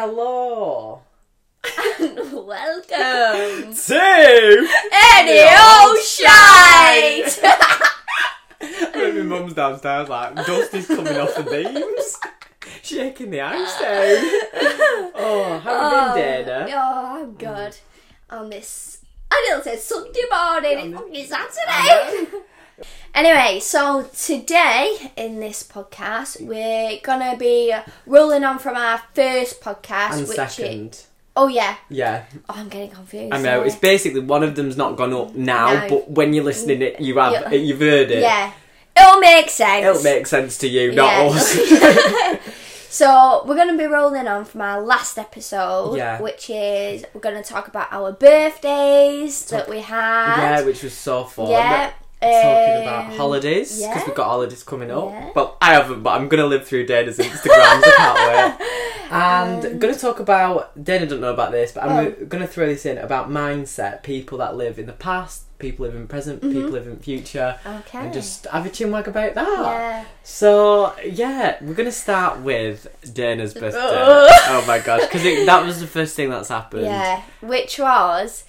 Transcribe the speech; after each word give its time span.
Hello. 0.00 1.02
Welcome. 1.98 3.74
Two. 3.74 4.68
Any 5.16 5.40
old 5.42 5.98
shite. 6.04 7.40
My 8.94 9.22
mum's 9.24 9.54
downstairs 9.54 10.08
like 10.08 10.36
dust 10.36 10.72
is 10.74 10.86
coming 10.86 11.16
off 11.16 11.34
the 11.34 11.42
beams. 11.42 12.16
Shaking 12.80 13.30
the 13.30 13.40
ice 13.40 13.80
down. 13.80 14.04
Eh? 14.04 15.10
Oh, 15.20 15.58
how 15.64 15.90
have 15.90 16.16
you 16.16 16.22
been, 16.22 16.48
oh, 16.48 16.52
Dayna? 16.52 16.72
Oh, 16.74 17.20
I'm 17.20 17.32
good. 17.32 17.76
On 18.30 18.48
this, 18.48 18.98
I 19.32 19.48
didn't 19.48 19.64
say 19.64 19.78
Sunday 19.78 20.20
morning. 20.30 20.94
It's 21.12 21.28
fucking 21.28 21.50
Saturday. 21.56 22.38
Anyway, 23.14 23.58
so 23.60 24.08
today 24.16 25.12
in 25.16 25.40
this 25.40 25.62
podcast, 25.62 26.40
we're 26.40 26.98
gonna 27.02 27.36
be 27.36 27.74
rolling 28.06 28.44
on 28.44 28.58
from 28.58 28.76
our 28.76 29.02
first 29.14 29.60
podcast, 29.60 30.12
And 30.18 30.28
which 30.28 30.36
second. 30.36 31.04
Oh 31.36 31.46
yeah, 31.48 31.76
Yeah, 31.88 32.24
oh, 32.48 32.54
I'm 32.56 32.68
getting 32.68 32.90
confused. 32.90 33.32
I 33.32 33.40
know. 33.40 33.62
It's 33.62 33.76
basically 33.76 34.20
one 34.20 34.42
of 34.42 34.54
them's 34.56 34.76
not 34.76 34.96
gone 34.96 35.12
up 35.12 35.34
now, 35.34 35.72
No. 35.74 35.88
but 35.88 36.10
when 36.10 36.32
you're 36.32 36.44
listening, 36.44 36.82
it 36.82 37.00
you 37.00 37.16
have 37.18 37.32
Yeah. 37.32 37.50
you've 37.52 37.80
heard 37.80 38.10
it. 38.10 38.20
yeah, 38.22 38.52
it'll 38.96 39.20
make 39.20 39.48
sense. 39.50 39.86
It'll 39.86 40.02
make 40.02 40.26
sense 40.26 40.58
to 40.58 40.68
you, 40.68 40.92
not 40.92 41.12
Yeah. 41.12 41.30
us. 41.34 42.38
So 42.90 43.42
we're 43.46 43.54
going 43.54 43.68
to 43.68 43.76
be 43.76 43.84
rolling 43.84 44.26
on 44.26 44.46
from 44.46 44.62
our 44.62 44.80
last 44.80 45.18
episode, 45.18 45.96
Yeah. 45.98 46.22
which 46.22 46.48
is 46.48 47.04
we're 47.12 47.20
going 47.20 47.40
to 47.40 47.46
talk 47.46 47.68
about 47.68 47.88
our 47.92 48.12
birthdays 48.12 49.44
that 49.50 49.68
we 49.68 49.80
had. 49.80 50.36
yeah, 50.38 50.62
which 50.62 50.82
was 50.82 50.94
so 50.94 51.24
fun. 51.24 51.50
Yeah, 51.50 51.90
Talking 52.20 52.82
about 52.82 53.04
um, 53.06 53.16
holidays 53.16 53.68
because 53.76 53.80
yeah. 53.96 54.04
we've 54.06 54.14
got 54.16 54.24
holidays 54.26 54.62
coming 54.64 54.90
up. 54.90 55.10
Yeah. 55.10 55.30
Well, 55.34 55.56
I 55.60 55.74
haven't, 55.74 56.02
but 56.02 56.10
I'm 56.10 56.28
gonna 56.28 56.46
live 56.46 56.66
through 56.66 56.86
Dayna's 56.86 57.18
Instagrams. 57.18 57.82
I 57.84 57.94
can't 57.96 58.58
wait. 58.60 58.68
And 59.10 59.64
Um, 59.64 59.78
gonna 59.78 59.94
talk 59.96 60.20
about 60.20 60.76
Dayna 60.84 61.08
don't 61.08 61.22
know 61.22 61.32
about 61.32 61.50
this, 61.50 61.72
but 61.72 61.84
I'm 61.84 62.06
Oh. 62.08 62.10
gonna 62.26 62.46
throw 62.46 62.66
this 62.66 62.84
in 62.84 62.98
about 62.98 63.30
mindset. 63.30 64.02
People 64.02 64.36
that 64.38 64.54
live 64.54 64.78
in 64.78 64.84
the 64.84 64.92
past, 64.92 65.44
people 65.58 65.86
live 65.86 65.94
in 65.94 66.06
present, 66.06 66.42
people 66.42 66.68
live 66.68 66.86
in 66.86 66.98
future, 66.98 67.56
Okay. 67.64 67.98
and 68.00 68.12
just 68.12 68.44
have 68.48 68.66
a 68.66 68.68
chinwag 68.68 69.06
about 69.06 69.32
that. 69.34 69.48
yeah. 69.48 70.04
So 70.24 70.92
yeah, 71.02 71.56
we're 71.62 71.72
gonna 71.72 71.90
start 71.90 72.40
with 72.40 72.86
Dayna's 73.02 73.54
birthday. 73.54 73.78
Oh 74.50 74.62
my 74.66 74.78
gosh, 74.78 75.00
because 75.02 75.22
that 75.22 75.64
was 75.64 75.80
the 75.80 75.86
first 75.86 76.14
thing 76.14 76.28
that's 76.28 76.50
happened. 76.50 76.84
Yeah, 76.84 77.22
which 77.40 77.78
was 77.78 78.44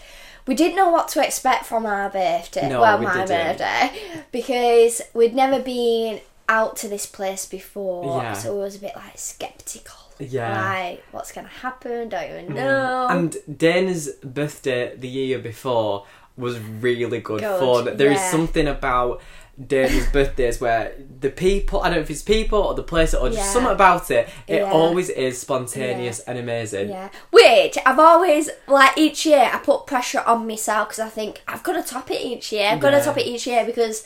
we 0.49 0.55
didn't 0.55 0.75
know 0.75 0.89
what 0.89 1.07
to 1.09 1.23
expect 1.23 1.63
from 1.67 1.85
our 1.85 2.09
birthday. 2.09 2.67
No, 2.67 2.81
well, 2.81 2.97
we 2.97 3.05
my 3.05 3.23
didn't. 3.23 3.59
birthday 3.59 3.91
because 4.31 4.99
we'd 5.13 5.35
never 5.35 5.59
been 5.59 6.21
out 6.49 6.75
to 6.77 6.87
this 6.87 7.05
place 7.05 7.45
before, 7.45 8.23
Yeah. 8.23 8.33
so 8.33 8.55
we 8.55 8.61
was 8.61 8.75
a 8.75 8.79
bit 8.79 8.95
like 8.95 9.15
skeptical. 9.15 9.95
Yeah. 10.17 10.49
Mm. 10.49 10.89
Like, 10.89 11.03
what's 11.11 11.31
gonna 11.31 11.47
happen? 11.49 12.09
Don't 12.09 12.23
even 12.31 12.55
know. 12.55 13.07
And 13.11 13.37
Dayna's 13.47 14.09
birthday 14.23 14.95
the 14.97 15.07
year 15.07 15.37
before 15.37 16.07
was 16.35 16.57
really 16.57 17.19
good, 17.19 17.41
Good, 17.41 17.59
fun. 17.59 17.95
There 17.97 18.11
is 18.11 18.17
yeah. 18.17 18.31
something 18.31 18.67
about 18.67 19.21
Dayna's 19.61 20.07
birthdays 20.07 20.61
where 20.61 20.93
the 21.19 21.29
people, 21.29 21.81
I 21.81 21.89
don't 21.89 21.95
know 21.97 22.01
if 22.01 22.09
it's 22.09 22.21
people 22.21 22.59
or 22.59 22.73
the 22.75 22.83
place 22.83 23.13
or 23.13 23.27
just 23.27 23.39
Yeah. 23.39 23.51
something 23.53 23.71
about 23.71 24.09
it, 24.09 24.29
it 24.47 24.61
Yeah. 24.61 24.71
always 24.71 25.09
is 25.09 25.39
spontaneous 25.41 26.19
and 26.21 26.37
amazing. 26.39 26.89
Yeah, 26.89 27.09
which 27.31 27.77
I've 27.85 27.99
always 27.99 28.49
like 28.67 28.97
each 28.97 29.25
year 29.25 29.49
I 29.53 29.57
put 29.57 29.85
pressure 29.85 30.23
on 30.25 30.47
myself 30.47 30.89
because 30.89 30.99
I 30.99 31.09
think 31.09 31.41
I've 31.47 31.63
got 31.63 31.73
to 31.73 31.83
top 31.83 32.09
it 32.09 32.21
each 32.21 32.51
year. 32.53 32.69
I've 32.71 32.79
got 32.79 32.93
Yeah. 32.93 32.99
to 32.99 33.05
top 33.05 33.17
it 33.17 33.25
each 33.27 33.47
year 33.47 33.65
because 33.65 34.03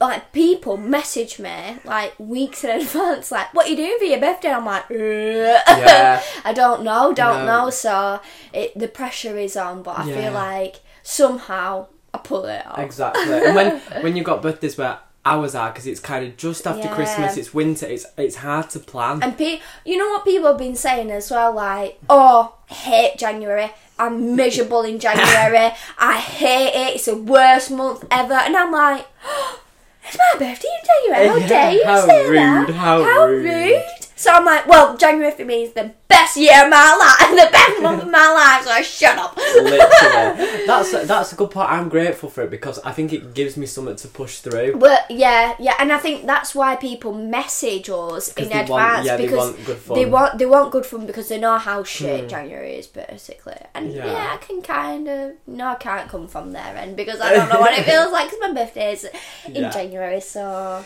like 0.00 0.32
people 0.32 0.76
message 0.78 1.38
me 1.38 1.76
like 1.84 2.12
weeks 2.18 2.64
in 2.64 2.70
advance, 2.80 3.30
like, 3.30 3.52
"What 3.54 3.66
are 3.66 3.70
you 3.70 3.76
doing 3.76 3.96
for 3.98 4.04
your 4.04 4.20
birthday?" 4.20 4.50
I'm 4.50 4.64
like, 4.66 4.90
"Uh, 4.90 4.94
Yeah. 4.94 6.22
I 6.44 6.52
don't 6.52 6.82
know, 6.82 7.12
don't 7.12 7.44
No. 7.46 7.64
know. 7.64 7.70
So 7.70 8.20
it 8.52 8.78
the 8.78 8.88
pressure 8.88 9.38
is 9.38 9.56
on, 9.56 9.82
but 9.82 9.98
I 9.98 10.04
Yeah. 10.06 10.14
feel 10.22 10.32
like 10.32 10.76
somehow 11.02 11.86
I 12.14 12.18
pull 12.18 12.44
it 12.46 12.66
off. 12.66 12.78
Exactly. 12.78 13.32
and 13.46 13.54
when 13.54 13.78
when 14.02 14.16
you've 14.16 14.24
got 14.26 14.40
birthdays 14.42 14.78
where 14.78 14.98
ours 15.26 15.54
are, 15.54 15.70
because 15.70 15.86
it's 15.86 16.00
kind 16.00 16.26
of 16.26 16.36
just 16.36 16.66
after 16.66 16.82
Yeah. 16.88 16.94
Christmas, 16.94 17.36
it's 17.36 17.52
winter, 17.54 17.86
it's 17.86 18.06
it's 18.16 18.36
hard 18.36 18.70
to 18.70 18.78
plan. 18.78 19.22
And 19.22 19.36
pe- 19.36 19.60
you 19.84 19.96
know 19.96 20.08
what 20.10 20.24
people 20.24 20.48
have 20.48 20.58
been 20.58 20.76
saying 20.76 21.10
as 21.10 21.30
well, 21.30 21.54
like, 21.54 21.98
oh, 22.08 22.54
I 22.70 22.74
hate 22.74 23.18
January. 23.18 23.70
I'm 23.98 24.34
miserable 24.36 24.82
in 24.82 24.98
January. 24.98 25.72
I 25.98 26.18
hate 26.18 26.72
it. 26.74 26.94
It's 26.96 27.04
the 27.06 27.16
worst 27.16 27.70
month 27.70 28.04
ever. 28.10 28.34
And 28.34 28.56
I'm 28.56 28.72
like, 28.72 29.06
oh, 29.24 29.60
it's 30.06 30.18
my 30.18 30.38
birthday 30.38 30.68
in 30.68 30.86
January. 31.14 31.28
How 31.28 31.36
Yeah, 31.36 31.48
dare 31.48 31.72
you 31.72 31.84
how 31.84 32.06
say 32.06 32.28
rude, 32.28 32.36
that? 32.38 32.70
how 32.74 33.26
rude. 33.26 33.82
So 34.16 34.30
I'm 34.30 34.44
like, 34.44 34.66
well, 34.68 34.96
January 34.96 35.32
for 35.32 35.44
me 35.44 35.64
is 35.64 35.72
the 35.72 35.92
best 36.08 36.36
year 36.36 36.64
of 36.64 36.70
my 36.70 36.96
life, 36.96 37.28
and 37.28 37.38
the 37.46 37.50
best 37.50 37.82
month 37.82 38.02
of 38.02 38.10
my 38.10 38.28
life. 38.32 38.64
So 38.64 38.70
I 38.70 38.82
shut 38.82 39.18
up. 39.18 39.36
Literally, 39.36 40.66
that's 40.66 40.92
that's 41.06 41.32
a 41.32 41.36
good 41.36 41.50
part. 41.50 41.70
I'm 41.70 41.88
grateful 41.88 42.28
for 42.30 42.42
it 42.42 42.50
because 42.50 42.78
I 42.80 42.92
think 42.92 43.12
it 43.12 43.34
gives 43.34 43.56
me 43.56 43.66
something 43.66 43.96
to 43.96 44.08
push 44.08 44.38
through. 44.38 44.76
But 44.76 45.10
yeah, 45.10 45.56
yeah, 45.58 45.74
and 45.78 45.92
I 45.92 45.98
think 45.98 46.26
that's 46.26 46.54
why 46.54 46.76
people 46.76 47.12
message 47.12 47.88
us 47.90 48.32
in 48.34 48.48
they 48.48 48.60
advance 48.60 48.68
want- 48.68 49.04
yeah, 49.06 49.16
they 49.16 49.24
because 49.26 49.52
want 49.52 49.66
good 49.66 49.76
fun. 49.78 49.98
they 49.98 50.06
want 50.06 50.38
they 50.38 50.46
want 50.46 50.70
good 50.72 50.86
fun 50.86 51.06
because 51.06 51.28
they 51.28 51.38
know 51.40 51.58
how 51.58 51.82
shit 51.82 52.22
hmm. 52.22 52.28
January 52.28 52.74
is 52.74 52.86
basically. 52.86 53.56
And 53.74 53.92
Yeah. 53.92 54.06
yeah. 54.06 54.30
I 54.34 54.36
can 54.36 54.62
kind 54.62 55.08
of 55.08 55.32
no, 55.46 55.66
I 55.68 55.74
can't 55.74 56.08
come 56.08 56.28
from 56.28 56.52
their 56.52 56.76
end 56.76 56.96
because 56.96 57.20
I 57.20 57.32
don't 57.32 57.48
know 57.48 57.60
what 57.60 57.76
it 57.76 57.84
feels 57.90 58.12
like 58.12 58.30
because 58.30 58.40
my 58.40 58.52
birthday 58.54 58.92
is 58.92 59.04
in 59.46 59.54
Yeah. 59.62 59.70
January. 59.70 60.20
So 60.20 60.84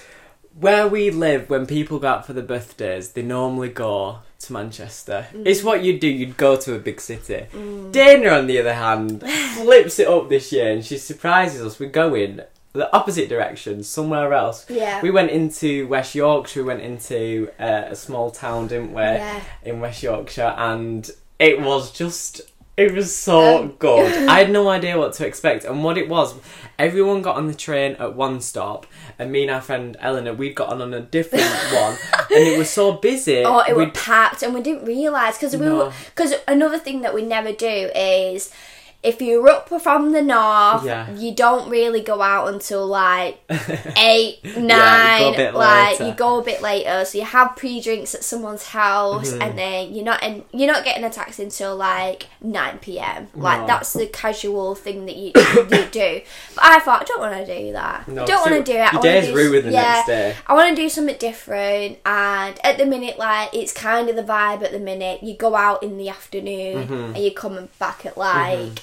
Where 0.60 0.88
we 0.88 1.10
live, 1.10 1.48
when 1.50 1.66
people 1.66 1.98
go 1.98 2.08
out 2.08 2.26
for 2.26 2.32
their 2.32 2.42
birthdays, 2.44 3.12
they 3.12 3.22
normally 3.22 3.68
go 3.68 4.18
to 4.40 4.52
Manchester. 4.52 5.26
Mm. 5.32 5.46
It's 5.46 5.62
what 5.62 5.84
you'd 5.84 6.00
do, 6.00 6.08
you'd 6.08 6.36
go 6.36 6.56
to 6.56 6.74
a 6.74 6.78
big 6.78 7.00
city. 7.00 7.46
Dayna, 7.52 8.38
on 8.38 8.46
the 8.46 8.58
other 8.58 8.74
hand, 8.74 9.20
flips 9.54 9.98
it 9.98 10.08
up 10.08 10.28
this 10.28 10.52
year 10.52 10.72
and 10.72 10.84
she 10.84 10.98
surprises 10.98 11.62
us. 11.62 11.78
We're 11.78 11.90
going 11.90 12.40
the 12.72 12.94
opposite 12.94 13.28
direction, 13.28 13.82
somewhere 13.82 14.32
else. 14.32 14.68
yeah, 14.68 15.00
We 15.02 15.10
went 15.10 15.30
into 15.30 15.86
West 15.88 16.14
Yorkshire, 16.14 16.60
we 16.62 16.66
went 16.66 16.82
into 16.82 17.50
uh, 17.58 17.84
a 17.88 17.96
small 17.96 18.30
town, 18.30 18.68
didn't 18.68 18.92
we? 18.92 19.02
yeah, 19.02 19.40
in 19.64 19.80
West 19.80 20.02
Yorkshire, 20.02 20.54
and 20.56 21.10
it 21.38 21.60
was 21.60 21.90
just. 21.90 22.42
It 22.78 22.94
was 22.94 23.14
so 23.14 23.58
Um, 23.58 23.74
good. 23.78 24.28
I 24.28 24.38
had 24.38 24.50
no 24.50 24.68
idea 24.68 24.96
what 24.96 25.12
to 25.14 25.26
expect, 25.26 25.64
and 25.64 25.82
what 25.82 25.98
it 25.98 26.08
was, 26.08 26.34
everyone 26.78 27.22
got 27.22 27.34
on 27.36 27.48
the 27.48 27.54
train 27.54 27.96
at 27.98 28.14
one 28.14 28.40
stop, 28.40 28.86
and 29.18 29.32
me 29.32 29.42
and 29.42 29.50
our 29.50 29.60
friend 29.60 29.96
Eleanor, 30.00 30.32
we'd 30.32 30.54
got 30.54 30.68
on 30.68 30.80
on 30.80 30.94
a 30.94 31.00
different 31.00 31.44
one, 31.72 31.96
and 32.30 32.44
it 32.46 32.56
was 32.56 32.70
so 32.70 32.92
busy. 32.92 33.42
Oh, 33.44 33.64
it 33.68 33.74
was 33.76 33.90
packed, 33.94 34.42
and 34.44 34.54
we 34.54 34.62
didn't 34.62 34.84
realise 34.84 35.36
because 35.36 35.56
we 35.56 35.66
No. 35.66 35.76
were 35.76 35.92
because 36.14 36.34
another 36.46 36.78
thing 36.78 37.02
that 37.02 37.12
we 37.14 37.22
never 37.22 37.52
do 37.52 37.90
is 37.96 38.52
if 39.00 39.22
you're 39.22 39.48
up 39.48 39.68
from 39.80 40.10
the 40.10 40.20
north, 40.22 40.84
Yeah. 40.84 41.08
you 41.14 41.32
don't 41.32 41.70
really 41.70 42.00
go 42.00 42.20
out 42.20 42.52
until 42.52 42.84
like 42.84 43.40
eight, 43.96 44.40
you 44.42 44.60
nine. 44.60 45.36
bit 45.36 45.54
like 45.54 45.92
later. 46.00 46.08
you 46.08 46.14
go 46.14 46.40
a 46.40 46.42
bit 46.42 46.60
later, 46.60 47.04
so 47.04 47.16
you 47.18 47.24
have 47.24 47.54
pre-drinks 47.56 48.14
at 48.14 48.24
someone's 48.24 48.64
house, 48.68 49.30
Mm-hmm. 49.30 49.42
and 49.42 49.58
then 49.58 49.94
you're 49.94 50.04
not 50.04 50.22
and 50.22 50.42
you're 50.52 50.70
not 50.72 50.84
getting 50.84 51.04
a 51.04 51.10
taxi 51.10 51.44
until 51.44 51.76
like 51.76 52.26
nine 52.40 52.78
p.m. 52.80 53.28
Like 53.34 53.60
No. 53.60 53.66
that's 53.68 53.92
the 53.92 54.06
casual 54.08 54.74
thing 54.74 55.06
that 55.06 55.16
you 55.16 55.30
you 55.36 55.84
do. 55.92 56.20
But 56.56 56.64
I 56.64 56.80
thought 56.80 57.02
I 57.02 57.04
don't 57.04 57.20
want 57.20 57.46
to 57.46 57.58
do 57.58 57.72
that. 57.72 58.08
No, 58.08 58.22
I 58.24 58.26
don't 58.26 58.50
want 58.50 58.66
to 58.66 58.72
do 58.72 58.78
it. 58.78 58.88
I 58.88 58.92
your 58.92 59.02
day's 59.02 59.26
do, 59.28 59.34
ruined 59.36 59.66
the 59.68 59.72
yeah, 59.72 59.82
next 59.82 60.06
day. 60.08 60.34
I 60.46 60.54
want 60.54 60.74
to 60.76 60.82
do 60.82 60.88
something 60.88 61.16
different, 61.18 61.98
and 62.04 62.58
at 62.66 62.78
the 62.78 62.84
minute, 62.86 63.16
like 63.18 63.54
it's 63.54 63.72
kind 63.72 64.08
of 64.08 64.16
the 64.16 64.24
vibe 64.24 64.62
at 64.62 64.72
the 64.72 64.80
minute. 64.80 65.22
You 65.22 65.34
go 65.36 65.54
out 65.54 65.82
in 65.84 65.96
the 65.98 66.08
afternoon, 66.08 66.48
Mm-hmm. 66.88 67.14
and 67.14 67.18
you're 67.18 67.30
coming 67.32 67.68
back 67.78 68.04
at 68.04 68.18
like 68.18 68.82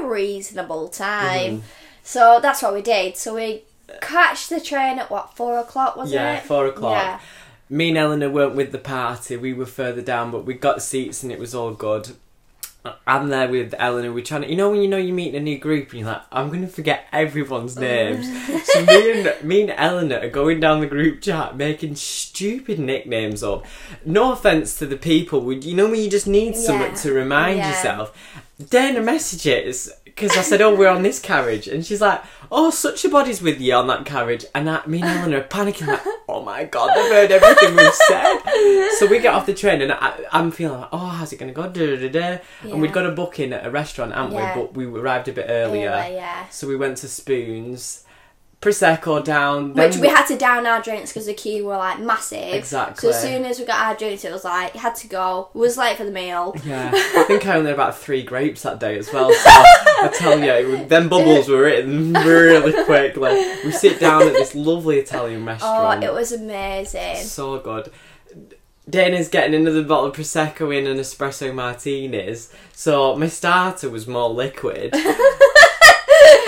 a 0.00 0.06
reasonable 0.06 0.88
time. 0.88 1.50
Mm-hmm. 1.58 1.66
So 2.02 2.38
that's 2.40 2.62
what 2.62 2.74
we 2.74 2.82
did. 2.82 3.16
So 3.16 3.34
we 3.34 3.62
catch 4.00 4.48
the 4.48 4.60
train 4.60 4.98
at 4.98 5.10
what 5.10 5.36
four 5.36 5.58
o'clock 5.58 5.96
was 5.96 6.12
Yeah, 6.12 6.38
it? 6.38 6.44
four 6.44 6.66
o'clock. 6.66 7.02
Yeah. 7.02 7.20
Me 7.70 7.90
and 7.90 7.98
Eleanor 7.98 8.30
weren't 8.30 8.54
with 8.54 8.72
the 8.72 8.78
party. 8.78 9.36
We 9.36 9.52
were 9.52 9.66
further 9.66 10.00
down, 10.02 10.30
but 10.30 10.44
we 10.46 10.54
got 10.54 10.82
seats 10.82 11.22
and 11.22 11.30
it 11.30 11.38
was 11.38 11.54
all 11.54 11.72
good. 11.72 12.10
I'm 13.06 13.28
there 13.28 13.48
with 13.48 13.74
Eleanor. 13.78 14.12
We're 14.12 14.24
trying 14.24 14.42
to, 14.42 14.48
you 14.50 14.56
know, 14.56 14.70
when 14.70 14.80
you 14.80 14.88
know 14.88 14.96
you're 14.96 15.14
meeting 15.14 15.34
a 15.34 15.40
new 15.42 15.58
group 15.58 15.90
and 15.90 16.00
you're 16.00 16.08
like, 16.08 16.22
I'm 16.32 16.48
going 16.48 16.62
to 16.62 16.68
forget 16.68 17.06
everyone's 17.12 17.76
names. 17.76 18.26
so 18.66 18.84
me 18.86 19.20
and 19.26 19.44
me 19.44 19.62
and 19.62 19.74
Eleanor 19.76 20.20
are 20.20 20.28
going 20.30 20.60
down 20.60 20.80
the 20.80 20.86
group 20.86 21.20
chat 21.20 21.56
making 21.56 21.96
stupid 21.96 22.78
nicknames 22.78 23.42
up. 23.42 23.66
No 24.06 24.32
offense 24.32 24.78
to 24.78 24.86
the 24.86 24.96
people, 24.96 25.40
would 25.42 25.64
you 25.64 25.74
know 25.74 25.90
when 25.90 26.00
you 26.00 26.08
just 26.08 26.26
need 26.28 26.56
something 26.56 26.94
to 26.94 27.12
remind 27.12 27.58
Yeah. 27.58 27.68
yourself. 27.70 28.16
Dayna 28.60 29.04
messages 29.04 29.90
because 30.04 30.36
I 30.36 30.42
said, 30.42 30.60
"Oh, 30.60 30.74
we're 30.74 30.88
on 30.88 31.02
this 31.04 31.20
carriage," 31.20 31.68
and 31.68 31.86
she's 31.86 32.00
like, 32.00 32.20
"Oh, 32.50 32.70
such 32.70 33.04
a 33.04 33.08
body's 33.08 33.40
with 33.40 33.60
you 33.60 33.72
on 33.74 33.86
that 33.86 34.04
carriage," 34.04 34.44
and 34.52 34.68
I, 34.68 34.84
me 34.84 35.00
and 35.00 35.08
Eleanor 35.08 35.38
are 35.38 35.44
panicking 35.44 35.86
like, 35.86 36.00
"Oh 36.28 36.42
my 36.42 36.64
god, 36.64 36.90
they've 36.96 37.12
heard 37.12 37.30
everything 37.30 37.76
we've 37.76 37.94
said." 37.94 38.38
So 38.98 39.06
we 39.06 39.20
get 39.20 39.32
off 39.32 39.46
the 39.46 39.54
train, 39.54 39.80
and 39.80 39.92
I, 39.92 40.12
I'm 40.32 40.50
feeling 40.50 40.80
like, 40.80 40.88
"Oh, 40.92 40.98
how's 40.98 41.32
it 41.32 41.36
going 41.38 41.54
to 41.54 41.54
go?" 41.54 41.68
Da, 41.68 41.96
da, 41.96 42.08
da. 42.08 42.38
And 42.64 42.82
we'd 42.82 42.92
got 42.92 43.06
a 43.06 43.12
booking 43.12 43.52
at 43.52 43.64
a 43.64 43.70
restaurant, 43.70 44.12
hadn't 44.12 44.32
Yeah. 44.32 44.56
we? 44.56 44.62
But 44.62 44.74
we 44.74 44.86
arrived 44.86 45.28
a 45.28 45.32
bit 45.32 45.46
earlier, 45.48 45.90
Earlier, 45.90 46.16
yeah. 46.16 46.48
so 46.48 46.66
we 46.66 46.74
went 46.74 46.96
to 46.98 47.08
Spoons. 47.08 48.02
Prosecco 48.60 49.22
down. 49.22 49.72
Then 49.74 49.88
Which 49.88 49.98
we 49.98 50.08
had 50.08 50.26
to 50.26 50.36
down 50.36 50.66
our 50.66 50.82
drinks 50.82 51.12
because 51.12 51.26
the 51.26 51.34
queue 51.34 51.64
were 51.64 51.76
like 51.76 52.00
massive. 52.00 52.54
Exactly. 52.54 53.00
So 53.00 53.16
as 53.16 53.22
soon 53.22 53.44
as 53.44 53.60
we 53.60 53.64
got 53.64 53.80
our 53.86 53.94
drinks, 53.94 54.24
it 54.24 54.32
was 54.32 54.42
like 54.42 54.74
had 54.74 54.96
to 54.96 55.06
go. 55.06 55.50
We 55.54 55.60
was 55.60 55.76
late 55.76 55.96
for 55.96 56.04
the 56.04 56.10
meal. 56.10 56.56
Yeah, 56.64 56.90
I 56.94 57.24
think 57.28 57.46
I 57.46 57.54
only 57.54 57.70
had 57.70 57.74
about 57.74 57.96
three 57.96 58.24
grapes 58.24 58.62
that 58.62 58.80
day 58.80 58.98
as 58.98 59.12
well. 59.12 59.32
So 59.32 59.48
I 59.48 60.12
tell 60.12 60.40
you, 60.40 60.74
it 60.74 60.88
them 60.88 61.08
bubbles 61.08 61.48
were 61.48 61.62
written 61.62 62.12
really 62.12 62.84
quick. 62.84 63.16
Like 63.16 63.62
we 63.62 63.70
sit 63.70 64.00
down 64.00 64.22
at 64.22 64.32
this 64.32 64.56
lovely 64.56 64.98
Italian 64.98 65.44
restaurant. 65.44 65.76
Oh, 65.78 65.84
restaurant. 65.84 66.04
it 66.04 66.12
was 66.12 66.32
amazing. 66.32 67.16
so 67.24 67.60
good. 67.60 67.92
Dayna's 68.90 69.28
getting 69.28 69.54
another 69.54 69.84
bottle 69.84 70.06
of 70.06 70.16
prosecco 70.16 70.76
in 70.76 70.86
and 70.86 70.98
espresso 70.98 71.54
martinis. 71.54 72.52
So 72.72 73.14
my 73.16 73.28
starter 73.28 73.90
was 73.90 74.08
more 74.08 74.30
liquid. 74.30 74.94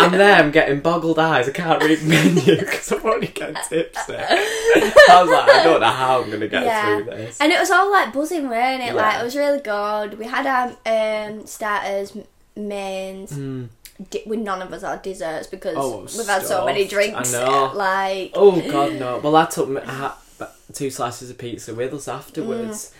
I'm 0.00 0.12
there, 0.12 0.36
I'm 0.36 0.50
getting 0.50 0.80
boggled 0.80 1.18
eyes. 1.18 1.48
I 1.48 1.52
can't 1.52 1.82
read 1.82 1.98
the 2.00 2.06
menu 2.08 2.58
because 2.58 2.90
I'm 2.92 3.02
already 3.02 3.26
getting 3.28 3.56
tipsy. 3.68 4.14
I 4.16 5.22
was 5.22 5.30
like, 5.30 5.48
I 5.48 5.62
don't 5.64 5.80
know 5.80 5.86
how 5.88 6.22
I'm 6.22 6.28
going 6.28 6.40
to 6.40 6.48
get 6.48 6.64
Yeah. 6.64 6.96
through 6.96 7.04
this. 7.04 7.40
And 7.40 7.52
it 7.52 7.58
was 7.58 7.70
all 7.70 7.90
like 7.90 8.12
buzzing, 8.12 8.48
weren't 8.48 8.82
it? 8.82 8.94
Like 8.94 9.20
it 9.20 9.24
was 9.24 9.36
really 9.36 9.60
good. 9.60 10.18
We 10.18 10.26
had 10.26 10.46
our 10.46 11.28
um, 11.30 11.46
starters, 11.46 12.16
m- 12.16 12.24
mains. 12.56 13.32
Mm. 13.32 13.68
Di- 14.10 14.22
we 14.26 14.38
none 14.38 14.62
of 14.62 14.72
us 14.72 14.80
had 14.82 15.02
desserts 15.02 15.46
because 15.46 15.74
Oh, 15.76 16.00
we've 16.16 16.26
had 16.26 16.42
so 16.46 16.64
many 16.64 16.86
drinks. 16.86 17.34
I 17.34 17.44
know. 17.44 17.72
Like 17.74 18.30
Oh 18.34 18.58
god, 18.70 18.94
no! 18.94 19.18
Well, 19.18 19.36
I 19.36 19.44
took 19.44 19.68
I 19.86 19.92
had 20.38 20.48
two 20.72 20.88
slices 20.88 21.28
of 21.28 21.36
pizza 21.36 21.74
with 21.74 21.92
us 21.92 22.08
afterwards. 22.08 22.94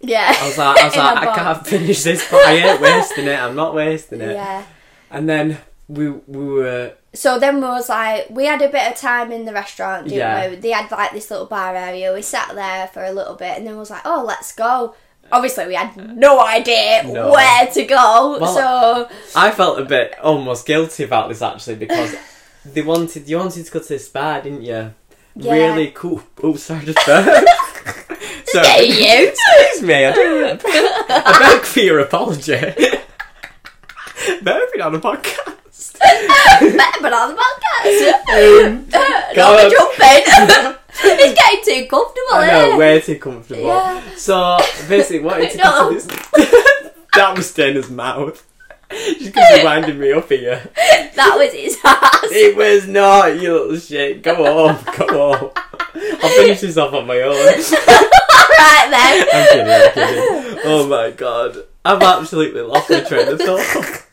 yeah. 0.00 0.32
I 0.40 0.46
was 0.46 0.56
like, 0.56 0.78
I 0.78 0.84
was 0.86 0.96
like, 0.96 1.16
I 1.16 1.34
can't 1.34 1.66
finish 1.66 2.02
this, 2.04 2.30
but 2.30 2.46
I 2.46 2.52
ain't 2.52 2.80
wasting 2.80 3.26
it. 3.26 3.40
I'm 3.40 3.56
not 3.56 3.74
wasting 3.74 4.20
it. 4.20 4.34
Yeah. 4.34 4.64
And 5.10 5.28
then 5.28 5.58
we 5.88 6.10
we 6.10 6.44
were 6.54 6.92
So 7.14 7.38
then 7.38 7.56
we 7.56 7.62
was 7.62 7.88
like, 7.88 8.28
we 8.30 8.44
had 8.46 8.60
a 8.62 8.68
bit 8.68 8.90
of 8.92 8.98
time 8.98 9.30
in 9.32 9.44
the 9.44 9.52
restaurant, 9.52 10.04
didn't 10.08 10.18
Yeah. 10.18 10.50
we? 10.50 10.56
They 10.56 10.70
had 10.70 10.90
like 10.90 11.12
this 11.12 11.30
little 11.30 11.46
bar 11.46 11.74
area. 11.76 12.12
We 12.12 12.22
sat 12.22 12.54
there 12.54 12.88
for 12.88 13.04
a 13.04 13.12
little 13.12 13.34
bit, 13.34 13.56
and 13.56 13.66
then 13.66 13.74
we 13.74 13.78
was 13.80 13.90
like, 13.90 14.02
oh, 14.04 14.24
let's 14.26 14.52
go. 14.52 14.94
Obviously, 15.32 15.66
we 15.66 15.74
had 15.74 15.96
no 16.16 16.40
idea 16.40 17.02
No. 17.04 17.30
where 17.32 17.66
to 17.66 17.84
go. 17.84 18.38
Well, 18.40 18.54
so 18.54 19.08
I 19.34 19.50
felt 19.50 19.78
a 19.80 19.84
bit 19.84 20.14
almost 20.20 20.66
guilty 20.66 21.02
about 21.04 21.28
this 21.28 21.42
actually 21.42 21.76
because 21.76 22.14
they 22.64 22.82
wanted 22.82 23.28
you 23.28 23.38
wanted 23.38 23.64
to 23.66 23.72
go 23.72 23.80
to 23.80 23.88
this 23.88 24.08
bar, 24.08 24.42
didn't 24.42 24.62
you? 24.62 24.92
Yeah. 25.34 25.52
Really 25.52 25.88
cool. 25.94 26.22
Oh, 26.42 26.54
sorry, 26.56 26.84
just 26.86 27.04
burped. 27.06 27.28
so, 28.46 28.62
you. 28.80 29.28
Excuse 29.28 29.82
me, 29.82 30.04
I, 30.06 30.12
do, 30.12 30.58
I 30.64 31.38
beg 31.56 31.64
for 31.64 31.80
your 31.80 31.98
apology. 32.00 32.54
Burping 34.42 34.84
on 34.84 34.94
a 34.94 35.00
podcast. 35.00 35.55
But 37.02 37.12
on 37.12 37.34
the 37.34 37.40
podcast, 37.40 38.66
Um, 38.66 38.86
not 38.92 39.34
God. 39.34 39.70
jumping. 39.70 40.76
it's 41.04 41.40
getting 41.40 41.64
too 41.84 41.88
comfortable. 41.88 42.32
I 42.32 42.46
know, 42.50 42.72
it? 42.72 42.78
way 42.78 43.00
too 43.00 43.18
comfortable. 43.18 43.62
Yeah. 43.64 44.02
So 44.16 44.58
basically, 44.88 45.20
what 45.20 45.40
it's 45.42 45.56
No. 45.56 45.92
this. 45.92 46.06
that 47.14 47.34
was 47.36 47.52
Dayna's 47.52 47.90
mouth. 47.90 48.44
She's 48.90 49.30
gonna 49.30 49.56
be 49.58 49.64
winding 49.64 49.98
me 49.98 50.12
up 50.12 50.28
here. 50.28 50.62
That 51.14 51.34
was 51.36 51.52
his 51.52 51.76
ass. 51.84 52.24
It 52.30 52.56
was 52.56 52.86
not, 52.88 53.40
you 53.40 53.52
little 53.52 53.76
shit. 53.78 54.22
Come 54.22 54.40
on, 54.40 54.78
come 54.84 55.10
on. 55.10 55.50
I'll 55.94 56.30
finish 56.30 56.60
this 56.60 56.76
off 56.76 56.92
on 56.94 57.06
my 57.06 57.20
own. 57.20 57.34
right 57.34 58.88
then. 58.90 59.26
I'm 59.32 59.48
kidding, 59.48 59.72
I'm 59.72 59.92
kidding. 59.92 60.60
Oh 60.64 60.86
my 60.88 61.10
god. 61.10 61.56
I've 61.84 62.02
absolutely 62.02 62.62
lost 62.62 62.88
my 62.90 63.00
train 63.00 63.28
of 63.28 63.40
thought. 63.40 64.05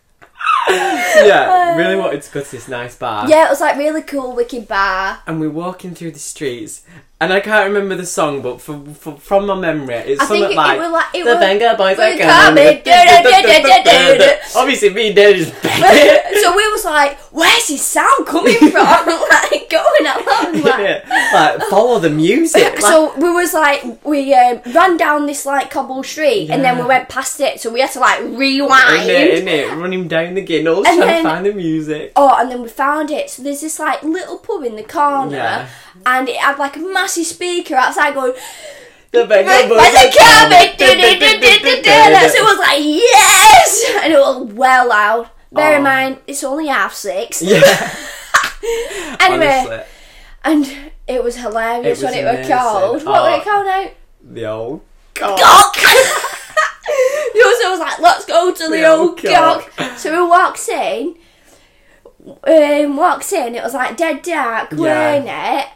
yeah, 0.69 1.75
really 1.75 1.95
wanted 1.95 2.21
to 2.21 2.31
go 2.31 2.41
to 2.41 2.51
this 2.51 2.67
nice 2.67 2.95
bar. 2.95 3.29
Yeah, 3.29 3.47
it 3.47 3.49
was 3.49 3.61
like 3.61 3.77
really 3.77 4.01
cool, 4.01 4.35
wicked 4.35 4.67
bar. 4.67 5.19
And 5.27 5.39
we're 5.39 5.49
walking 5.49 5.93
through 5.95 6.11
the 6.11 6.19
streets, 6.19 6.83
and 7.23 7.33
I 7.33 7.39
can't 7.39 7.67
remember 7.67 7.95
the 7.95 8.05
song, 8.05 8.41
but 8.41 8.61
from, 8.61 8.93
from, 8.93 9.17
from 9.17 9.45
my 9.47 9.55
memory, 9.55 9.95
it's 9.95 10.21
I 10.21 10.25
think 10.25 10.41
something 10.43 10.51
it, 10.51 10.55
like. 10.55 10.77
it 10.77 10.81
was 10.81 10.91
like 10.91 11.05
it 11.15 11.23
the 11.25 11.35
was. 11.35 11.43
Vengaboys 11.43 11.97
we're 11.97 12.13
are 12.13 12.17
coming. 12.17 12.81
coming. 12.83 14.29
Obviously, 14.55 14.89
me 14.93 15.07
and 15.09 15.17
Dayna 15.17 15.35
just 15.37 15.53
so 16.43 16.55
we 16.55 16.67
was 16.71 16.85
like, 16.85 17.17
"Where's 17.31 17.67
his 17.67 17.81
sound 17.83 18.25
coming 18.25 18.57
from?" 18.59 18.69
like 19.31 19.69
going 19.69 20.05
along. 20.05 20.61
Like. 20.63 21.07
like 21.09 21.61
follow 21.69 21.99
the 21.99 22.09
music. 22.09 22.63
Like, 22.73 22.81
so 22.81 23.13
we 23.17 23.29
was 23.31 23.53
like 23.53 23.83
we 24.05 24.33
um, 24.33 24.61
ran 24.73 24.97
down 24.97 25.25
this 25.25 25.45
like 25.45 25.71
cobble 25.71 26.03
street 26.03 26.49
and 26.49 26.63
then 26.63 26.77
we 26.77 26.83
went 26.85 27.09
past 27.09 27.39
it 27.39 27.59
so 27.59 27.71
we 27.71 27.81
had 27.81 27.91
to 27.91 27.99
like 27.99 28.19
rewind 28.21 29.09
in 29.09 29.15
it, 29.15 29.39
in 29.39 29.47
it, 29.47 29.71
running 29.75 30.07
down 30.07 30.33
the 30.35 30.45
ginnels, 30.45 30.85
And 30.85 30.97
trying 30.97 30.99
then- 30.99 31.23
to 31.23 31.29
find 31.29 31.45
the 31.45 31.53
music. 31.53 32.11
oh 32.15 32.35
and 32.39 32.51
then 32.51 32.61
we 32.61 32.69
found 32.69 33.11
it 33.11 33.29
so 33.29 33.41
there's 33.43 33.61
this 33.61 33.79
like 33.79 34.03
little 34.03 34.37
pub 34.37 34.63
in 34.63 34.75
the 34.75 34.83
corner 34.83 35.35
Yeah. 35.35 35.67
And 36.05 36.27
it 36.29 36.37
had 36.37 36.57
like 36.57 36.75
a 36.75 36.79
massive 36.79 37.25
speaker 37.25 37.75
outside 37.75 38.13
going 38.13 38.33
The 39.11 39.25
Venga 39.25 39.47
"Where's 39.49 39.69
Boys 39.69 39.91
the 39.91 40.07
are 40.07 40.11
coming?" 40.11 40.77
coming. 40.77 42.29
so 42.29 42.37
it 42.37 42.43
was 42.43 42.59
like 42.59 42.79
yes 42.83 43.91
and 44.03 44.13
it 44.13 44.17
was 44.19 44.51
well 44.53 44.87
loud 44.89 45.29
bear 45.51 45.75
in 45.75 45.81
Oh. 45.81 45.83
mind 45.83 46.19
it's 46.27 46.43
only 46.43 46.67
half 46.67 46.93
six 46.93 47.41
Yeah, 47.43 47.59
anyway 49.19 49.59
honestly, 49.59 49.81
and 50.43 50.91
it 51.07 51.23
was 51.23 51.35
hilarious 51.37 52.01
It 52.01 52.05
was 52.05 52.15
when 52.15 52.25
it 52.25 52.39
was 52.39 52.47
called 52.47 53.03
what 53.05 53.21
were 53.23 53.29
Oh. 53.29 53.35
it 53.37 53.43
called 53.43 53.65
now 53.67 53.89
the 54.23 54.45
old 54.45 54.81
cock. 55.15 55.39
cock. 55.39 55.77
you 57.35 57.43
also 57.45 57.69
was 57.71 57.79
like, 57.79 57.99
let's 57.99 58.25
go 58.25 58.51
to 58.53 58.63
the, 58.63 58.69
The 58.77 58.85
old 58.85 59.09
old 59.09 59.17
cock. 59.23 59.69
cock. 59.77 59.97
So 59.97 60.11
we 60.23 60.29
walks 60.29 60.69
in. 60.69 61.15
Um, 62.45 62.95
walks 62.95 63.31
in. 63.33 63.53
It 63.55 63.61
was 63.63 63.73
like 63.73 63.97
dead 63.97 64.21
dark, 64.21 64.71
Yeah. 64.71 64.77
weren't 64.79 65.25
it? 65.27 65.67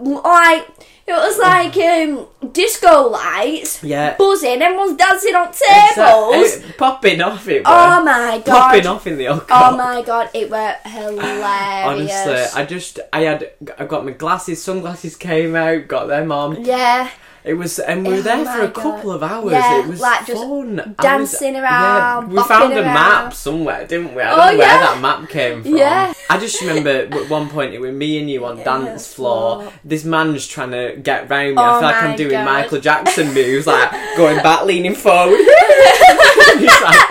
Like 0.00 0.66
it 1.06 1.12
was 1.12 1.38
like 1.38 1.74
um, 1.78 2.26
disco 2.52 3.08
lights 3.08 3.82
Yeah. 3.82 4.16
buzzing. 4.18 4.60
Everyone's 4.60 4.96
dancing 4.96 5.34
on 5.34 5.46
tables. 5.52 6.44
Exactly. 6.54 6.72
Popping 6.76 7.20
off 7.22 7.48
it. 7.48 7.62
Oh 7.64 7.98
were. 7.98 8.04
my 8.04 8.42
Popping 8.44 8.86
off 8.86 9.06
in 9.06 9.16
the 9.18 9.28
old 9.28 9.44
Oh 9.50 9.76
my 9.76 10.02
god! 10.02 10.28
It 10.34 10.50
were 10.50 10.74
hilarious. 10.84 12.12
Honestly, 12.14 12.60
I 12.62 12.66
just 12.66 13.00
I 13.12 13.20
had 13.22 13.50
I 13.78 13.84
got 13.86 14.04
my 14.04 14.12
glasses, 14.12 14.62
sunglasses 14.62 15.16
came 15.16 15.54
out, 15.56 15.88
got 15.88 16.06
them 16.08 16.30
on. 16.32 16.64
yeah. 16.64 17.10
It 17.48 17.54
was, 17.54 17.78
and 17.78 18.06
we 18.06 18.12
were 18.12 18.18
Oh 18.18 18.22
there 18.22 18.44
for 18.44 18.60
a 18.60 18.68
God. 18.68 18.82
couple 18.82 19.10
of 19.10 19.22
hours. 19.22 19.52
Yeah, 19.52 19.80
it 19.80 19.86
was 19.88 20.00
like 20.00 20.26
just 20.26 20.42
fun. 20.42 20.80
I 20.80 20.84
was- 20.84 20.96
dancing 21.00 21.56
around, 21.56 22.30
Yeah, 22.30 22.42
we 22.42 22.42
found 22.46 22.72
a 22.74 22.76
around. 22.82 22.84
map 22.94 23.32
somewhere, 23.34 23.86
didn't 23.86 24.14
we? 24.14 24.20
I 24.20 24.28
don't 24.30 24.38
Oh, 24.38 24.50
know 24.52 24.58
where 24.58 24.66
yeah. 24.68 24.78
that 24.80 25.00
map 25.00 25.28
came 25.30 25.62
from. 25.62 25.76
Yeah. 25.76 26.12
I 26.28 26.38
just 26.38 26.60
remember 26.60 26.90
at 27.16 27.30
one 27.30 27.48
point 27.48 27.72
it 27.72 27.80
was 27.80 27.92
me 27.92 28.18
and 28.20 28.28
you 28.30 28.44
on 28.44 28.58
dance 28.62 29.14
floor. 29.14 29.62
floor. 29.62 29.72
This 29.82 30.04
man's 30.04 30.46
trying 30.46 30.72
to 30.72 30.96
get 31.02 31.30
round 31.30 31.54
me. 31.54 31.62
Oh 31.62 31.64
I 31.64 31.72
feel 31.80 31.88
like 31.88 32.02
I'm 32.02 32.16
doing 32.16 32.30
God. 32.32 32.44
Michael 32.44 32.80
Jackson 32.80 33.32
moves, 33.32 33.66
like 33.66 33.90
going 34.18 34.36
back, 34.42 34.64
leaning 34.66 34.94
forward. 34.94 35.40
He's 36.58 36.80
like 36.82 37.08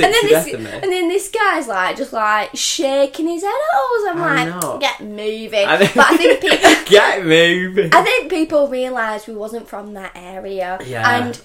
sick 0.00 0.04
And 0.06 0.14
then 0.14 0.20
to 0.22 0.28
this, 0.28 0.44
death 0.44 0.54
of 0.54 0.60
me. 0.60 0.70
and 0.70 0.92
then 0.92 1.08
this 1.08 1.28
guy's 1.30 1.66
like 1.68 1.96
just 1.96 2.12
like 2.12 2.50
shaking 2.54 3.28
his 3.28 3.42
head. 3.42 3.52
Oh, 3.72 4.08
I'm 4.10 4.22
I 4.22 4.44
like, 4.50 4.62
know. 4.62 4.78
get 4.78 5.00
moving. 5.00 5.66
I 5.66 5.76
think- 5.76 5.94
but 5.94 6.06
I 6.10 6.16
think 6.16 6.40
people, 6.46 6.84
Get 6.86 7.24
moving. 7.24 7.94
I 7.94 8.02
think 8.02 8.30
people 8.30 8.68
realised 8.68 9.28
we 9.28 9.34
wasn't 9.34 9.68
from 9.68 9.94
that 9.94 10.12
area, 10.14 10.78
Yeah. 10.84 11.08
and 11.26 11.40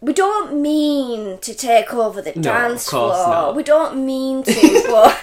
we 0.00 0.12
don't 0.12 0.60
mean 0.62 1.38
to 1.38 1.54
take 1.54 1.92
over 1.92 2.22
the 2.22 2.32
No, 2.36 2.42
dance 2.42 2.88
floor. 2.88 3.08
not. 3.12 3.56
We 3.56 3.62
don't 3.64 4.04
mean 4.06 4.42
to, 4.44 4.82
but 4.88 5.18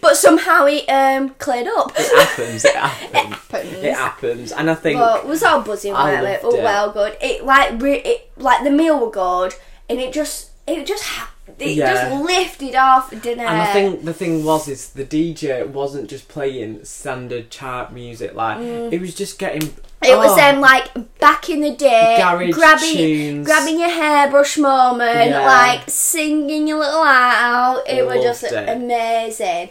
but 0.00 0.16
somehow 0.16 0.66
it 0.66 0.84
um 0.88 1.30
cleared 1.38 1.68
up. 1.68 1.92
It 1.96 2.10
happens. 2.18 2.64
It 2.64 2.74
happens. 2.74 3.12
happens. 3.36 3.72
It 3.74 3.94
happens, 3.94 4.52
and 4.52 4.68
I 4.68 4.74
think 4.74 4.98
But 4.98 5.20
it 5.22 5.26
was 5.28 5.42
all 5.44 5.60
buzzing, 5.62 5.92
weren't 5.92 6.26
it? 6.26 6.40
Oh 6.42 6.56
well, 6.60 6.90
good. 6.90 7.16
It 7.20 7.44
like 7.44 7.80
re- 7.80 8.00
it 8.04 8.30
like 8.36 8.64
the 8.64 8.70
meal 8.72 8.98
were 8.98 9.10
good, 9.10 9.54
and 9.88 10.00
it 10.00 10.12
just 10.12 10.50
it 10.66 10.84
just 10.84 11.04
ha- 11.04 11.30
it 11.58 11.68
Yeah. 11.76 11.92
just 12.10 12.24
lifted 12.24 12.74
off, 12.74 13.10
didn't 13.10 13.40
it? 13.40 13.48
And 13.48 13.62
I 13.62 13.72
think 13.72 14.04
the 14.04 14.12
thing 14.12 14.44
was 14.44 14.68
is 14.68 14.90
the 14.90 15.04
DJ 15.04 15.66
wasn't 15.66 16.08
just 16.10 16.28
playing 16.28 16.84
standard 16.84 17.50
chart 17.50 17.92
music. 17.92 18.34
Like 18.34 18.58
it 18.60 19.00
was 19.00 19.14
just 19.14 19.38
getting. 19.38 19.62
Mm. 19.62 19.80
It 20.02 20.16
was 20.16 20.38
oh, 20.38 20.50
um 20.50 20.60
like 20.60 21.18
back 21.18 21.48
in 21.48 21.60
the 21.62 21.70
day, 21.74 22.16
grabbing 22.18 22.52
tunes. 22.96 23.46
grabbing 23.46 23.80
your 23.80 23.88
hairbrush 23.88 24.58
moment, 24.58 25.30
Yeah. 25.30 25.46
like 25.46 25.88
singing 25.88 26.68
your 26.68 26.78
little 26.80 27.02
heart 27.02 27.36
out. 27.38 27.88
It 27.88 28.06
was 28.06 28.22
just 28.22 28.44
it. 28.44 28.68
amazing. 28.68 29.70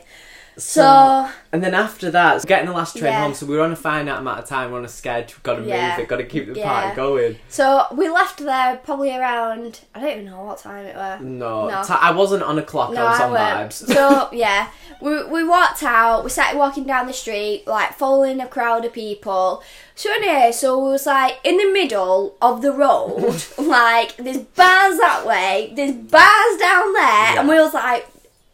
So 0.58 1.30
And 1.52 1.64
then 1.64 1.74
after 1.74 2.10
that, 2.12 2.42
so 2.42 2.48
getting 2.48 2.68
the 2.68 2.74
last 2.74 2.98
train 2.98 3.12
Yeah. 3.14 3.22
home. 3.24 3.34
So 3.34 3.46
we 3.46 3.56
were 3.58 3.64
on 3.64 3.72
a 3.72 3.76
finite 3.76 4.20
amount 4.20 4.40
of 4.40 4.48
time. 4.48 4.72
We're 4.72 4.80
on 4.80 4.86
a 4.86 4.90
schedule. 4.90 5.36
We've 5.38 5.44
got 5.44 5.56
to 5.56 5.64
Yeah. 5.64 5.92
move 5.92 6.00
it. 6.00 6.08
Got 6.08 6.18
to 6.18 6.24
keep 6.26 6.52
the 6.54 6.60
Yeah. 6.60 6.66
party 6.82 6.96
going. 6.96 7.40
so 7.50 7.86
we 7.92 8.10
left 8.10 8.38
there 8.40 8.78
probably 8.84 9.16
around 9.16 9.80
I 9.94 10.00
don't 10.02 10.10
even 10.12 10.26
know 10.26 10.44
what 10.44 10.60
time 10.60 10.86
it 10.86 10.96
was. 10.96 11.20
No, 11.22 11.68
No. 11.70 11.84
ti- 11.84 11.94
I 12.00 12.12
wasn't 12.12 12.44
on 12.44 12.58
a 12.60 12.64
clock. 12.64 12.92
No, 12.92 13.06
I 13.06 13.10
was 13.12 13.20
I 13.20 13.24
on 13.26 13.32
weren't. 13.32 13.72
vibes. 13.72 13.94
So 13.94 14.30
yeah, 14.34 14.68
we 15.02 15.24
we 15.26 15.44
walked 15.44 15.84
out. 15.84 16.24
We 16.24 16.30
started 16.30 16.58
walking 16.58 16.86
down 16.86 17.08
the 17.08 17.14
street, 17.14 17.64
like 17.68 17.94
following 17.98 18.40
a 18.42 18.48
crowd 18.48 18.86
of 18.86 18.94
people. 18.94 19.64
So 19.96 20.10
anyway, 20.12 20.52
so 20.52 20.78
we 20.78 20.92
was 20.92 21.06
like 21.06 21.40
in 21.44 21.58
the 21.58 21.72
middle 21.72 22.36
of 22.42 22.62
the 22.62 22.72
road, 22.74 23.44
like 23.58 24.16
there's 24.18 24.40
bars 24.40 24.98
that 24.98 25.24
way, 25.26 25.72
there's 25.76 25.94
bars 25.94 26.58
down 26.60 26.92
there, 26.94 27.40
and 27.40 27.48
we 27.48 27.56
was 27.56 27.74
like, 27.74 28.08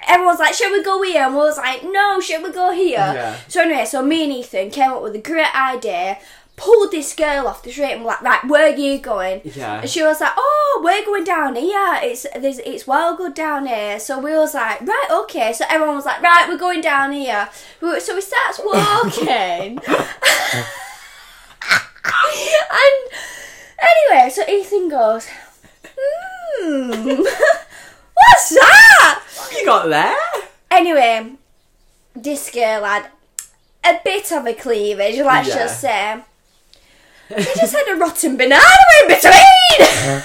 everyone's 0.08 0.39
like, 0.39 0.53
should 0.53 0.72
we 0.72 0.84
go 0.84 1.01
here? 1.01 1.24
And 1.24 1.34
we 1.34 1.39
was 1.39 1.58
like, 1.58 1.84
no, 1.84 2.20
should 2.20 2.43
we 2.43 2.51
go 2.51 2.72
here? 2.72 2.98
Yeah. 2.98 3.38
So 3.48 3.62
anyway, 3.62 3.86
so 3.86 4.01
me 4.03 4.24
and 4.24 4.34
Ethan 4.34 4.72
came 4.72 4.91
up 4.91 5.01
with 5.03 5.15
a 5.15 5.20
great 5.22 5.55
idea. 5.55 6.17
Pulled 6.58 6.91
this 6.91 7.15
girl 7.15 7.48
off 7.48 7.63
the 7.63 7.72
street 7.72 7.93
and 7.93 8.01
we're 8.01 8.08
like, 8.08 8.22
right, 8.22 8.46
where 8.46 8.72
are 8.72 8.75
you 8.75 9.00
going? 9.00 9.41
Yeah. 9.43 9.81
And 9.81 9.89
she 9.89 10.03
was 10.03 10.22
like, 10.22 10.34
oh, 10.38 10.81
we're 10.84 11.03
going 11.03 11.24
down 11.24 11.55
here. 11.55 12.00
It's 12.03 12.27
there's, 12.38 12.60
it's 12.60 12.86
well 12.86 13.15
good 13.17 13.34
down 13.34 13.65
here. 13.65 14.00
So 14.00 14.20
we 14.20 14.31
was 14.34 14.53
like, 14.53 14.81
right, 14.81 15.08
okay. 15.24 15.53
So 15.53 15.65
everyone 15.70 15.96
was 15.96 16.05
like, 16.05 16.22
right, 16.22 16.46
we're 16.48 16.60
going 16.60 16.81
down 16.81 17.13
here. 17.13 17.50
So 17.79 18.13
we 18.13 18.22
starts 18.22 18.60
walking. 18.63 19.79
and 22.72 22.98
anyway, 23.81 24.29
so 24.29 24.43
Ethan 24.48 24.89
goes, 24.89 25.27
hmm, 25.98 26.89
what's 28.13 28.50
that? 28.50 29.21
You 29.53 29.65
got 29.65 29.88
there? 29.89 30.15
Anyway, 30.70 31.34
this 32.15 32.50
girl 32.51 32.84
had 32.84 33.08
a 33.86 34.00
bit 34.03 34.31
of 34.31 34.46
a 34.46 34.53
cleavage, 34.53 35.17
let's 35.20 35.48
Yeah. 35.50 35.55
just 35.55 35.81
say. 35.81 36.15
She 37.29 37.60
just 37.60 37.74
had 37.74 37.88
a 37.89 37.96
rotten 37.96 38.36
banana 38.38 38.62
in 39.01 39.08
between. 39.08 39.31
I 39.79 40.24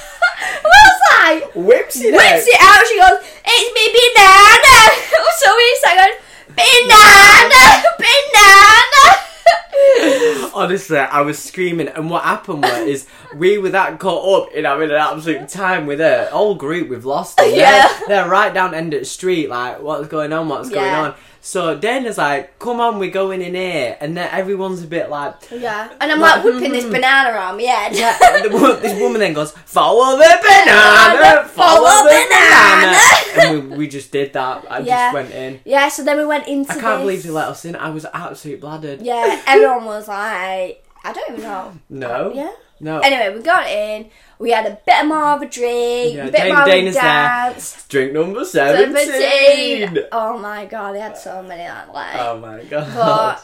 was 0.65 1.01
like, 1.11 1.55
Whips 1.55 1.97
it 2.01 2.13
whips 2.13 2.47
it 2.47 2.61
out. 2.61 2.87
She 2.87 2.99
goes, 2.99 3.19
"It's 3.45 3.69
me 3.75 3.85
banana." 3.95 4.77
so 5.39 5.57
we 5.57 5.79
sang, 5.83 6.13
"Banana, 6.49 7.85
banana." 8.03 9.05
Honestly, 10.55 10.99
I 10.99 11.21
was 11.21 11.39
screaming, 11.39 11.89
and 11.89 12.11
what 12.11 12.25
happened 12.25 12.63
was 12.63 12.87
is 12.87 13.07
we 13.35 13.59
were 13.59 13.71
that 13.71 13.99
caught 13.99 14.49
up 14.49 14.53
in 14.55 14.65
having 14.65 14.91
an 14.91 14.97
absolute 14.97 15.49
time 15.49 15.87
with 15.87 15.99
her. 16.01 16.29
Whole 16.33 16.55
group, 16.55 16.89
we've 16.89 17.05
lost 17.05 17.37
them. 17.39 17.51
Yeah. 17.55 17.87
They're, 17.87 18.09
they're 18.09 18.29
right 18.29 18.53
down 18.53 18.75
end 18.75 18.95
of 18.95 19.01
the 19.01 19.07
street, 19.07 19.49
like 19.49 19.81
what's 19.81 20.09
going 20.09 20.33
on, 20.33 20.49
what's 20.49 20.71
going 20.71 20.93
on. 20.93 21.15
So 21.47 21.79
Dayna's 21.79 22.19
like, 22.19 22.59
"Come 22.59 22.81
on, 22.81 22.99
we're 22.99 23.13
going 23.13 23.41
in 23.41 23.55
here," 23.55 23.97
and 24.01 24.17
then 24.17 24.29
everyone's 24.33 24.83
a 24.83 24.87
bit 24.89 25.09
like, 25.11 25.35
yeah, 25.53 25.89
and 26.01 26.11
I'm 26.11 26.19
Like, 26.19 26.43
like 26.43 26.45
whipping 26.45 26.73
this 26.73 26.83
mm-hmm. 26.83 26.93
banana 26.95 27.31
around 27.31 27.57
my 27.59 27.63
head. 27.63 27.95
"Yeah." 27.95 28.19
the 28.43 28.79
this 28.83 29.01
woman 29.01 29.21
then 29.21 29.33
goes, 29.33 29.53
"Follow 29.53 30.17
the 30.19 30.39
banana, 30.43 31.45
follow, 31.47 31.87
Follow 31.87 32.03
the 32.03 32.27
banana." 32.27 32.99
banana," 33.37 33.59
and 33.61 33.71
we, 33.71 33.77
we 33.77 33.87
just 33.87 34.11
did 34.11 34.33
that. 34.33 34.65
I 34.69 34.81
Yeah. 34.81 35.13
just 35.13 35.15
went 35.15 35.31
in. 35.31 35.61
Yeah, 35.65 35.89
so 35.89 36.03
then 36.03 36.17
we 36.17 36.27
went 36.27 36.49
into. 36.49 36.73
I 36.73 36.75
can't 36.75 36.85
this. 36.99 37.01
believe 37.03 37.23
they 37.23 37.31
let 37.31 37.47
us 37.47 37.65
in. 37.65 37.77
I 37.77 37.91
was 37.91 38.05
absolutely 38.13 38.61
bladdered. 38.67 39.05
Yeah, 39.05 39.41
everyone 39.47 39.85
was 39.85 40.09
like, 40.09 40.85
I 41.05 41.13
don't 41.13 41.31
even 41.31 41.43
know. 41.43 41.73
No. 41.89 42.33
Yeah. 42.35 42.51
No. 42.81 42.99
Anyway, 43.01 43.37
we 43.37 43.43
got 43.43 43.67
in. 43.69 44.11
We 44.39 44.51
had 44.51 44.67
a 44.67 44.79
bit 44.85 45.07
more 45.07 45.25
of 45.33 45.41
a 45.43 45.47
drink, 45.49 46.15
Yeah, 46.15 46.27
a 46.27 46.31
bit 46.31 46.35
Dane- 46.35 46.53
more 46.53 46.63
of 46.63 46.69
a 46.69 46.71
Dayna's 46.71 46.95
there. 46.95 47.03
dance. 47.03 47.87
Drink 47.89 48.13
number 48.13 48.45
17. 48.45 48.95
17. 48.95 50.05
Oh 50.13 50.37
my 50.39 50.67
god, 50.67 50.95
they 50.95 51.01
had 51.01 51.17
so 51.17 51.43
many 51.43 51.63
that 51.65 51.93
way. 51.93 52.13
Oh 52.17 52.39
my 52.39 52.63
god. 52.65 52.95
But 52.95 53.39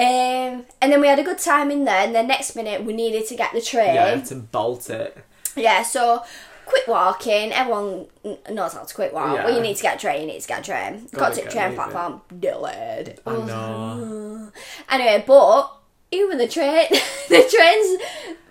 um, 0.00 0.64
and 0.80 0.92
then 0.92 1.00
we 1.00 1.08
had 1.08 1.18
a 1.18 1.24
good 1.24 1.38
time 1.38 1.70
in 1.70 1.84
there. 1.84 2.04
And 2.04 2.14
then 2.14 2.28
next 2.28 2.54
minute 2.54 2.84
we 2.84 2.92
needed 2.92 3.26
to 3.26 3.34
get 3.36 3.52
the 3.52 3.60
train. 3.60 3.94
yeah, 3.94 4.20
to 4.20 4.34
bolt 4.36 4.88
it. 4.90 5.16
Yeah, 5.56 5.82
so 5.82 6.22
quick 6.66 6.86
walking. 6.86 7.50
Everyone 7.52 8.06
knows 8.50 8.74
how 8.74 8.82
to 8.84 8.94
quick 8.94 9.12
walk. 9.12 9.34
Yeah. 9.34 9.46
Well, 9.46 9.54
you 9.56 9.60
need 9.62 9.76
to 9.78 9.82
get 9.82 9.96
a 9.96 9.98
train. 9.98 10.20
You 10.20 10.26
need 10.28 10.42
to 10.42 10.48
get 10.48 10.60
a 10.60 10.62
train. 10.62 11.08
Got 11.12 11.18
Gotta 11.18 11.34
to 11.36 11.44
the 11.46 11.50
train 11.50 11.74
platform. 11.74 12.20
Delayed. 12.38 13.18
I 13.26 13.32
know. 13.36 14.52
Anyway, 14.88 15.24
but 15.26 15.75
even 16.10 16.38
the 16.38 16.48
train, 16.48 16.86
the 17.28 17.48
train's 17.50 18.02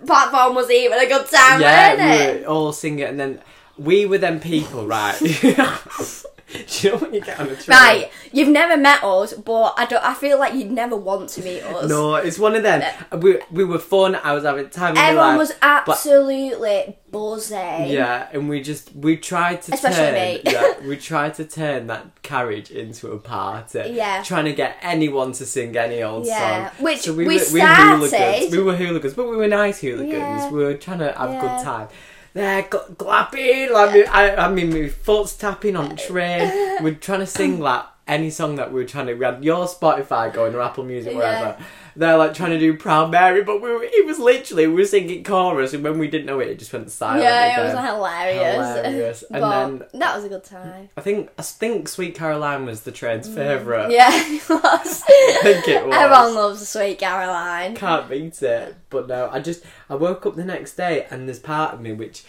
platform 0.06 0.54
was 0.54 0.70
even 0.70 0.98
a 0.98 1.06
good 1.06 1.26
time, 1.28 1.60
Yeah, 1.60 1.94
wasn't 1.94 2.08
it? 2.10 2.36
we 2.36 2.42
were 2.42 2.48
all 2.48 2.72
singing, 2.72 3.04
and 3.04 3.18
then 3.20 3.40
we 3.78 4.06
were 4.06 4.18
them 4.18 4.40
people, 4.40 4.86
right? 4.86 5.16
Do 6.52 6.58
you 6.88 6.92
know 6.92 6.98
when 6.98 7.12
you 7.14 7.20
get 7.20 7.40
on 7.40 7.48
a 7.48 7.56
train? 7.56 7.76
Right, 7.76 8.10
you've 8.32 8.48
never 8.48 8.76
met 8.76 9.02
us, 9.02 9.32
but 9.34 9.74
I 9.76 9.84
don't. 9.86 10.02
I 10.04 10.14
feel 10.14 10.38
like 10.38 10.54
you'd 10.54 10.70
never 10.70 10.94
want 10.94 11.28
to 11.30 11.42
meet 11.42 11.60
us. 11.62 11.88
No, 11.88 12.14
it's 12.14 12.38
one 12.38 12.54
of 12.54 12.62
them. 12.62 12.82
Uh, 13.10 13.16
we, 13.18 13.40
we 13.50 13.64
were 13.64 13.80
fun. 13.80 14.14
I 14.14 14.32
was 14.32 14.44
having 14.44 14.68
time. 14.70 14.96
Everyone 14.96 15.30
life, 15.30 15.38
was 15.38 15.52
absolutely 15.60 16.96
buzzing. 17.10 17.86
Yeah, 17.88 18.28
and 18.32 18.48
we 18.48 18.62
just 18.62 18.94
we 18.94 19.16
tried 19.16 19.62
to 19.62 19.74
Especially 19.74 19.96
turn 19.96 20.14
me. 20.14 20.40
yeah, 20.44 20.80
we 20.86 20.96
tried 20.96 21.34
to 21.34 21.44
turn 21.44 21.88
that 21.88 22.22
carriage 22.22 22.70
into 22.70 23.10
a 23.12 23.18
party. 23.18 23.90
Yeah. 23.94 24.22
Trying 24.22 24.44
to 24.44 24.52
get 24.52 24.76
anyone 24.82 25.32
to 25.32 25.46
sing 25.46 25.76
any 25.76 26.02
old 26.02 26.26
Yeah, 26.26 26.70
song. 26.70 26.84
which 26.84 27.08
we 27.08 27.26
were, 27.26 27.38
started- 27.38 28.10
hooligans. 28.10 28.52
We 28.52 28.62
were 28.62 28.76
hooligans, 28.76 29.14
but 29.14 29.28
we 29.28 29.36
were 29.36 29.48
nice 29.48 29.80
hooligans. 29.80 30.12
Yeah. 30.12 30.50
We 30.50 30.62
were 30.64 30.74
trying 30.74 30.98
to 31.00 31.12
have 31.12 31.30
a 31.30 31.32
Yeah. 31.32 31.40
good 31.40 31.64
time. 31.64 31.88
There, 32.36 32.64
gl- 32.64 32.98
clapping. 32.98 33.72
Like, 33.72 34.06
I, 34.08 34.36
I 34.36 34.48
mean, 34.50 34.68
my 34.70 34.88
foot's 34.90 35.34
tapping 35.36 35.74
on 35.74 35.88
the 35.88 35.96
train. 35.96 36.82
We're 36.82 36.94
trying 36.94 37.20
to 37.20 37.26
sing 37.26 37.60
like 37.60 37.82
any 38.08 38.30
song 38.30 38.56
that 38.56 38.72
we 38.72 38.80
were 38.80 38.86
trying 38.86 39.06
to. 39.06 39.14
We 39.14 39.24
had 39.24 39.42
your 39.44 39.66
Spotify 39.66 40.32
going 40.32 40.54
or 40.54 40.60
Apple 40.60 40.84
Music, 40.84 41.12
Yeah. 41.12 41.18
wherever. 41.18 41.64
They're 41.98 42.18
like 42.18 42.34
trying 42.34 42.50
to 42.50 42.58
do 42.58 42.76
Proud 42.76 43.10
Mary, 43.10 43.42
but 43.42 43.62
we 43.62 43.70
were, 43.72 43.82
it 43.82 44.04
was 44.06 44.18
literally 44.18 44.66
we 44.66 44.74
were 44.74 44.84
singing 44.84 45.24
chorus, 45.24 45.72
and 45.72 45.82
when 45.82 45.98
we 45.98 46.08
didn't 46.08 46.26
know 46.26 46.38
it, 46.40 46.48
it 46.48 46.58
just 46.58 46.70
went 46.72 46.90
silent. 46.90 47.22
Yeah, 47.22 47.58
it 47.58 47.64
was 47.74 47.84
hilarious. 47.84 48.76
Hilarious. 48.76 49.24
And 49.30 49.42
then- 49.42 49.88
that 50.00 50.14
was 50.14 50.24
a 50.24 50.28
good 50.28 50.44
time. 50.44 50.90
I 50.96 51.00
think 51.00 51.30
I 51.38 51.42
think 51.42 51.88
Sweet 51.88 52.14
Caroline 52.14 52.66
was 52.66 52.82
the 52.82 52.92
train's 52.92 53.26
favourite. 53.26 53.88
Mm. 53.88 53.92
Yeah, 53.92 54.10
it 54.12 54.48
was. 54.48 55.02
I 55.08 55.40
think 55.42 55.68
it 55.68 55.86
was. 55.86 55.94
Everyone 55.96 56.34
loves 56.34 56.68
Sweet 56.68 56.98
Caroline. 56.98 57.74
Can't 57.74 58.08
beat 58.10 58.42
it. 58.42 58.76
But 58.90 59.08
no, 59.08 59.30
I 59.32 59.40
just 59.40 59.64
I 59.88 59.94
woke 59.94 60.26
up 60.26 60.36
the 60.36 60.44
next 60.44 60.76
day 60.76 61.06
and 61.10 61.26
there's 61.26 61.38
part 61.38 61.72
of 61.74 61.80
me 61.80 61.92
which 61.92 62.24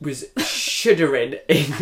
was 0.00 0.26
shuddering 0.38 1.34
in 1.48 1.72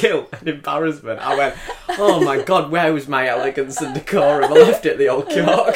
guilt 0.00 0.28
and 0.38 0.48
embarrassment. 0.48 1.20
I 1.20 1.36
went, 1.36 1.54
oh 1.90 2.22
my 2.22 2.42
god, 2.42 2.70
where 2.70 2.92
was 2.92 3.08
my 3.08 3.26
elegance 3.28 3.80
and 3.80 3.94
decorum? 3.94 4.52
I 4.52 4.56
left 4.56 4.84
it 4.86 4.92
at 4.92 4.98
the 4.98 5.08
old 5.08 5.28
cock. 5.28 5.74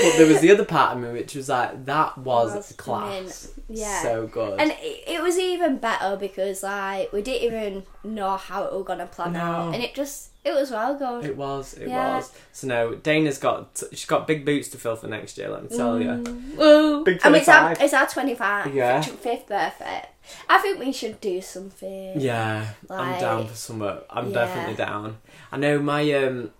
But 0.00 0.16
there 0.16 0.26
was 0.28 0.40
the 0.40 0.50
other 0.52 0.64
part 0.64 0.96
of 0.96 1.02
me 1.02 1.10
which 1.10 1.34
was 1.34 1.48
like, 1.48 1.84
that 1.86 2.16
was 2.18 2.54
Was 2.54 2.72
class. 2.72 3.52
Yeah. 3.68 4.02
So 4.02 4.26
good. 4.28 4.60
And 4.60 4.72
it, 4.80 5.20
was 5.22 5.38
even 5.38 5.78
better 5.78 6.16
because 6.16 6.62
like 6.62 7.12
we 7.12 7.20
didn't 7.22 7.42
even 7.52 7.82
know 8.04 8.36
how 8.36 8.64
it 8.64 8.72
was 8.72 8.84
gonna 8.86 9.06
plan 9.06 9.32
No. 9.34 9.40
out, 9.40 9.74
and 9.74 9.82
it 9.82 9.94
just 9.94 10.30
it 10.44 10.52
was 10.54 10.70
well 10.70 10.94
good. 10.96 11.24
It 11.24 11.36
was, 11.36 11.74
it 11.74 11.88
Yeah. 11.88 12.16
was. 12.16 12.32
So 12.52 12.66
no, 12.68 12.92
Dayna's 12.94 13.38
got 13.38 13.82
she's 13.90 14.06
got 14.06 14.26
big 14.26 14.44
boots 14.46 14.68
to 14.68 14.78
fill 14.78 14.96
for 14.96 15.08
next 15.08 15.36
year. 15.36 15.48
Let 15.50 15.70
me 15.70 15.76
tell 15.76 16.00
you. 16.00 16.08
Mm. 16.08 16.56
Woo. 16.56 17.04
Big 17.04 17.20
I 17.24 17.28
mean, 17.28 17.40
it's 17.40 17.48
our, 17.48 17.74
25. 17.74 17.84
it's 17.84 17.94
our 17.94 18.06
25 18.06 18.74
Yeah. 18.74 19.00
fifth 19.02 19.46
birthday. 19.48 20.06
I 20.48 20.58
think 20.58 20.78
we 20.78 20.92
should 20.92 21.20
do 21.20 21.40
something. 21.40 22.20
Yeah, 22.20 22.66
I'm 22.90 23.20
down 23.20 23.46
for 23.46 23.54
summer. 23.54 24.02
I'm 24.10 24.28
Yeah. 24.30 24.34
definitely 24.34 24.74
down. 24.74 25.18
I 25.52 25.56
know 25.56 25.78
my 25.80 26.10
um 26.12 26.50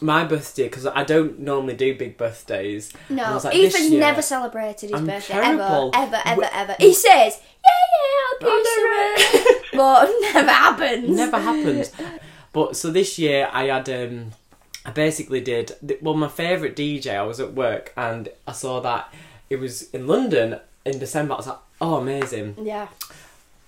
my 0.00 0.24
birthday 0.24 0.64
because 0.64 0.86
I 0.86 1.02
don't 1.02 1.40
normally 1.40 1.74
do 1.74 1.94
big 1.96 2.16
birthdays. 2.16 2.92
No, 3.08 3.34
was 3.34 3.44
like, 3.44 3.54
Ethan's 3.56 3.90
year- 3.90 4.00
never 4.00 4.22
celebrated 4.22 4.90
his 4.90 5.00
I'm 5.00 5.06
birthday 5.06 5.34
terrible. 5.34 5.90
ever, 5.94 6.16
ever, 6.24 6.44
ever, 6.44 6.48
ever. 6.52 6.76
He 6.78 6.94
says, 6.94 7.40
"Yeah, 7.64 7.84
yeah, 7.94 8.48
I'll 8.48 8.62
do 8.62 8.64
something," 9.34 9.62
but 9.74 10.10
never 10.32 10.50
happens. 10.52 11.16
Never 11.16 11.38
happens. 11.38 11.90
But 12.52 12.76
so 12.76 12.90
this 12.90 13.18
year 13.18 13.48
I 13.52 13.64
had 13.64 13.88
um 13.88 14.30
I 14.86 14.90
basically 14.90 15.40
did 15.40 15.72
well 16.00 16.14
my 16.14 16.28
favourite 16.28 16.76
DJ. 16.76 17.14
I 17.16 17.22
was 17.22 17.40
at 17.40 17.52
work 17.54 17.92
and 17.96 18.28
I 18.46 18.52
saw 18.52 18.80
that 18.80 19.12
it 19.50 19.56
was 19.56 19.90
in 19.90 20.06
London 20.06 20.60
in 20.88 20.98
December. 20.98 21.34
I 21.34 21.36
was 21.36 21.46
like, 21.46 21.58
oh 21.80 21.96
amazing. 21.96 22.56
Yeah. 22.62 22.88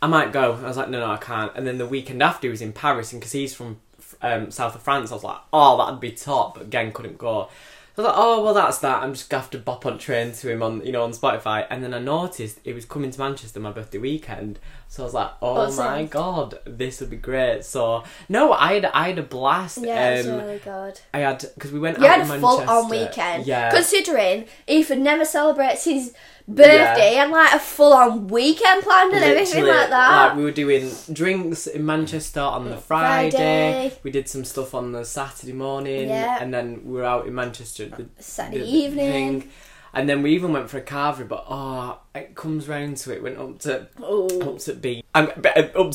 I 0.02 0.06
might 0.06 0.32
go. 0.32 0.54
I 0.54 0.62
was 0.66 0.76
like, 0.78 0.88
no, 0.88 1.00
no, 1.00 1.10
I 1.12 1.18
can't. 1.18 1.52
And 1.54 1.66
then 1.66 1.76
the 1.78 1.86
weekend 1.86 2.22
after, 2.22 2.46
he 2.46 2.50
was 2.50 2.62
in 2.62 2.72
Paris, 2.72 3.12
and 3.12 3.20
because 3.20 3.32
he's 3.32 3.54
from 3.54 3.80
um, 4.22 4.50
south 4.50 4.74
of 4.74 4.82
France, 4.82 5.10
I 5.10 5.14
was 5.14 5.24
like, 5.24 5.38
oh, 5.52 5.76
that'd 5.76 6.00
be 6.00 6.12
top. 6.12 6.54
But 6.54 6.64
again, 6.64 6.90
couldn't 6.92 7.18
go. 7.18 7.48
So 7.96 8.04
I 8.04 8.06
was 8.06 8.14
like, 8.14 8.22
oh, 8.24 8.44
well, 8.44 8.54
that's 8.54 8.78
that. 8.78 9.02
I'm 9.02 9.12
just 9.12 9.28
gonna 9.28 9.42
have 9.42 9.50
to 9.50 9.58
bop 9.58 9.84
on 9.84 9.98
train 9.98 10.32
to 10.32 10.48
him 10.50 10.62
on, 10.62 10.86
you 10.86 10.92
know, 10.92 11.02
on 11.02 11.10
Spotify. 11.12 11.66
And 11.68 11.82
then 11.84 11.92
I 11.92 11.98
noticed 11.98 12.60
he 12.64 12.72
was 12.72 12.84
coming 12.86 13.10
to 13.10 13.18
Manchester 13.18 13.60
my 13.60 13.72
birthday 13.72 13.98
weekend, 13.98 14.58
so 14.88 15.02
I 15.02 15.04
was 15.04 15.12
like, 15.14 15.30
oh 15.42 15.56
Awesome. 15.56 15.84
my 15.84 16.04
god, 16.04 16.60
this 16.64 17.00
would 17.00 17.10
be 17.10 17.16
great. 17.16 17.64
So 17.64 18.04
no, 18.28 18.52
I 18.52 18.74
had 18.74 18.84
I 18.86 19.08
had 19.08 19.18
a 19.18 19.22
blast. 19.22 19.78
Yeah, 19.82 20.22
um, 20.24 20.38
really 20.38 20.58
good. 20.60 21.00
I 21.12 21.18
had 21.18 21.44
because 21.54 21.72
we 21.72 21.80
went 21.80 21.98
You 21.98 22.06
out 22.06 22.20
had 22.20 22.30
a 22.30 22.40
full 22.40 22.60
on 22.60 22.88
weekend. 22.88 23.46
Yeah, 23.46 23.70
Considering 23.70 24.46
Ethan 24.66 25.02
never 25.02 25.24
celebrates 25.24 25.84
his 25.84 26.14
birthday, 26.54 27.11
he 27.11 27.16
had 27.16 27.30
like 27.30 27.52
a 27.54 27.59
full 27.59 27.92
on 27.92 28.28
weekend 28.28 28.83
planned 28.83 29.12
and 29.14 29.25
everything 29.25 29.64
like 29.64 29.90
that. 29.90 30.28
Like 30.28 30.37
we 30.37 30.42
were 30.45 30.50
doing 30.50 30.90
drinks 31.12 31.66
in 31.66 31.85
Manchester 31.87 32.40
on 32.40 32.69
the 32.71 32.76
Friday. 32.76 33.30
Friday. 33.30 33.99
We 34.02 34.11
did 34.11 34.28
some 34.28 34.45
stuff 34.45 34.75
on 34.75 34.92
the 34.92 35.04
Saturday 35.04 35.52
morning, 35.52 36.09
Yeah. 36.09 36.38
and 36.40 36.52
then 36.52 36.83
we 36.85 36.92
were 36.92 37.04
out 37.04 37.26
in 37.26 37.35
Manchester 37.35 37.88
the, 37.88 38.09
Saturday 38.19 38.59
the 38.61 38.66
evening. 38.66 39.40
thing. 39.40 39.50
And 39.92 40.09
then 40.09 40.23
we 40.23 40.33
even 40.35 40.52
went 40.52 40.71
for 40.71 40.78
a 40.78 40.83
carvery, 40.83 41.26
but 41.26 41.45
oh, 41.49 41.99
it 42.14 42.37
comes 42.37 42.69
round 42.69 42.97
to 42.99 43.12
it. 43.12 43.23
Went 43.25 43.38
up 43.38 43.59
to 43.61 43.88
Oh. 44.00 44.52
up 44.52 44.59
to 44.61 44.75
B. 44.75 45.02
I'm 45.14 45.26
up 45.28 45.35
to 45.42 45.42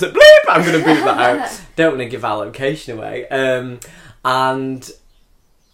bleep. 0.10 0.40
I'm 0.50 0.66
gonna 0.66 0.80
beat 0.80 1.04
that 1.06 1.18
out. 1.42 1.62
Don't 1.78 1.92
want 1.92 2.00
to 2.00 2.06
give 2.10 2.26
our 2.26 2.36
location 2.38 2.98
away. 2.98 3.26
Um, 3.30 3.80
and 4.26 4.92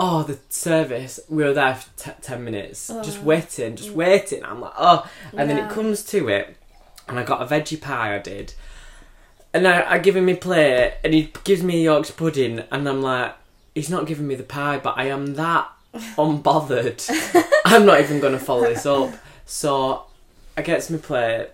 oh, 0.01 0.23
the 0.23 0.39
service. 0.49 1.19
We 1.29 1.43
were 1.43 1.53
there 1.53 1.75
for 1.75 1.89
t- 1.95 2.11
ten 2.21 2.43
minutes, 2.43 2.87
just 3.03 3.19
oh. 3.19 3.23
waiting, 3.23 3.75
just 3.75 3.91
waiting. 3.91 4.43
I'm 4.43 4.59
like, 4.59 4.73
oh, 4.77 5.09
and 5.37 5.47
then 5.49 5.59
it 5.59 5.69
comes 5.69 6.03
to 6.05 6.27
it, 6.27 6.57
and 7.07 7.19
I 7.19 7.23
got 7.23 7.41
a 7.41 7.45
veggie 7.45 7.79
pie. 7.79 8.15
I 8.15 8.19
did. 8.19 8.53
and 9.53 9.67
I, 9.67 9.91
I 9.91 9.99
give 9.99 10.15
him 10.15 10.25
my 10.25 10.33
plate, 10.33 10.95
and 11.03 11.13
he 11.13 11.31
gives 11.43 11.61
me 11.61 11.81
a 11.81 11.83
Yorkshire 11.83 12.13
pudding, 12.13 12.63
and 12.71 12.89
I'm 12.89 13.01
like, 13.01 13.35
he's 13.75 13.89
not 13.91 14.07
giving 14.07 14.27
me 14.27 14.35
the 14.35 14.43
pie, 14.43 14.79
but 14.79 14.97
I 14.97 15.05
am 15.05 15.35
that 15.35 15.69
unbothered. 15.93 16.99
I'm 17.65 17.85
not 17.85 18.01
even 18.01 18.19
going 18.19 18.33
to 18.33 18.39
follow 18.39 18.63
this 18.63 18.85
up. 18.85 19.13
So 19.45 20.05
I 20.57 20.63
get 20.63 20.89
my 20.89 20.97
plate, 20.97 21.49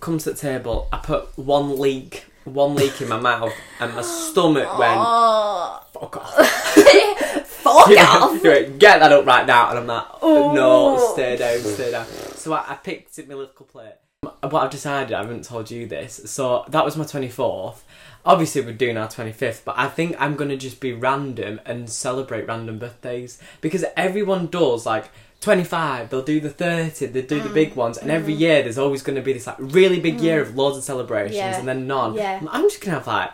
comes 0.00 0.24
to 0.24 0.30
the 0.30 0.36
table, 0.36 0.88
I 0.92 0.98
put 0.98 1.38
one 1.38 1.78
leak, 1.78 2.24
one 2.54 2.74
leak 2.74 3.00
in 3.00 3.08
my 3.08 3.20
mouth, 3.20 3.52
and 3.80 3.94
my 3.94 4.02
stomach 4.02 4.78
went, 4.78 4.96
Oh, 4.98 5.80
fuck 5.92 6.16
off. 6.16 6.34
fuck 7.46 7.88
off. 7.98 8.42
get 8.42 8.78
that 9.00 9.12
up 9.12 9.26
right 9.26 9.46
now. 9.46 9.70
And 9.70 9.78
I'm 9.80 9.86
like, 9.86 10.04
Oh. 10.22 10.52
no, 10.52 11.12
stay 11.14 11.36
down, 11.36 11.60
stay 11.60 11.90
down. 11.90 12.06
So 12.06 12.52
I, 12.52 12.64
I 12.68 12.74
picked 12.74 13.18
up 13.18 13.28
my 13.28 13.34
little 13.34 13.66
plate. 13.66 13.94
What 14.22 14.54
I've 14.54 14.70
decided, 14.70 15.14
I 15.14 15.20
haven't 15.22 15.44
told 15.44 15.70
you 15.70 15.86
this. 15.86 16.20
So 16.26 16.64
that 16.68 16.84
was 16.84 16.96
my 16.96 17.04
24th. 17.04 17.78
Obviously, 18.24 18.62
we're 18.62 18.72
doing 18.72 18.96
our 18.96 19.06
25th, 19.06 19.64
but 19.64 19.76
I 19.78 19.88
think 19.88 20.16
I'm 20.18 20.34
going 20.34 20.50
to 20.50 20.56
just 20.56 20.80
be 20.80 20.92
random 20.92 21.60
and 21.64 21.88
celebrate 21.88 22.46
random 22.48 22.78
birthdays. 22.78 23.40
Because 23.60 23.84
everyone 23.96 24.48
does, 24.48 24.84
like, 24.84 25.10
25, 25.40 26.10
they'll 26.10 26.22
do 26.22 26.40
the 26.40 26.50
30, 26.50 27.06
they 27.06 27.22
do 27.22 27.40
Mm. 27.40 27.44
the 27.44 27.48
big 27.50 27.74
ones, 27.76 27.96
and 27.96 28.10
every 28.10 28.32
year 28.34 28.62
there's 28.62 28.78
always 28.78 29.02
going 29.02 29.16
to 29.16 29.22
be 29.22 29.32
this, 29.32 29.46
like, 29.46 29.56
really 29.58 30.00
big 30.00 30.20
year 30.20 30.40
of 30.40 30.56
loads 30.56 30.76
of 30.76 30.82
celebrations 30.84 31.36
Mm. 31.38 31.52
Yeah. 31.52 31.58
and 31.58 31.68
then 31.68 31.86
none. 31.86 32.14
Yeah. 32.14 32.40
I'm 32.50 32.62
just 32.64 32.80
going 32.80 32.90
to 32.92 32.98
have, 32.98 33.06
like, 33.06 33.30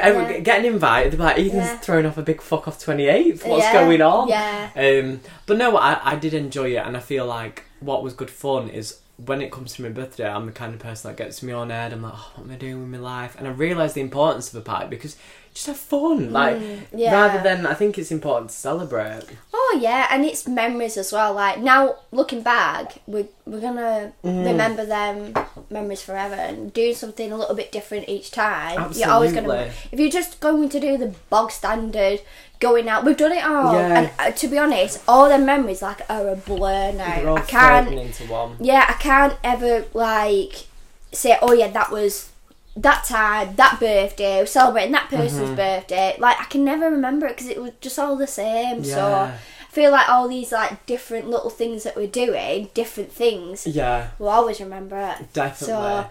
everyone 0.00 0.30
Yeah. 0.32 0.38
get 0.38 0.60
an 0.60 0.66
invite, 0.66 1.10
they'll 1.10 1.18
be 1.18 1.24
like, 1.24 1.38
Ethan's 1.38 1.54
Yeah. 1.54 1.78
throwing 1.78 2.06
off 2.06 2.16
a 2.16 2.22
big 2.22 2.40
fuck 2.40 2.68
off 2.68 2.78
28th. 2.78 3.44
What's 3.44 3.72
going 3.72 4.00
on? 4.02 4.28
Yeah. 4.28 4.68
Um, 4.76 5.20
but 5.46 5.56
no, 5.58 5.76
I, 5.76 5.98
I 6.04 6.14
did 6.14 6.32
enjoy 6.32 6.70
it, 6.76 6.86
and 6.86 6.96
I 6.96 7.00
feel 7.00 7.26
like 7.26 7.64
what 7.80 8.04
was 8.04 8.12
good 8.14 8.30
fun 8.30 8.68
is 8.68 8.98
when 9.24 9.42
it 9.42 9.50
comes 9.52 9.74
to 9.74 9.82
my 9.82 9.88
birthday, 9.88 10.28
I'm 10.28 10.46
the 10.46 10.52
kind 10.52 10.72
of 10.74 10.80
person 10.80 11.10
that 11.10 11.16
gets 11.16 11.42
me 11.42 11.52
on 11.52 11.70
head. 11.70 11.92
I'm 11.92 12.02
like, 12.02 12.12
oh, 12.16 12.30
what 12.36 12.44
am 12.46 12.52
I 12.52 12.56
doing 12.56 12.80
with 12.80 12.88
my 12.88 12.98
life? 12.98 13.34
And 13.38 13.46
I 13.48 13.50
realise 13.50 13.92
the 13.94 14.00
importance 14.00 14.48
of 14.52 14.60
a 14.60 14.64
party 14.64 14.86
because 14.88 15.16
just 15.54 15.66
have 15.66 15.76
fun. 15.76 16.32
Like, 16.32 16.56
Mm, 16.56 16.80
yeah. 16.94 17.12
rather 17.12 17.42
than, 17.42 17.66
I 17.66 17.74
think 17.74 17.98
it's 17.98 18.10
important 18.10 18.50
to 18.50 18.56
celebrate. 18.56 19.24
Oh 19.52 19.78
yeah, 19.80 20.06
and 20.10 20.24
it's 20.24 20.48
memories 20.48 20.96
as 20.96 21.12
well. 21.12 21.34
Like 21.34 21.60
now, 21.60 21.96
looking 22.10 22.42
back, 22.42 22.98
we're 23.06 23.28
we're 23.46 23.60
gonna 23.60 24.12
Mm. 24.24 24.46
remember 24.46 24.84
them 24.86 25.34
memories 25.70 26.02
forever, 26.02 26.34
and 26.34 26.72
doing 26.72 26.94
something 26.94 27.30
a 27.32 27.36
little 27.36 27.54
bit 27.54 27.70
different 27.72 28.08
each 28.08 28.30
time. 28.30 28.92
You're 28.94 29.10
always 29.10 29.32
gonna. 29.32 29.70
If 29.92 30.00
you're 30.00 30.10
just 30.10 30.40
going 30.40 30.68
to 30.70 30.80
do 30.80 30.96
the 30.96 31.14
bog 31.30 31.50
standard, 31.50 32.20
going 32.60 32.88
out, 32.88 33.04
we've 33.04 33.16
done 33.16 33.32
it 33.32 33.44
all. 33.44 33.74
Yeah. 33.74 33.98
And 33.98 34.10
uh, 34.18 34.30
to 34.30 34.48
be 34.48 34.56
honest, 34.58 35.02
all 35.06 35.28
the 35.28 35.38
memories 35.38 35.82
like 35.82 36.00
are 36.08 36.28
a 36.28 36.36
blur 36.36 36.92
now. 36.92 37.28
All 37.28 37.38
I 37.38 37.42
can't. 37.42 37.92
into 37.92 38.24
one. 38.24 38.56
Yeah, 38.60 38.86
I 38.88 38.94
can't 38.94 39.36
ever 39.44 39.84
like 39.92 40.66
say, 41.12 41.36
oh 41.42 41.52
yeah, 41.52 41.68
that 41.68 41.90
was 41.90 42.30
that 42.76 43.04
time, 43.04 43.54
that 43.56 43.78
birthday, 43.80 44.38
we're 44.40 44.46
celebrating 44.46 44.92
that 44.92 45.08
person's 45.10 45.42
Mm-hmm. 45.48 45.54
birthday. 45.56 46.16
Like 46.18 46.40
I 46.40 46.44
can 46.44 46.64
never 46.64 46.90
remember 46.90 47.26
it 47.26 47.36
because 47.36 47.48
it 47.48 47.60
was 47.60 47.72
just 47.80 47.98
all 47.98 48.16
the 48.16 48.26
same. 48.26 48.82
So 48.84 49.12
I 49.12 49.38
feel 49.70 49.90
like 49.90 50.08
all 50.08 50.28
these 50.28 50.52
like 50.52 50.86
different 50.86 51.28
little 51.28 51.50
things 51.50 51.82
that 51.84 51.96
we're 51.96 52.06
doing, 52.06 52.70
different 52.74 53.12
things, 53.12 53.66
Yeah, 53.66 54.10
we'll 54.18 54.28
always 54.30 54.60
remember 54.60 54.96
it. 54.98 55.32
definitely. 55.32 55.66
So 55.74 56.06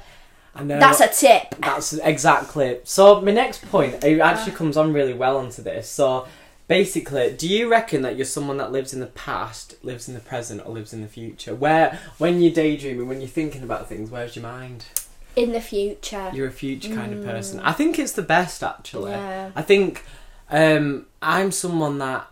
I 0.53 0.63
know. 0.63 0.79
that's 0.79 0.99
a 0.99 1.07
tip. 1.07 1.55
That's 1.59 1.93
exactly. 1.93 2.79
So 2.83 3.21
my 3.21 3.31
next 3.31 3.65
point, 3.69 4.03
it 4.03 4.19
actually 4.19 4.51
comes 4.53 4.77
on 4.77 4.93
really 4.93 5.13
well 5.13 5.37
onto 5.37 5.61
this. 5.63 5.87
So 5.89 6.27
basically, 6.67 7.31
do 7.37 7.47
you 7.47 7.69
reckon 7.71 8.01
that 8.03 8.17
you're 8.17 8.25
someone 8.25 8.57
that 8.57 8.71
lives 8.71 8.93
in 8.93 8.99
the 8.99 9.07
past, 9.07 9.75
lives 9.83 10.07
in 10.07 10.13
the 10.13 10.19
present, 10.19 10.61
or 10.65 10.73
lives 10.73 10.93
in 10.93 11.01
the 11.01 11.07
future? 11.07 11.55
Where, 11.55 11.99
when 12.17 12.41
you're 12.41 12.53
daydreaming, 12.53 13.07
when 13.07 13.19
you're 13.21 13.27
thinking 13.29 13.63
about 13.63 13.87
things, 13.89 14.09
where's 14.11 14.35
your 14.35 14.43
mind? 14.43 14.85
In 15.35 15.51
the 15.53 15.61
future. 15.61 16.31
You're 16.33 16.47
a 16.47 16.51
future 16.51 16.93
kind 16.93 17.13
of 17.13 17.23
person. 17.23 17.59
I 17.61 17.71
think 17.71 17.97
it's 17.99 18.11
the 18.13 18.21
best 18.21 18.63
actually. 18.63 19.11
Yeah. 19.11 19.51
I 19.55 19.61
think 19.61 20.03
um, 20.49 21.05
I'm 21.21 21.51
someone 21.51 21.97
that 21.99 22.27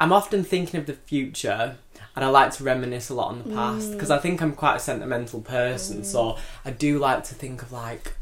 I'm 0.00 0.12
often 0.12 0.42
thinking 0.44 0.80
of 0.80 0.86
the 0.86 0.94
future. 0.94 1.76
And 2.16 2.24
I 2.24 2.28
like 2.28 2.52
to 2.52 2.62
reminisce 2.64 3.08
a 3.10 3.14
lot 3.14 3.28
on 3.30 3.38
the 3.42 3.54
past 3.56 3.88
Mm. 3.88 3.92
because 3.94 4.08
I 4.08 4.18
think 4.18 4.40
I'm 4.40 4.52
quite 4.54 4.76
a 4.76 4.78
sentimental 4.78 5.40
person. 5.40 6.04
So 6.04 6.38
I 6.64 6.70
do 6.70 6.98
like 7.00 7.24
to 7.24 7.34
think 7.34 7.60
of 7.62 7.72
like 7.72 8.14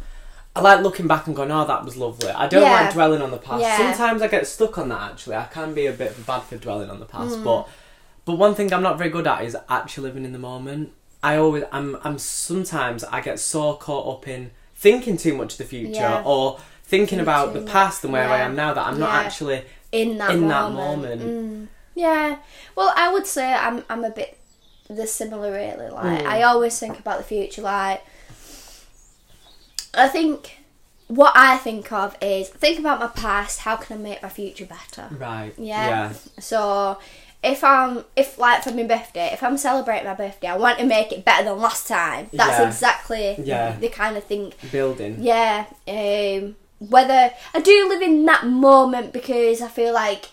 I 0.57 0.61
like 0.63 0.81
looking 0.83 1.07
back 1.07 1.27
and 1.27 1.37
going, 1.37 1.51
"Oh, 1.51 1.67
that 1.67 1.85
was 1.85 1.97
lovely." 1.99 2.31
I 2.31 2.47
don't 2.47 2.63
Yeah. 2.63 2.73
like 2.73 2.93
dwelling 2.95 3.21
on 3.21 3.31
the 3.31 3.37
past. 3.39 3.61
Yeah. 3.61 3.77
Sometimes 3.77 4.23
I 4.23 4.29
get 4.29 4.47
stuck 4.47 4.79
on 4.79 4.89
that. 4.91 5.11
Actually, 5.13 5.37
I 5.37 5.45
can 5.45 5.75
be 5.75 5.85
a 5.87 5.93
bit 5.93 6.27
bad 6.27 6.41
for 6.43 6.57
dwelling 6.57 6.89
on 6.89 7.01
the 7.01 7.05
past. 7.07 7.37
Mm. 7.37 7.45
But 7.45 7.69
but 8.25 8.35
one 8.37 8.55
thing 8.55 8.73
I'm 8.73 8.83
not 8.83 8.97
very 8.97 9.11
good 9.11 9.27
at 9.27 9.45
is 9.45 9.57
actually 9.69 10.05
living 10.09 10.25
in 10.25 10.33
the 10.33 10.39
moment. 10.39 10.93
I 11.23 11.37
always 11.37 11.65
I'm 11.73 11.97
I'm 12.03 12.19
sometimes 12.19 13.05
I 13.05 13.21
get 13.21 13.39
so 13.39 13.75
caught 13.75 14.07
up 14.19 14.29
in 14.29 14.51
thinking 14.75 15.17
too 15.17 15.35
much 15.37 15.53
of 15.53 15.59
the 15.59 15.65
future 15.65 15.93
Yeah. 16.01 16.23
or 16.25 16.59
thinking 16.85 17.19
Think 17.19 17.23
about 17.23 17.55
the 17.55 17.61
past 17.63 18.03
and 18.05 18.13
where 18.13 18.29
I 18.29 18.39
am 18.41 18.55
now 18.57 18.75
that 18.75 18.87
I'm 18.87 18.99
not 18.99 19.15
actually 19.25 19.65
in 19.93 20.19
that 20.19 20.31
in 20.33 20.41
moment. 20.49 20.51
that 20.51 20.73
moment. 20.73 21.23
Mm. 21.23 21.69
Yeah. 21.95 22.37
Well, 22.75 22.93
I 22.97 23.13
would 23.13 23.27
say 23.27 23.53
I'm 23.53 23.85
I'm 23.89 24.05
a 24.05 24.11
bit 24.11 24.37
the 24.89 25.07
similar 25.07 25.53
really. 25.53 25.89
Like 25.91 26.23
Mm. 26.23 26.27
I 26.27 26.43
always 26.43 26.79
think 26.79 26.99
about 26.99 27.19
the 27.19 27.25
future. 27.25 27.63
Like 27.63 28.03
I 29.95 30.09
think 30.09 30.59
what 31.09 31.33
I 31.37 31.57
think 31.59 31.93
of 31.93 32.17
is 32.23 32.49
think 32.49 32.79
about 32.79 32.99
my 33.01 33.07
past. 33.09 33.61
How 33.61 33.77
can 33.77 33.99
I 33.99 34.01
make 34.01 34.23
my 34.23 34.29
future 34.29 34.67
better? 34.67 35.09
right. 35.15 35.53
Yeah. 35.59 35.89
Yeah. 35.89 36.13
So. 36.41 36.99
If 37.43 37.65
I'm, 37.65 38.05
if 38.15 38.39
like 38.39 38.63
for 38.63 38.71
my 38.71 38.85
birthday, 38.85 39.31
if 39.33 39.43
I'm 39.43 39.57
celebrating 39.59 40.07
my 40.07 40.15
birthday, 40.15 40.47
I 40.49 40.57
want 40.57 40.79
to 40.79 40.87
make 40.87 41.11
it 41.11 41.25
better 41.25 41.45
than 41.45 41.59
last 41.59 41.89
time. 41.89 42.29
That's 42.33 42.59
Yeah. 42.61 42.67
exactly 42.69 43.37
Yeah. 43.43 43.77
the 43.81 43.89
kind 43.89 44.17
of 44.17 44.25
thing 44.25 44.53
Building. 44.71 45.17
yeah, 45.21 45.65
um, 45.89 46.55
whether 46.79 47.31
I 47.55 47.61
do 47.61 47.89
live 47.89 48.03
in 48.03 48.25
that 48.27 48.47
moment 48.47 49.13
because 49.13 49.61
I 49.61 49.69
feel 49.69 49.93
like 49.93 50.27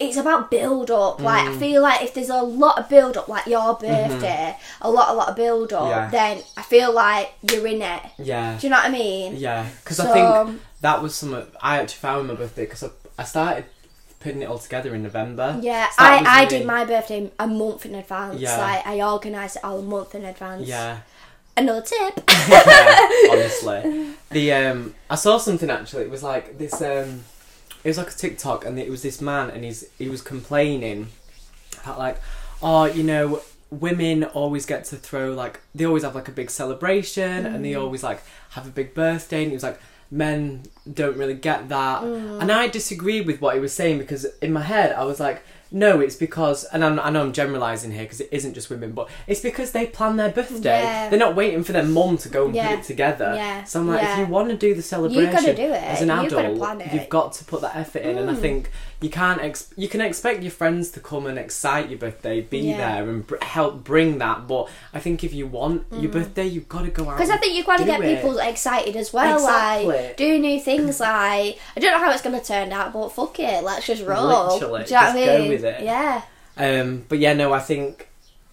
it's 0.00 0.16
about 0.16 0.50
build 0.50 0.90
up. 0.90 1.20
Like 1.20 1.44
Mm. 1.48 1.56
I 1.56 1.58
feel 1.58 1.82
like 1.82 2.02
if 2.02 2.14
there's 2.14 2.30
a 2.30 2.40
lot 2.42 2.78
of 2.78 2.88
build 2.88 3.16
up, 3.16 3.26
like 3.28 3.46
your 3.46 3.74
birthday, 3.74 4.56
a 4.80 4.88
lot, 4.90 5.08
a 5.10 5.12
lot 5.12 5.28
of 5.28 5.36
build 5.36 5.72
up, 5.72 5.82
Mm-hmm. 5.82 5.90
Yeah. 5.90 6.08
then 6.10 6.42
I 6.56 6.62
feel 6.62 6.92
like 6.92 7.32
you're 7.42 7.66
in 7.66 7.82
it. 7.82 8.02
Yeah. 8.16 8.56
Do 8.58 8.66
you 8.66 8.70
know 8.70 8.76
what 8.76 8.86
I 8.86 8.90
mean? 8.90 9.36
Yeah, 9.36 9.66
because 9.82 9.96
So- 9.98 10.08
I 10.10 10.12
think 10.46 10.60
that 10.80 11.02
was 11.02 11.14
something 11.16 11.44
I 11.60 11.78
actually 11.80 11.98
found 11.98 12.28
my 12.28 12.34
birthday 12.34 12.64
because 12.64 12.84
I, 12.84 12.88
I 13.18 13.24
started 13.24 13.64
putting 14.20 14.42
it 14.42 14.46
all 14.48 14.58
together 14.58 14.94
in 14.94 15.02
November. 15.02 15.58
Yeah, 15.62 15.88
So 15.90 15.94
I, 15.98 16.22
I 16.26 16.38
really- 16.44 16.58
did 16.58 16.66
my 16.66 16.84
birthday 16.84 17.30
a 17.38 17.46
month 17.46 17.86
in 17.86 17.94
advance. 17.94 18.40
Yeah. 18.40 18.56
Like 18.58 18.86
I 18.86 19.00
organised 19.02 19.56
it 19.56 19.64
all 19.64 19.78
a 19.78 19.82
month 19.82 20.14
in 20.14 20.24
advance. 20.24 20.66
Yeah, 20.66 20.98
Another 21.56 21.82
tip. 21.82 22.22
yeah, 22.48 23.08
honestly, 23.32 24.10
the 24.30 24.52
um, 24.52 24.94
I 25.10 25.16
saw 25.16 25.38
something 25.38 25.68
actually. 25.70 26.04
It 26.04 26.10
was 26.10 26.22
like 26.22 26.56
this. 26.58 26.80
Um, 26.80 27.24
it 27.82 27.88
was 27.88 27.98
like 27.98 28.10
a 28.10 28.14
TikTok, 28.14 28.64
and 28.64 28.78
it 28.78 28.88
was 28.90 29.02
this 29.02 29.20
man, 29.20 29.50
and 29.50 29.64
he's 29.64 29.84
he 29.98 30.08
was 30.08 30.22
complaining 30.22 31.08
about 31.82 31.98
like, 31.98 32.20
oh, 32.62 32.84
you 32.84 33.02
know, 33.02 33.40
women 33.70 34.22
always 34.24 34.66
get 34.66 34.84
to 34.86 34.96
throw 34.96 35.32
like 35.32 35.60
they 35.74 35.84
always 35.84 36.04
have 36.04 36.14
like 36.14 36.28
a 36.28 36.32
big 36.32 36.48
celebration, 36.50 37.44
and 37.44 37.64
they 37.64 37.74
always 37.74 38.04
like 38.04 38.22
have 38.50 38.66
a 38.66 38.70
big 38.70 38.94
birthday, 38.94 39.42
and 39.42 39.50
he 39.50 39.54
was 39.56 39.62
like. 39.64 39.80
Men 40.10 40.62
don't 40.90 41.16
really 41.18 41.34
get 41.34 41.68
that, 41.68 42.02
and 42.02 42.50
I 42.50 42.66
disagree 42.68 43.20
with 43.20 43.42
what 43.42 43.54
he 43.54 43.60
was 43.60 43.74
saying 43.74 43.98
because 43.98 44.24
in 44.40 44.52
my 44.54 44.62
head 44.62 44.92
I 44.94 45.04
was 45.04 45.20
like, 45.20 45.42
no, 45.70 46.00
it's 46.00 46.16
because, 46.16 46.64
and 46.64 46.82
I'm, 46.82 46.98
I 46.98 47.10
know 47.10 47.20
I'm 47.20 47.34
generalising 47.34 47.90
here 47.90 48.04
because 48.04 48.22
it 48.22 48.30
isn't 48.32 48.54
just 48.54 48.70
women, 48.70 48.92
but 48.92 49.10
it's 49.26 49.40
because 49.42 49.72
they 49.72 49.86
plan 49.86 50.16
their 50.16 50.30
birthday. 50.30 50.80
Yeah. 50.80 51.10
They're 51.10 51.18
not 51.18 51.36
waiting 51.36 51.62
for 51.62 51.72
their 51.72 51.82
mum 51.84 52.16
to 52.18 52.30
go 52.30 52.46
and 52.46 52.54
Yeah. 52.54 52.70
put 52.70 52.78
it 52.78 52.84
together. 52.84 53.34
Yeah. 53.36 53.64
So 53.64 53.80
I'm 53.80 53.88
like, 53.88 54.02
if 54.02 54.16
you 54.18 54.24
want 54.32 54.48
to 54.48 54.56
do 54.56 54.74
the 54.74 54.80
celebration, 54.80 55.30
gotta 55.30 55.54
do 55.54 55.62
it. 55.64 55.82
as 55.82 56.00
an 56.00 56.08
adult, 56.08 56.56
plan 56.56 56.80
it. 56.80 56.94
you've 56.94 57.10
got 57.10 57.34
to 57.34 57.44
put 57.44 57.60
that 57.60 57.76
effort 57.76 58.00
in. 58.00 58.16
And 58.16 58.30
I 58.30 58.34
Mm. 58.34 58.40
think 58.40 58.70
you 59.00 59.10
can't, 59.10 59.40
ex- 59.40 59.72
you 59.76 59.88
can 59.88 60.00
expect 60.00 60.42
your 60.42 60.50
friends 60.50 60.90
to 60.90 61.00
come 61.00 61.26
and 61.26 61.38
excite 61.38 61.88
your 61.88 61.98
birthday, 62.00 62.40
be 62.40 62.58
Yeah. 62.58 62.76
there 63.00 63.08
and 63.08 63.26
br- 63.26 63.36
help 63.42 63.84
bring 63.84 64.18
that. 64.18 64.48
But 64.48 64.68
I 64.92 64.98
think 64.98 65.22
if 65.22 65.32
you 65.32 65.46
want 65.46 65.84
your 65.92 66.10
birthday, 66.10 66.46
you've 66.46 66.68
got 66.68 66.82
to 66.84 66.90
go 66.90 67.08
out. 67.08 67.16
Because 67.16 67.30
Mm. 67.30 67.34
I 67.34 67.36
think 67.36 67.56
you've 67.56 67.66
got 67.66 67.78
to 67.78 67.84
get 67.84 68.00
it. 68.00 68.16
people 68.16 68.38
excited 68.38 68.96
as 68.96 69.12
well, 69.12 69.36
Exactly. 69.36 69.86
like 69.86 70.16
do 70.16 70.38
new 70.38 70.58
things. 70.60 70.98
Like 71.00 71.58
I 71.76 71.80
don't 71.80 71.92
know 71.92 72.04
how 72.04 72.10
it's 72.10 72.22
going 72.22 72.38
to 72.38 72.44
turn 72.44 72.72
out, 72.72 72.92
but 72.92 73.10
fuck 73.10 73.38
it, 73.38 73.62
let's 73.62 73.86
just 73.86 74.04
roll. 74.04 74.26
Literally, 74.54 74.84
Do 74.84 74.94
you 74.94 75.00
know 75.00 75.06
what 75.06 75.16
I 75.16 75.26
go 75.26 75.38
mean? 75.38 75.48
with 75.50 75.64
it. 75.64 75.82
Yeah. 75.84 76.22
Um, 76.56 77.04
but 77.08 77.18
yeah, 77.18 77.34
no, 77.34 77.52
I 77.52 77.60
think. 77.60 78.06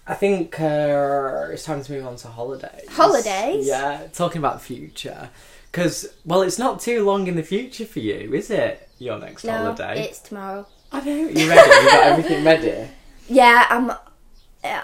I 0.08 0.13
think 0.13 0.62
uh, 0.62 1.47
it's 1.49 1.63
time 1.63 1.84
to 1.84 1.91
move 1.91 2.05
on 2.05 2.15
to 2.17 2.27
holidays. 2.27 2.88
Holidays? 2.91 3.65
Yeah, 3.65 4.01
talking 4.13 4.38
about 4.38 4.60
the 4.60 4.63
future. 4.65 5.31
Because, 5.71 6.13
well, 6.23 6.43
it's 6.43 6.60
not 6.60 6.79
too 6.79 7.03
long 7.03 7.25
in 7.25 7.36
the 7.36 7.41
future 7.41 7.86
for 7.86 7.99
you, 7.99 8.31
is 8.34 8.51
it? 8.51 8.85
Your 8.97 9.19
next 9.19 9.43
No, 9.43 9.51
holiday. 9.53 10.03
it's 10.03 10.19
tomorrow. 10.19 10.65
I 10.91 11.01
know. 11.01 11.12
You 11.13 11.49
ready? 11.49 11.69
You 11.69 11.89
got 11.91 12.03
everything 12.08 12.43
ready? 12.45 12.88
Yeah, 13.27 13.65
I'm. 13.69 13.89
Uh, 13.89 13.95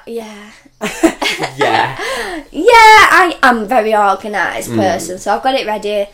yeah, 0.08 0.52
Yeah. 1.58 1.98
yeah. 2.52 3.02
I 3.22 3.38
am 3.44 3.68
very 3.68 3.94
organised 3.96 4.70
Mm. 4.72 4.78
person, 4.78 5.20
so 5.20 5.36
I've 5.36 5.44
got 5.44 5.54
it 5.54 5.66
ready. 5.68 6.08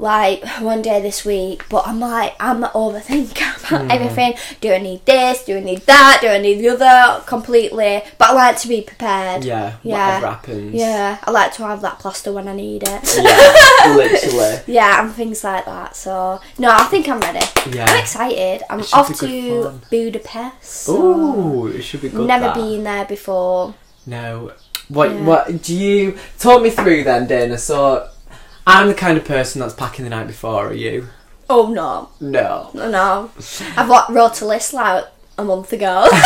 Like 0.00 0.44
one 0.60 0.80
day 0.80 1.02
this 1.02 1.24
week, 1.24 1.64
but 1.68 1.82
I'm 1.88 1.98
like 1.98 2.36
I'm 2.38 2.62
an 2.62 2.70
overthinker 2.70 3.58
about 3.68 3.82
Hmm. 3.82 3.90
everything. 3.90 4.34
Do 4.60 4.72
I 4.72 4.78
need 4.78 5.04
this? 5.04 5.44
Do 5.44 5.56
I 5.56 5.60
need 5.60 5.80
that? 5.86 6.18
Do 6.22 6.28
I 6.28 6.38
need 6.38 6.60
the 6.60 6.68
other? 6.70 7.22
Completely. 7.26 8.02
But 8.16 8.30
I 8.30 8.32
like 8.32 8.58
to 8.58 8.68
be 8.68 8.80
prepared. 8.82 9.44
Yeah, 9.44 9.74
Yeah. 9.82 10.06
whatever 10.18 10.26
happens. 10.34 10.74
Yeah, 10.74 11.18
I 11.24 11.30
like 11.32 11.52
to 11.54 11.64
have 11.64 11.82
that 11.82 11.98
plaster 11.98 12.32
when 12.32 12.46
I 12.46 12.54
need 12.54 12.84
it. 12.86 13.16
Yeah, 13.20 13.94
literally. 13.96 14.60
Yeah, 14.68 15.02
and 15.02 15.12
things 15.12 15.42
like 15.42 15.64
that. 15.64 15.96
So 15.96 16.40
no, 16.58 16.70
I 16.70 16.84
think 16.84 17.08
I'm 17.08 17.18
ready. 17.20 17.44
Yeah. 17.70 17.86
I'm 17.88 17.98
excited. 17.98 18.62
I'm 18.70 18.80
off 18.92 19.08
to 19.18 19.62
fun. 19.64 19.80
Budapest. 19.90 20.62
so 20.64 20.94
Ooh, 20.96 21.66
it 21.66 21.82
should 21.82 22.02
be 22.02 22.08
good. 22.08 22.26
Never 22.26 22.46
that. 22.46 22.54
been 22.54 22.84
there 22.84 23.04
before. 23.04 23.74
No. 24.06 24.52
What? 24.88 25.10
Yeah. 25.10 25.24
What 25.24 25.62
do 25.62 25.74
you 25.74 26.16
talk 26.38 26.62
me 26.62 26.70
through 26.70 27.04
then, 27.04 27.26
Dayna? 27.28 27.58
So, 27.58 28.08
I'm 28.68 28.88
the 28.88 28.94
kind 28.94 29.16
of 29.18 29.24
person 29.24 29.60
that's 29.60 29.74
packing 29.74 30.04
the 30.04 30.10
night 30.10 30.26
before. 30.26 30.68
Are 30.68 30.72
you? 30.74 31.08
Oh 31.50 31.68
no, 31.72 32.10
No. 32.20 32.70
no, 32.74 32.90
no. 32.90 33.30
I've 33.76 33.88
got 33.88 34.12
wrote 34.12 34.40
a 34.42 34.46
list 34.46 34.74
like 34.74 35.04
a 35.38 35.44
month 35.44 35.72
ago. 35.72 36.06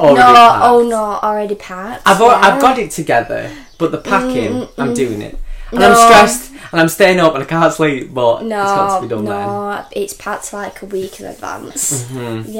No, 0.00 0.14
packed. 0.16 0.64
oh 0.64 0.86
no, 0.88 0.96
already 1.22 1.54
packed. 1.54 2.02
I've 2.06 2.20
al- 2.22 2.28
yeah. 2.28 2.40
I've 2.40 2.60
got 2.60 2.78
it 2.78 2.90
together, 2.90 3.50
but 3.78 3.92
the 3.92 3.98
packing, 3.98 4.66
I'm 4.78 4.94
doing 4.94 5.20
it, 5.20 5.38
and 5.70 5.80
No. 5.80 5.90
I'm 5.90 5.96
stressed, 5.96 6.52
and 6.72 6.80
I'm 6.80 6.88
staying 6.88 7.20
up, 7.20 7.34
and 7.34 7.42
I 7.42 7.46
can't 7.46 7.72
sleep. 7.72 8.14
But 8.14 8.44
No, 8.44 8.62
it's 8.62 8.70
got 8.72 8.96
to 8.96 9.02
be 9.02 9.08
done 9.08 9.24
then. 9.26 9.46
no, 9.46 9.84
it's 9.92 10.14
packed 10.14 10.54
like 10.54 10.80
a 10.80 10.86
week 10.86 11.20
in 11.20 11.26
advance. 11.26 12.08
Yeah. 12.10 12.18
Mm-hmm. 12.18 12.56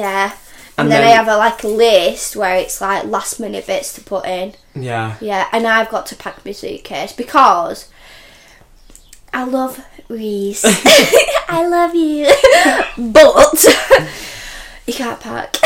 And 0.77 0.85
And, 0.85 0.91
then, 0.91 1.01
then- 1.01 1.03
I 1.07 1.11
have 1.15 1.27
a, 1.27 1.37
like 1.37 1.63
a 1.63 1.67
list 1.67 2.35
where 2.35 2.55
it's 2.55 2.79
like 2.79 3.05
last 3.05 3.39
minute 3.39 3.65
bits 3.65 3.91
to 3.93 4.01
put 4.01 4.25
in. 4.27 4.53
Yeah. 4.75 5.15
Yeah, 5.19 5.47
and 5.51 5.65
I've 5.67 5.89
got 5.89 6.05
to 6.07 6.15
pack 6.15 6.45
my 6.45 6.51
suitcase 6.51 7.11
because 7.11 7.87
I 9.33 9.43
love 9.45 9.85
Reese. 10.09 10.63
I 11.47 11.67
love 11.67 11.95
you. 11.95 12.25
but 13.11 13.63
you 14.87 14.93
can't 14.93 15.19
pack. 15.19 15.57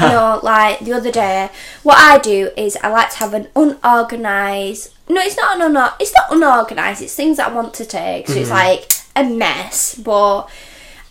no, 0.00 0.40
like 0.42 0.80
the 0.80 0.92
other 0.92 1.10
day, 1.10 1.50
what 1.82 1.98
I 1.98 2.18
do 2.18 2.50
is 2.56 2.76
I 2.82 2.88
like 2.90 3.10
to 3.10 3.16
have 3.18 3.34
an 3.34 3.48
unorganised. 3.56 4.94
No, 5.08 5.20
it's 5.20 5.36
not 5.36 5.60
an 5.60 5.76
un- 5.76 5.92
It's 5.98 6.14
not 6.14 6.30
unorganised. 6.30 7.02
It's 7.02 7.14
things 7.14 7.38
that 7.38 7.50
I 7.50 7.54
want 7.54 7.74
to 7.74 7.84
take. 7.84 8.28
So 8.28 8.34
it's 8.34 8.50
mm-hmm. 8.50 8.58
like 8.58 8.92
a 9.16 9.24
mess, 9.28 9.94
but. 9.94 10.48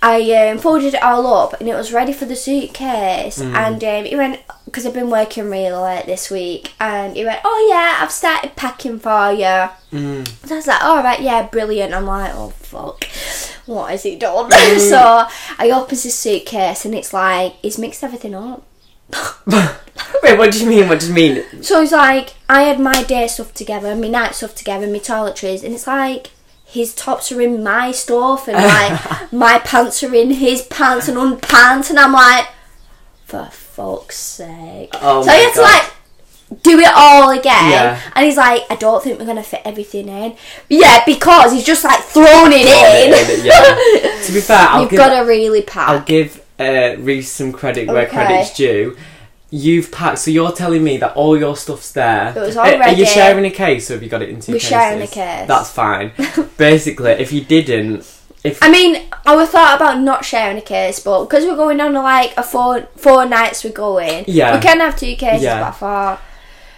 I 0.01 0.49
um, 0.49 0.59
folded 0.59 0.93
it 0.93 1.01
all 1.03 1.25
up 1.27 1.59
and 1.59 1.67
it 1.67 1.73
was 1.73 1.91
ready 1.91 2.13
for 2.13 2.25
the 2.25 2.35
suitcase. 2.35 3.41
And 3.41 3.83
um, 3.83 4.05
he 4.05 4.15
went 4.15 4.41
because 4.65 4.85
I've 4.85 4.93
been 4.93 5.09
working 5.09 5.49
really 5.49 5.71
late 5.71 6.05
this 6.05 6.29
week. 6.29 6.73
And 6.79 7.15
he 7.15 7.25
went, 7.25 7.39
"Oh 7.43 7.67
yeah, 7.69 8.03
I've 8.03 8.11
started 8.11 8.55
packing 8.55 8.99
for 8.99 9.31
you." 9.31 9.69
Mm. 9.91 10.27
So 10.45 10.55
I 10.55 10.57
was 10.57 10.67
like, 10.67 10.83
"All 10.83 11.03
right, 11.03 11.21
yeah, 11.21 11.47
brilliant." 11.47 11.93
I'm 11.93 12.05
like, 12.05 12.31
"Oh 12.35 12.49
fuck, 12.49 13.05
what 13.65 13.91
has 13.91 14.03
he 14.03 14.15
done?" 14.15 14.51
so 14.79 15.25
I 15.57 15.71
opens 15.71 16.03
his 16.03 16.13
suitcase 16.13 16.85
and 16.85 16.93
it's 16.93 17.13
like 17.13 17.53
he's 17.61 17.79
mixed 17.79 18.03
everything 18.03 18.35
up. 18.35 18.63
Wait, 19.47 20.37
what 20.37 20.51
do 20.51 20.59
you 20.59 20.69
mean? 20.69 20.89
What 20.89 20.99
do 20.99 21.07
you 21.07 21.13
mean? 21.13 21.63
So 21.63 21.79
he's 21.81 21.93
like, 21.93 22.35
I 22.49 22.63
had 22.63 22.79
my 22.79 23.03
day 23.03 23.27
stuff 23.27 23.53
together, 23.53 23.95
my 23.95 24.09
night 24.09 24.35
stuff 24.35 24.53
together, 24.53 24.85
my 24.85 24.99
toiletries, 24.99 25.63
and 25.63 25.73
it's 25.73 25.87
like 25.87 26.31
his 26.67 26.93
tops 26.93 27.31
are 27.31 27.41
in 27.41 27.63
my 27.63 27.91
stuff, 27.91 28.47
and 28.47 28.57
like 28.57 29.31
my 29.33 29.59
pants 29.59 30.03
are 30.03 30.13
in 30.13 30.31
his 30.31 30.61
pants 30.63 31.07
and 31.07 31.17
unpants, 31.17 31.89
and 31.89 31.97
I'm 31.97 32.13
like, 32.13 32.47
for 33.25 33.45
fuck's 33.51 34.17
sake. 34.17 34.89
Oh 35.01 35.21
so 35.21 35.27
my 35.27 35.33
had 35.33 35.53
to 35.53 35.61
like 35.61 35.93
do 36.63 36.79
it 36.79 36.91
all 36.95 37.29
again, 37.31 37.71
Yeah. 37.71 38.01
and 38.15 38.25
he's 38.25 38.37
like, 38.37 38.61
I 38.69 38.75
don't 38.75 39.03
think 39.03 39.19
we're 39.19 39.25
gonna 39.25 39.43
fit 39.43 39.61
everything 39.65 40.07
in. 40.09 40.35
Yeah, 40.69 41.03
because 41.05 41.51
he's 41.53 41.65
just 41.65 41.83
like 41.83 42.01
thrown 42.03 42.51
it 42.53 42.65
in. 42.67 43.45
yeah. 43.45 44.13
To 44.27 44.33
be 44.33 44.41
fair, 44.41 44.57
I'll 44.57 44.81
You've 44.81 44.91
give 44.91 44.97
got 44.97 45.17
to 45.21 45.25
really 45.25 45.61
pack. 45.61 45.87
I'll 45.89 46.01
give 46.01 46.43
uh, 46.59 46.95
Reese 46.99 47.31
some 47.31 47.53
credit 47.53 47.87
where 47.87 48.03
Okay. 48.07 48.11
credit's 48.11 48.53
due. 48.55 48.97
You've 49.49 49.91
packed, 49.93 50.19
so 50.19 50.29
you're 50.31 50.51
telling 50.51 50.83
me 50.83 50.97
that 50.97 51.13
all 51.15 51.37
your 51.37 51.55
stuff's 51.55 51.93
there. 51.93 52.33
It 52.35 52.39
was 52.39 52.57
Are- 52.57 52.65
Are 52.83 52.91
you 52.91 53.05
sharing 53.05 53.45
a 53.45 53.49
case, 53.49 53.89
or 53.89 53.93
have 53.93 54.03
you 54.03 54.09
got 54.09 54.21
it 54.21 54.29
in 54.29 54.41
two 54.41 54.51
We're 54.51 54.57
cases? 54.59 54.69
sharing 54.69 55.01
a 55.01 55.07
case. 55.07 55.47
That's 55.47 55.71
fine. 55.71 56.11
Basically, 56.57 57.11
if 57.11 57.31
you 57.31 57.41
didn't, 57.45 57.99
if 58.43 58.61
I 58.61 58.69
mean, 58.69 59.03
I 59.25 59.35
was 59.37 59.49
thought 59.49 59.77
about 59.77 60.01
not 60.01 60.25
sharing 60.25 60.57
a 60.57 60.61
case, 60.61 60.99
but 60.99 61.23
because 61.25 61.45
we're 61.45 61.55
going 61.55 61.79
on 61.79 61.93
like 61.93 62.33
a 62.35 62.43
four 62.43 62.81
four 62.97 63.25
nights 63.25 63.63
we're 63.63 63.71
going, 63.71 64.25
Yeah. 64.27 64.55
we 64.55 64.61
can 64.61 64.81
have 64.81 64.97
two 64.97 65.15
cases. 65.15 65.43
Yeah. 65.43 65.59
But 65.61 65.67
I 65.67 65.71
thought, 65.71 66.21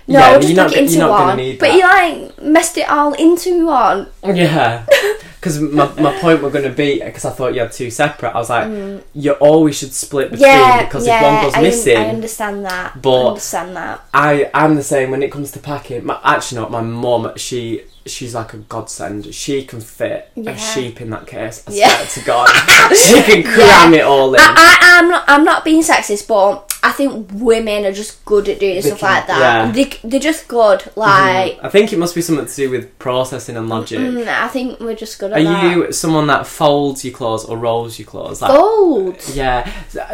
no, 0.08 0.20
Yeah, 0.20 0.32
we'll 0.32 0.40
just 0.42 0.54
you're 0.54 0.64
not 0.64 0.72
it 0.74 0.78
into 0.80 0.94
you're 0.94 1.08
not 1.08 1.18
gonna 1.18 1.28
one. 1.30 1.38
need 1.38 1.60
But 1.60 1.68
that. 1.70 1.76
you 1.76 1.84
like 1.84 2.42
messed 2.44 2.78
it 2.78 2.90
all 2.90 3.14
into 3.14 3.66
one. 3.66 4.08
yeah, 4.24 4.86
because 5.40 5.60
my, 5.62 5.88
my 6.02 6.20
point 6.20 6.42
were 6.42 6.50
going 6.50 6.66
to 6.66 6.70
be 6.70 7.00
because 7.04 7.24
I 7.24 7.32
thought 7.32 7.54
you 7.54 7.62
had 7.62 7.72
two 7.72 7.90
separate. 7.90 8.32
I 8.32 8.38
was 8.38 8.50
like, 8.50 9.04
you 9.14 9.32
always 9.34 9.78
should 9.78 9.94
split 9.94 10.32
between 10.32 10.50
Mm. 10.50 10.54
Yeah, 10.54 10.84
because 10.84 11.08
yeah. 11.08 11.18
if 11.18 11.24
one 11.34 11.44
goes 11.46 11.54
I, 11.54 11.58
un- 11.58 11.64
missing, 11.64 11.98
I 11.98 12.06
understand 12.10 12.66
that. 12.66 13.02
But- 13.02 13.24
I 13.24 13.28
understand 13.30 13.76
that. 13.78 14.02
I 14.14 14.52
I'm 14.54 14.76
the 14.76 14.84
same 14.84 15.12
when 15.12 15.24
it 15.24 15.32
comes 15.32 15.52
to 15.52 15.60
packing. 15.60 16.06
My, 16.06 16.20
actually, 16.24 16.60
not 16.62 16.72
my 16.72 16.82
mum. 16.82 17.32
She 17.38 17.84
she's 18.06 18.34
like 18.36 18.54
a 18.54 18.58
godsend. 18.58 19.34
She 19.34 19.64
can 19.66 19.82
fit 19.82 20.32
Yeah. 20.36 20.52
a 20.52 20.58
sheep 20.58 21.02
in 21.02 21.10
that 21.12 21.28
case. 21.28 21.64
I 21.68 21.72
Yeah. 21.72 21.90
swear 21.90 22.08
to 22.08 22.22
God, 22.26 22.48
she 22.96 23.22
can 23.24 23.44
cram 23.44 23.94
it 23.94 24.04
all 24.04 24.34
in. 24.34 24.42
I, 24.42 24.78
I'm 25.00 25.10
not. 25.10 25.24
I'm 25.28 25.44
not 25.44 25.64
being 25.66 25.82
sexist, 25.84 26.28
but 26.28 26.66
I 26.82 26.92
think 26.94 27.30
women 27.34 27.84
are 27.86 27.92
just 27.92 28.24
good 28.24 28.48
at 28.48 28.60
doing 28.60 28.82
stuff 28.82 29.00
can- 29.00 29.10
like 29.16 29.28
that. 29.28 29.40
yeah. 29.40 29.72
They, 29.72 29.84
they're 30.04 30.20
just 30.20 30.48
good. 30.48 30.90
Like, 30.96 31.60
I 31.62 31.68
think 31.70 31.92
it 31.92 32.00
must 32.00 32.16
be 32.16 32.22
something 32.22 32.46
to 32.46 32.56
do 32.56 32.70
with 32.70 32.98
processing 33.00 33.58
and 33.58 33.68
logic. 33.68 34.00
mm, 34.00 34.26
I 34.26 34.48
think 34.48 34.80
we're 34.80 34.96
just 34.96 35.20
good 35.20 35.34
at 35.34 35.40
Are 35.40 35.44
that. 35.44 35.64
you 35.76 35.92
someone 35.92 36.28
that 36.28 36.48
folds 36.48 37.04
your 37.04 37.14
clothes 37.14 37.44
or 37.44 37.58
rolls 37.58 38.00
your 38.00 38.06
clothes? 38.08 38.42
Like, 38.42 38.52
Fold. 38.52 39.18
Yeah, 39.34 39.70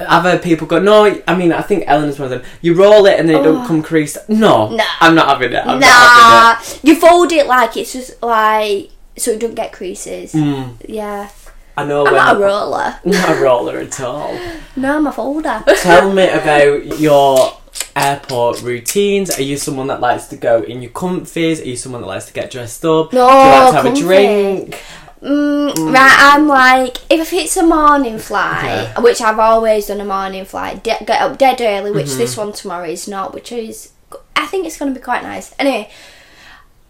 I've 0.09 0.23
heard 0.23 0.41
people 0.41 0.65
go. 0.65 0.79
No, 0.79 1.21
I 1.27 1.35
mean, 1.35 1.53
I 1.53 1.61
think 1.61 1.83
Ellen's 1.85 2.17
one 2.17 2.31
of 2.31 2.41
them. 2.41 2.49
You 2.61 2.73
roll 2.73 3.05
it 3.05 3.19
and 3.19 3.29
then 3.29 3.37
it 3.41 3.43
don't 3.43 3.65
come 3.67 3.83
creased. 3.83 4.17
No, 4.27 4.69
Nah. 4.69 4.83
I'm 5.01 5.13
not 5.13 5.27
having 5.27 5.53
it. 5.53 5.63
I'm 5.65 5.79
not 5.79 6.59
nah, 6.59 6.77
you 6.83 6.95
fold 6.99 7.31
it 7.31 7.45
like 7.45 7.74
it's 7.77 7.93
just 7.93 8.21
like 8.23 8.89
so 9.17 9.31
it 9.31 9.39
don't 9.39 9.55
get 9.55 9.71
creases. 9.73 10.33
Mm, 10.33 10.75
Yeah, 10.87 11.29
I 11.77 11.85
know. 11.85 12.05
I'm 12.07 12.13
not 12.13 12.35
a 12.35 12.39
roller. 12.45 12.99
not 13.05 13.29
a 13.37 13.41
roller 13.41 13.77
at 13.79 13.99
all. 14.01 14.37
No, 14.75 14.97
I'm 14.97 15.07
a 15.07 15.11
folder. 15.11 15.63
Tell 15.81 16.11
me 16.13 16.27
about 16.41 16.99
your 16.99 17.57
airport 17.95 18.61
routines. 18.61 19.31
Are 19.37 19.41
you 19.41 19.57
someone 19.57 19.87
that 19.87 20.01
likes 20.01 20.27
to 20.27 20.35
go 20.37 20.61
in 20.63 20.81
your 20.81 20.91
comfies? 20.91 21.61
Are 21.61 21.65
you 21.67 21.77
someone 21.77 22.01
that 22.01 22.07
likes 22.07 22.25
to 22.27 22.33
get 22.33 22.51
dressed 22.51 22.83
up? 22.85 23.13
No, 23.13 23.27
Do 23.27 23.33
you 23.33 23.39
like 23.39 23.69
to 23.69 23.75
have 23.75 23.83
comfy. 23.85 24.01
a 24.01 24.03
drink? 24.03 24.83
Mm, 25.21 25.93
right, 25.93 26.17
I'm 26.19 26.47
like 26.47 26.97
if 27.09 27.33
it's 27.33 27.57
a 27.57 27.63
morning 27.65 28.19
flight, 28.19 28.89
Okay. 28.91 29.01
which 29.01 29.21
I've 29.21 29.39
always 29.39 29.87
done 29.87 29.99
a 30.01 30.05
morning 30.05 30.45
flight, 30.45 30.83
de- 30.83 31.03
get 31.05 31.21
up 31.21 31.37
dead 31.37 31.61
early, 31.61 31.89
which 31.91 32.07
Mm-hmm. 32.07 32.17
this 32.19 32.37
one 32.37 32.51
tomorrow 32.53 32.87
is 32.89 33.07
not, 33.07 33.33
which 33.33 33.51
is 33.51 33.91
I 34.35 34.45
think 34.45 34.67
it's 34.67 34.77
going 34.77 34.93
to 34.93 34.99
be 34.99 35.03
quite 35.03 35.23
nice. 35.23 35.55
Anyway. 35.57 35.89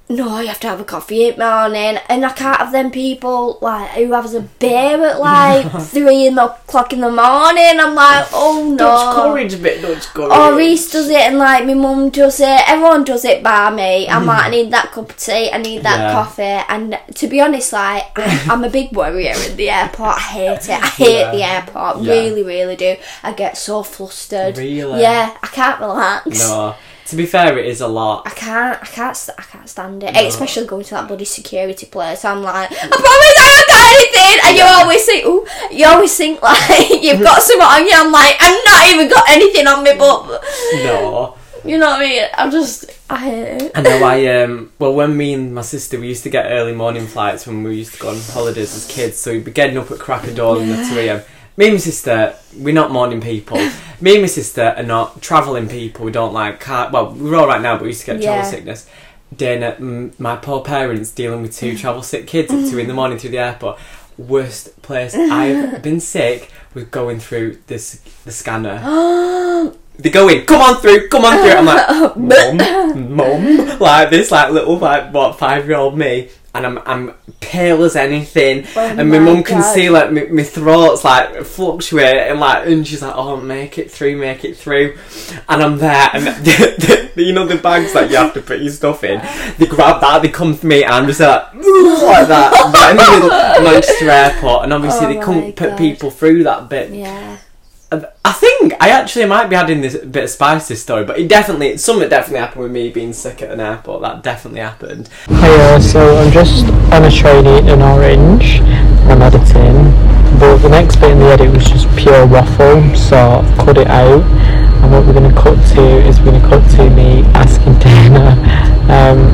No, 0.08 0.40
you 0.40 0.50
have 0.50 0.60
to 0.60 0.68
have 0.68 0.80
a 0.80 0.84
coffee 0.84 1.30
in 1.30 1.40
the 1.40 1.46
morning, 1.46 2.00
and 2.10 2.24
I 2.24 2.32
can't 2.32 2.60
have 2.60 2.72
them 2.72 2.92
people 2.92 3.58
like 3.60 3.90
who 3.92 4.12
has 4.12 4.36
a 4.36 4.42
beer 4.42 5.04
at 5.04 5.20
like 5.20 5.72
three 5.82 6.28
in 6.28 6.36
the 6.36 6.46
o'clock 6.46 6.94
in 6.94 7.02
the 7.02 7.10
morning. 7.10 7.80
I'm 7.80 7.96
like, 7.96 8.28
oh 8.32 8.68
no. 8.70 8.78
Dutch 8.78 9.16
courage, 9.16 9.64
bit 9.64 9.82
Dutch 9.82 10.06
courage. 10.14 10.32
Or 10.32 10.56
Reese 10.56 10.92
does 10.92 11.10
it, 11.10 11.22
and 11.22 11.40
like 11.40 11.66
my 11.66 11.74
mum 11.74 12.12
does 12.12 12.40
it. 12.40 12.70
Everyone 12.70 13.04
does 13.04 13.26
it 13.26 13.42
by 13.42 13.72
me. 13.72 14.08
I'm 14.08 14.22
hmm. 14.22 14.28
like, 14.28 14.44
I 14.46 14.50
need 14.52 14.72
that 14.72 14.92
cup 14.92 15.10
of 15.10 15.18
tea. 15.18 15.50
I 15.52 15.58
need 15.58 15.82
that 15.82 15.98
Yeah. 15.98 16.12
coffee. 16.12 16.44
And 16.44 17.00
to 17.16 17.28
be 17.28 17.42
honest, 17.42 17.74
like 17.74 18.04
I, 18.16 18.46
I'm 18.52 18.64
a 18.64 18.70
big 18.70 18.92
worrier 18.92 19.34
in 19.50 19.58
the 19.58 19.72
airport. 19.72 20.18
I 20.18 20.20
hate 20.20 20.70
it. 20.70 20.84
I 20.84 20.88
hate 20.88 21.20
Yeah. 21.20 21.32
the 21.32 21.44
airport. 21.44 22.02
Yeah. 22.02 22.14
Really, 22.14 22.44
really 22.44 22.76
do. 22.76 22.96
I 23.24 23.34
get 23.34 23.58
so 23.58 23.82
flustered. 23.82 24.60
Really? 24.60 25.02
Yeah, 25.02 25.36
I 25.42 25.48
can't 25.48 25.80
relax. 25.80 26.48
No. 26.48 26.76
To 27.08 27.16
be 27.16 27.26
fair, 27.28 27.58
it 27.60 27.68
is 27.68 27.82
a 27.82 27.88
lot. 27.88 28.24
I 28.26 28.32
can't, 28.32 28.82
I 28.82 28.86
can't, 28.86 29.16
st- 29.16 29.38
I 29.38 29.44
can't 29.44 29.70
stand 29.70 30.04
it. 30.04 30.16
Especially 30.16 30.66
going 30.66 30.84
to 30.86 30.92
that 30.96 31.08
bloody 31.08 31.26
security 31.26 31.86
place. 31.86 32.26
I'm 32.26 32.42
like, 32.42 32.72
I 32.72 32.88
promise 32.88 33.36
I 33.38 33.46
haven't 33.54 33.70
got 33.70 33.86
anything. 33.94 34.40
And 34.48 34.58
you 34.58 34.64
always 34.64 35.06
think, 35.06 35.26
ooh, 35.26 35.46
you 35.78 35.86
always 35.86 36.18
think 36.18 36.42
like 36.50 37.04
you've 37.04 37.22
got 37.22 37.42
something 37.44 37.62
on 37.68 37.86
you. 37.86 37.92
I'm 37.94 38.12
like, 38.12 38.36
I've 38.42 38.66
not 38.66 38.94
even 38.94 39.10
got 39.10 39.30
anything 39.30 39.68
on 39.68 39.84
me, 39.84 39.92
but 39.98 40.42
No. 40.84 41.36
you 41.66 41.78
know 41.78 41.88
what 41.88 42.02
I 42.02 42.06
mean? 42.06 42.24
I'm 42.34 42.50
just, 42.52 42.86
I 43.10 43.18
hate 43.18 43.62
it. 43.62 43.72
I 43.76 43.82
know 43.82 44.04
I 44.04 44.42
um 44.44 44.72
well 44.80 44.94
when 44.94 45.16
me 45.16 45.34
and 45.34 45.54
my 45.54 45.62
sister 45.62 46.00
we 46.00 46.08
used 46.08 46.24
to 46.24 46.30
get 46.32 46.48
early 46.52 46.74
morning 46.74 47.06
flights 47.06 47.46
when 47.46 47.62
we 47.64 47.76
used 47.76 47.94
to 47.94 48.00
go 48.00 48.10
on 48.10 48.20
holidays 48.20 48.76
as 48.76 48.88
kids, 48.88 49.18
so 49.18 49.32
we'd 49.32 49.46
be 49.46 49.52
getting 49.52 49.78
up 49.78 49.92
at 49.92 50.00
crack 50.00 50.26
of 50.28 50.36
dawn 50.36 50.70
at 50.72 50.90
two 50.90 50.98
AM. 51.00 51.22
Me 51.58 51.66
and 51.68 51.76
my 51.76 51.80
sister, 51.80 52.36
we're 52.58 52.74
not 52.74 52.92
morning 52.92 53.22
people. 53.22 53.58
Me 54.02 54.14
and 54.14 54.22
my 54.22 54.28
sister 54.28 54.74
are 54.78 54.84
not 54.84 55.22
travelling 55.22 55.68
people. 55.68 56.06
We 56.06 56.12
don't 56.12 56.34
like 56.34 56.60
car. 56.60 56.90
Well, 56.92 57.14
we're 57.14 57.36
all 57.38 57.48
right 57.48 57.62
now, 57.62 57.76
but 57.76 57.84
we 57.84 57.90
used 57.90 58.02
to 58.02 58.08
get 58.08 58.22
Yeah. 58.22 58.34
travel 58.36 58.52
sickness. 58.52 58.88
Dayna, 59.36 59.78
mm, 59.78 60.20
my 60.20 60.36
poor 60.36 60.62
parents 60.62 61.12
dealing 61.12 61.42
with 61.42 61.56
two 61.56 61.78
travel 61.84 62.02
sick 62.04 62.28
kids 62.28 62.54
at 62.54 62.70
two 62.70 62.78
in 62.80 62.88
the 62.88 62.94
morning 62.94 63.18
through 63.18 63.32
the 63.32 63.40
airport. 63.40 63.78
Worst 64.18 64.82
place 64.82 65.14
I've 65.16 65.82
been 65.88 66.00
sick 66.00 66.50
with 66.74 66.90
going 66.92 67.20
through 67.20 67.58
this 67.68 68.00
the 68.26 68.32
scanner. 68.32 68.82
They 69.98 70.10
go 70.10 70.28
in, 70.28 70.46
come 70.46 70.60
on 70.62 70.76
through, 70.82 71.08
come 71.08 71.24
on 71.24 71.38
through. 71.38 71.52
I'm 71.52 71.66
like, 71.66 72.18
mum, 72.18 73.16
mum, 73.16 73.80
like 73.80 74.10
this, 74.10 74.30
like 74.30 74.52
little, 74.52 74.78
like 74.78 75.14
what 75.14 75.40
five 75.40 75.68
year 75.70 75.78
old 75.78 75.98
me. 75.98 76.28
And 76.56 76.66
I'm 76.66 76.78
I'm 76.86 77.14
pale 77.42 77.84
as 77.84 77.96
anything, 77.96 78.66
Oh 78.76 78.80
and 78.80 79.10
my 79.10 79.20
my 79.20 79.26
mum 79.26 79.44
can 79.44 79.60
God. 79.62 79.74
see 79.74 79.90
like 79.90 80.12
my, 80.12 80.24
my 80.26 80.44
throat's 80.44 81.04
like 81.04 81.44
fluctuate, 81.44 82.16
and 82.30 82.40
like 82.40 82.68
and 82.68 82.88
she's 82.88 83.02
like, 83.02 83.16
"Oh, 83.16 83.38
make 83.38 83.78
it 83.78 83.92
through, 83.92 84.18
make 84.18 84.44
it 84.46 84.56
through," 84.58 84.98
and 85.50 85.62
I'm 85.62 85.78
there, 85.78 86.10
and 86.14 86.26
the, 86.46 87.12
the, 87.16 87.24
you 87.24 87.34
know 87.34 87.46
the 87.46 87.58
bags 87.58 87.94
that 87.94 88.10
you 88.10 88.16
have 88.18 88.34
to 88.34 88.42
put 88.42 88.62
your 88.62 88.72
stuff 88.72 89.04
in, 89.04 89.20
they 89.58 89.66
grab 89.66 90.02
that, 90.02 90.22
they 90.22 90.30
come 90.30 90.56
for 90.56 90.68
me, 90.68 90.84
and 90.84 90.94
I'm 90.94 91.08
just 91.08 91.20
like 91.20 91.54
like 91.54 92.28
that, 92.28 92.52
right 92.74 92.92
in 92.92 92.98
the 92.98 93.12
middle 93.12 93.32
of 93.32 93.64
Manchester 93.64 94.10
Airport, 94.10 94.64
and 94.64 94.74
obviously 94.74 95.06
Oh 95.08 95.14
they 95.14 95.20
couldn't 95.20 95.54
put 95.56 95.78
people 95.78 96.10
through 96.12 96.44
that 96.46 96.70
bit. 96.70 96.92
Yeah. 96.92 97.38
I 97.92 98.32
think 98.34 98.74
I 98.82 98.90
actually 98.90 99.26
might 99.26 99.48
be 99.48 99.56
adding 99.56 99.82
this 99.82 99.96
bit 99.98 100.24
of 100.24 100.30
spice 100.30 100.68
to 100.68 100.74
this 100.74 100.82
story, 100.82 101.06
but 101.06 101.20
it 101.20 101.28
definitely 101.28 101.78
something 101.78 102.10
definitely 102.10 102.40
happened 102.40 102.64
with 102.64 102.72
me 102.72 102.90
being 102.90 103.14
sick 103.14 103.42
at 103.44 103.52
an 103.52 103.60
airport. 103.60 104.02
That 104.02 104.24
definitely 104.24 104.62
happened. 104.62 105.10
Hiya, 105.28 105.80
so 105.82 106.18
I'm 106.18 106.32
just 106.32 106.66
on 106.92 107.06
a 107.06 107.12
train 107.12 107.46
eating 107.46 107.82
orange 107.82 108.60
and 108.60 109.12
I'm 109.12 109.22
editing, 109.22 109.92
but 110.40 110.58
the 110.58 110.70
next 110.70 110.96
bit 110.98 111.12
in 111.12 111.20
the 111.20 111.26
edit 111.26 111.54
was 111.54 111.66
just 111.66 111.88
pure 111.96 112.26
waffle, 112.26 112.82
so 112.96 113.46
I've 113.46 113.58
cut 113.60 113.78
it 113.78 113.88
out. 113.88 114.24
And 114.82 114.92
what 114.92 115.06
we're 115.06 115.14
going 115.14 115.30
to 115.34 115.40
cut 115.40 115.56
to 115.76 115.82
is 115.82 116.20
we're 116.20 116.34
going 116.34 116.42
to 116.42 116.48
cut 116.50 116.70
to 116.78 116.90
me 116.90 117.22
asking 117.38 117.74
Dayna, 117.86 118.34
um, 118.90 119.30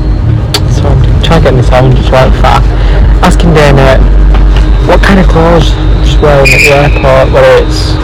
so 0.72 0.84
I'm 0.84 1.24
trying 1.24 1.42
to 1.42 1.52
get 1.52 1.56
this 1.56 1.72
orange 1.72 2.10
right 2.12 2.32
fat, 2.44 2.64
asking 3.24 3.52
Dayna 3.52 3.98
what 4.88 5.02
kind 5.02 5.20
of 5.20 5.28
clothes 5.28 5.72
she's 6.04 6.20
wearing 6.20 6.52
at 6.52 6.60
the 6.60 7.00
airport, 7.00 7.32
whether 7.32 7.64
it's 7.64 7.96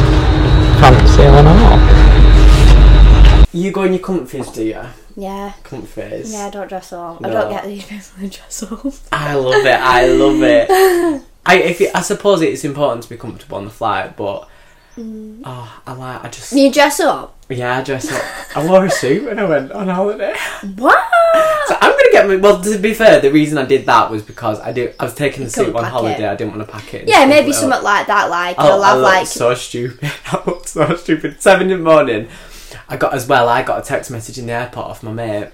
fancy 0.80 1.24
or 1.24 1.44
not. 1.44 3.48
You 3.54 3.72
go 3.72 3.84
in 3.84 3.94
your 3.94 4.02
comfies, 4.02 4.54
do 4.54 4.64
you? 4.64 4.82
Yeah. 5.16 5.54
Comfies. 5.64 6.32
Yeah, 6.32 6.48
I 6.48 6.50
don't 6.52 6.68
dress 6.68 6.94
up. 6.94 7.24
I 7.26 7.30
don't 7.30 7.50
get 7.50 7.66
these 7.66 7.86
people 7.86 8.30
to 8.30 8.38
dress 8.38 8.64
up. 8.64 8.94
I 9.12 9.34
love 9.36 9.66
it. 9.66 9.80
I 9.80 10.08
love 10.08 10.42
it. 10.44 10.70
I 11.46 11.58
if 11.60 11.82
it, 11.82 11.96
I 11.96 12.02
suppose 12.02 12.42
it's 12.42 12.64
important 12.66 13.04
to 13.04 13.10
be 13.10 13.18
comfortable 13.18 13.58
on 13.58 13.66
the 13.66 13.72
flight, 13.72 14.16
but 14.18 14.48
oh, 14.98 15.82
I 15.88 15.94
like. 15.94 16.24
I 16.24 16.30
just 16.30 16.52
You 16.54 16.72
dress 16.72 17.00
up? 17.00 17.36
Yeah. 17.50 17.78
I 17.78 17.84
dress 17.84 18.12
up. 18.12 18.22
I 18.58 18.68
wore 18.68 18.86
a 18.86 18.90
suit 18.90 19.26
when 19.26 19.40
I 19.40 19.46
went 19.46 19.72
on 19.72 19.88
holiday. 19.88 20.36
What? 20.76 21.04
So 21.68 21.76
I'm 21.80 21.92
gonna 21.92 22.12
get 22.12 22.28
my. 22.28 22.36
Well, 22.36 22.62
to 22.62 22.78
be 22.78 22.94
fair, 22.94 23.20
the 23.22 23.32
reason 23.32 23.58
I 23.58 23.66
did 23.66 23.86
that 23.86 24.10
was 24.12 24.22
because 24.24 24.60
I 24.60 24.72
did. 24.72 24.96
I 25.00 25.06
was 25.06 25.14
taking 25.16 25.44
the 25.44 25.50
suit 25.50 25.76
on 25.76 25.84
holiday. 25.84 26.24
it. 26.24 26.30
I 26.30 26.36
didn't 26.36 26.56
want 26.56 26.68
to 26.68 26.72
pack 26.72 26.94
it. 26.94 27.08
Yeah, 27.08 27.26
maybe 27.26 27.48
like 27.48 27.56
something 27.56 27.84
like 27.84 28.08
that. 28.08 28.30
Like 28.30 28.56
Oh, 28.60 28.76
you'll 28.76 28.84
I 28.84 28.88
have 28.90 28.98
looked 28.98 29.14
like 29.14 29.28
so 29.28 29.54
stupid. 29.54 30.12
I 30.26 30.44
looked 30.46 30.70
so 30.70 30.96
stupid. 30.96 31.42
Seven 31.42 31.70
in 31.72 31.78
the 31.80 31.84
morning. 31.84 32.28
I 32.90 32.98
got 32.98 33.14
as 33.14 33.28
well. 33.28 33.48
I 33.50 33.64
got 33.64 33.80
a 33.80 33.86
text 33.86 34.12
message 34.12 34.38
in 34.38 34.48
the 34.48 34.54
airport 34.54 34.88
off 34.88 35.04
my 35.04 35.12
mate, 35.12 35.50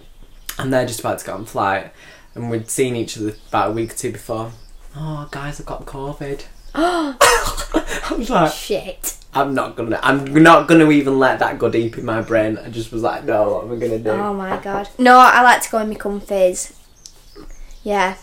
and 0.58 0.72
they're 0.74 0.86
just 0.86 1.00
about 1.00 1.20
to 1.20 1.26
get 1.26 1.36
on 1.36 1.46
flight, 1.46 1.92
and 2.36 2.50
we'd 2.50 2.70
seen 2.70 2.96
each 2.96 3.18
other 3.18 3.34
about 3.50 3.70
a 3.70 3.74
week 3.74 3.92
or 3.94 3.96
two 3.96 4.12
before. 4.12 4.52
Oh, 4.96 5.28
guys, 5.32 5.60
I've 5.60 5.66
got 5.66 5.86
COVID. 5.86 6.44
I 6.76 8.16
was 8.18 8.30
like, 8.30 8.52
shit. 8.54 9.18
I'm 9.36 9.54
not 9.54 9.76
gonna. 9.76 10.00
I'm 10.04 10.34
not 10.34 10.68
gonna 10.68 10.90
even 10.92 11.20
let 11.20 11.40
that 11.40 11.58
go 11.58 11.70
deep 11.70 11.98
in 11.98 12.06
my 12.06 12.22
brain. 12.22 12.58
I 12.58 12.70
just 12.70 12.92
was 12.92 13.02
like, 13.02 13.24
no, 13.24 13.54
what 13.54 13.66
am 13.66 13.72
I 13.72 13.76
gonna 13.78 14.00
do? 14.00 14.10
Oh 14.12 14.34
my 14.34 14.58
god. 14.58 14.90
No, 14.98 15.18
I 15.18 15.42
like 15.42 15.62
to 15.64 15.70
go 15.72 15.80
in 15.80 15.90
my 15.90 15.96
comfies. 15.96 16.76
Yeah. 17.84 18.16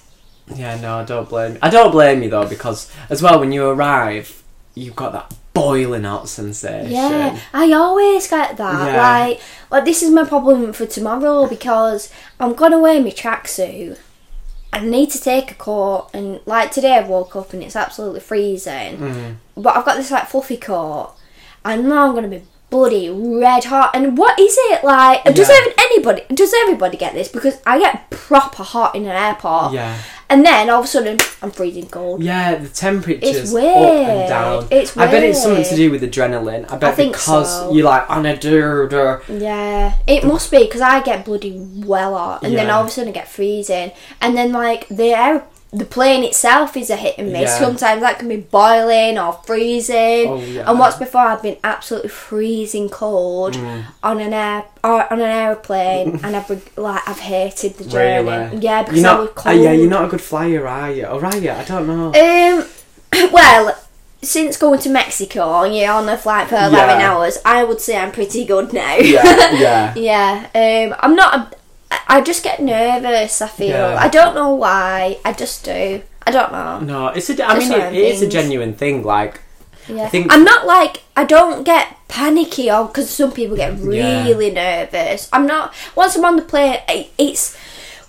Yeah, 0.55 0.81
no, 0.81 0.99
I 0.99 1.05
don't 1.05 1.29
blame. 1.29 1.59
I 1.63 1.71
don't 1.71 1.93
blame 1.93 2.23
you 2.23 2.31
though 2.31 2.49
because 2.49 2.91
as 3.09 3.23
well 3.23 3.41
when 3.41 3.53
you 3.53 3.69
arrive, 3.69 4.43
you've 4.75 4.97
got 4.97 5.13
that 5.13 5.35
boiling 5.53 6.05
hot 6.05 6.29
sensation. 6.29 6.93
Yeah, 6.93 7.39
I 7.53 7.73
always 7.73 8.29
get 8.29 8.57
that. 8.57 8.93
Yeah. 8.93 9.03
Like, 9.03 9.41
like 9.71 9.85
this 9.85 10.03
is 10.03 10.11
my 10.11 10.25
problem 10.25 10.73
for 10.73 10.87
tomorrow 10.87 11.47
because 11.47 12.11
I'm 12.39 12.55
gonna 12.55 12.81
wear 12.81 13.01
my 13.03 13.11
tracksuit. 13.11 13.99
I 14.73 14.81
need 14.81 15.11
to 15.11 15.21
take 15.21 15.51
a 15.51 15.55
coat, 15.55 16.09
and 16.15 16.41
like 16.47 16.71
today 16.71 16.95
I 16.95 17.07
woke 17.07 17.35
up 17.35 17.53
and 17.53 17.63
it's 17.63 17.77
absolutely 17.77 18.21
freezing. 18.21 18.99
Mm. 18.99 19.37
But 19.57 19.77
I've 19.77 19.85
got 19.85 19.97
this 19.97 20.11
like 20.11 20.29
fluffy 20.29 20.57
coat. 20.57 21.15
I 21.65 21.77
know 21.77 22.09
I'm 22.09 22.15
gonna 22.15 22.29
be 22.29 22.43
bloody 22.71 23.11
red 23.11 23.65
hot. 23.65 23.91
And 23.95 24.17
what 24.17 24.39
is 24.39 24.57
it 24.71 24.85
like? 24.85 25.25
Does 25.25 25.49
Yeah. 25.49 25.59
even 25.61 25.73
anybody? 25.79 26.23
Does 26.33 26.55
everybody 26.63 26.97
get 26.97 27.15
this? 27.15 27.29
Because 27.29 27.59
I 27.67 27.79
get 27.79 28.09
proper 28.11 28.63
hot 28.63 28.95
in 28.95 29.05
an 29.05 29.11
airport. 29.11 29.73
Yeah. 29.73 29.97
And 30.29 30.47
then 30.47 30.71
all 30.71 30.79
of 30.79 30.85
a 30.85 30.89
sudden 30.89 31.19
I'm 31.43 31.51
freezing 31.51 31.89
cold. 31.89 32.23
Yeah, 32.23 32.55
the 32.55 32.69
temperature's 32.69 33.53
It's 33.53 33.53
up 33.53 33.61
and 33.61 34.29
down. 34.29 34.69
It's 34.71 34.95
weird. 34.95 35.09
I 35.09 35.13
bet 35.13 35.23
it's 35.25 35.43
something 35.43 35.65
to 35.65 35.75
do 35.77 35.91
with 35.91 36.03
adrenaline. 36.03 36.71
I 36.71 36.77
bet 36.77 36.95
think 36.95 37.15
because 37.15 37.51
so. 37.51 37.73
you're 37.75 37.85
like 37.85 38.09
on 38.09 38.25
a 38.25 38.37
dur 38.37 39.23
Yeah, 39.29 39.95
it 40.07 40.23
must 40.23 40.53
be 40.53 40.65
because 40.65 40.83
I 40.83 41.03
get 41.03 41.25
bloody 41.25 41.61
well 41.85 42.17
hot, 42.17 42.45
and 42.45 42.57
then 42.57 42.71
all 42.71 42.83
of 42.83 42.87
a 42.87 42.91
sudden 42.91 43.09
I 43.11 43.13
get 43.13 43.27
freezing, 43.29 43.91
and 44.21 44.37
then 44.37 44.53
like 44.53 44.87
the 44.89 45.13
air, 45.13 45.43
the 45.73 45.85
plane 45.85 46.25
itself 46.25 46.77
is 46.77 46.91
a 46.91 46.97
hit 46.97 47.17
and 47.17 47.31
miss. 47.33 47.43
Yeah. 47.43 47.59
Sometimes 47.59 48.01
that 48.03 48.19
can 48.19 48.29
be 48.29 48.39
boiling 48.39 49.17
or 49.19 49.35
freezing. 49.47 50.29
Oh, 50.29 50.37
yeah. 50.41 50.69
And 50.69 50.79
what's 50.81 50.97
before 50.97 51.21
I've 51.21 51.43
been 51.43 51.59
absolutely 51.63 52.09
freezing 52.11 52.89
cold 52.89 53.55
Mm. 53.55 53.85
on 54.03 54.19
an 54.21 54.33
air 54.33 54.65
or 54.83 55.13
on 55.13 55.21
an 55.21 55.31
airplane, 55.31 56.19
and 56.25 56.35
I've 56.35 56.51
like 56.77 57.09
I've 57.09 57.21
hated 57.21 57.75
the 57.79 57.85
journey. 57.85 58.29
Really? 58.29 58.57
Yeah, 58.59 58.83
because 58.83 59.01
You're 59.03 59.11
I 59.11 59.19
was 59.21 59.27
not. 59.29 59.35
cold. 59.37 59.57
uh, 59.57 59.61
yeah, 59.61 59.73
you're 59.73 59.89
not 59.91 60.05
a 60.07 60.09
good 60.09 60.21
flyer, 60.21 60.67
are 60.67 60.91
you? 60.91 61.05
Or 61.07 61.25
are 61.25 61.37
you? 61.37 61.51
I 61.53 61.65
don't 61.65 61.87
know. 61.87 62.07
Um, 62.15 63.31
well, 63.33 63.77
since 64.23 64.57
going 64.57 64.81
to 64.81 64.91
Mexico, 64.91 65.63
and 65.63 65.75
you're 65.77 65.93
on 65.93 66.09
a 66.09 66.17
flight 66.19 66.49
for 66.49 66.57
eleven 66.57 66.99
Yeah. 67.01 67.13
hours, 67.13 67.39
I 67.45 67.63
would 67.65 67.81
say 67.81 67.97
I'm 67.97 68.11
pretty 68.13 68.45
good 68.45 68.73
now. 68.73 68.97
yeah, 68.97 69.55
yeah. 69.95 69.95
Yeah, 69.95 70.91
um, 70.93 70.97
I'm 70.99 71.15
not. 71.15 71.35
A, 71.35 71.60
I 72.11 72.21
just 72.21 72.43
get 72.43 72.61
nervous. 72.61 73.41
I 73.41 73.49
feel. 73.49 73.69
Yeah. 73.69 73.97
I 73.99 74.09
don't 74.09 74.35
know 74.35 74.51
why. 74.55 75.19
I 75.25 75.33
just 75.33 75.65
do. 75.65 76.03
I 76.27 76.31
don't 76.31 76.53
know. 76.53 76.81
No, 76.81 77.09
it's 77.09 77.31
a. 77.31 77.35
I 77.47 77.55
Just 77.55 77.71
mean, 77.71 77.81
it, 77.81 77.95
it 77.95 78.15
is 78.15 78.21
a 78.23 78.29
genuine 78.29 78.75
thing. 78.75 79.03
Like, 79.03 79.41
Yeah. 79.89 80.09
think- 80.09 80.27
I'm 80.33 80.45
not 80.45 80.67
like. 80.67 81.03
I 81.17 81.25
don't 81.25 81.63
get 81.65 81.87
panicky 82.09 82.71
or 82.71 82.87
because 82.87 83.09
some 83.11 83.33
people 83.33 83.57
get 83.57 83.79
Yeah. 83.79 84.25
really 84.27 84.51
nervous. 84.51 85.29
I'm 85.33 85.47
not. 85.47 85.73
Once 85.95 86.17
I'm 86.17 86.25
on 86.25 86.37
the 86.37 86.43
plane, 86.43 86.79
it, 86.89 87.09
it's. 87.17 87.57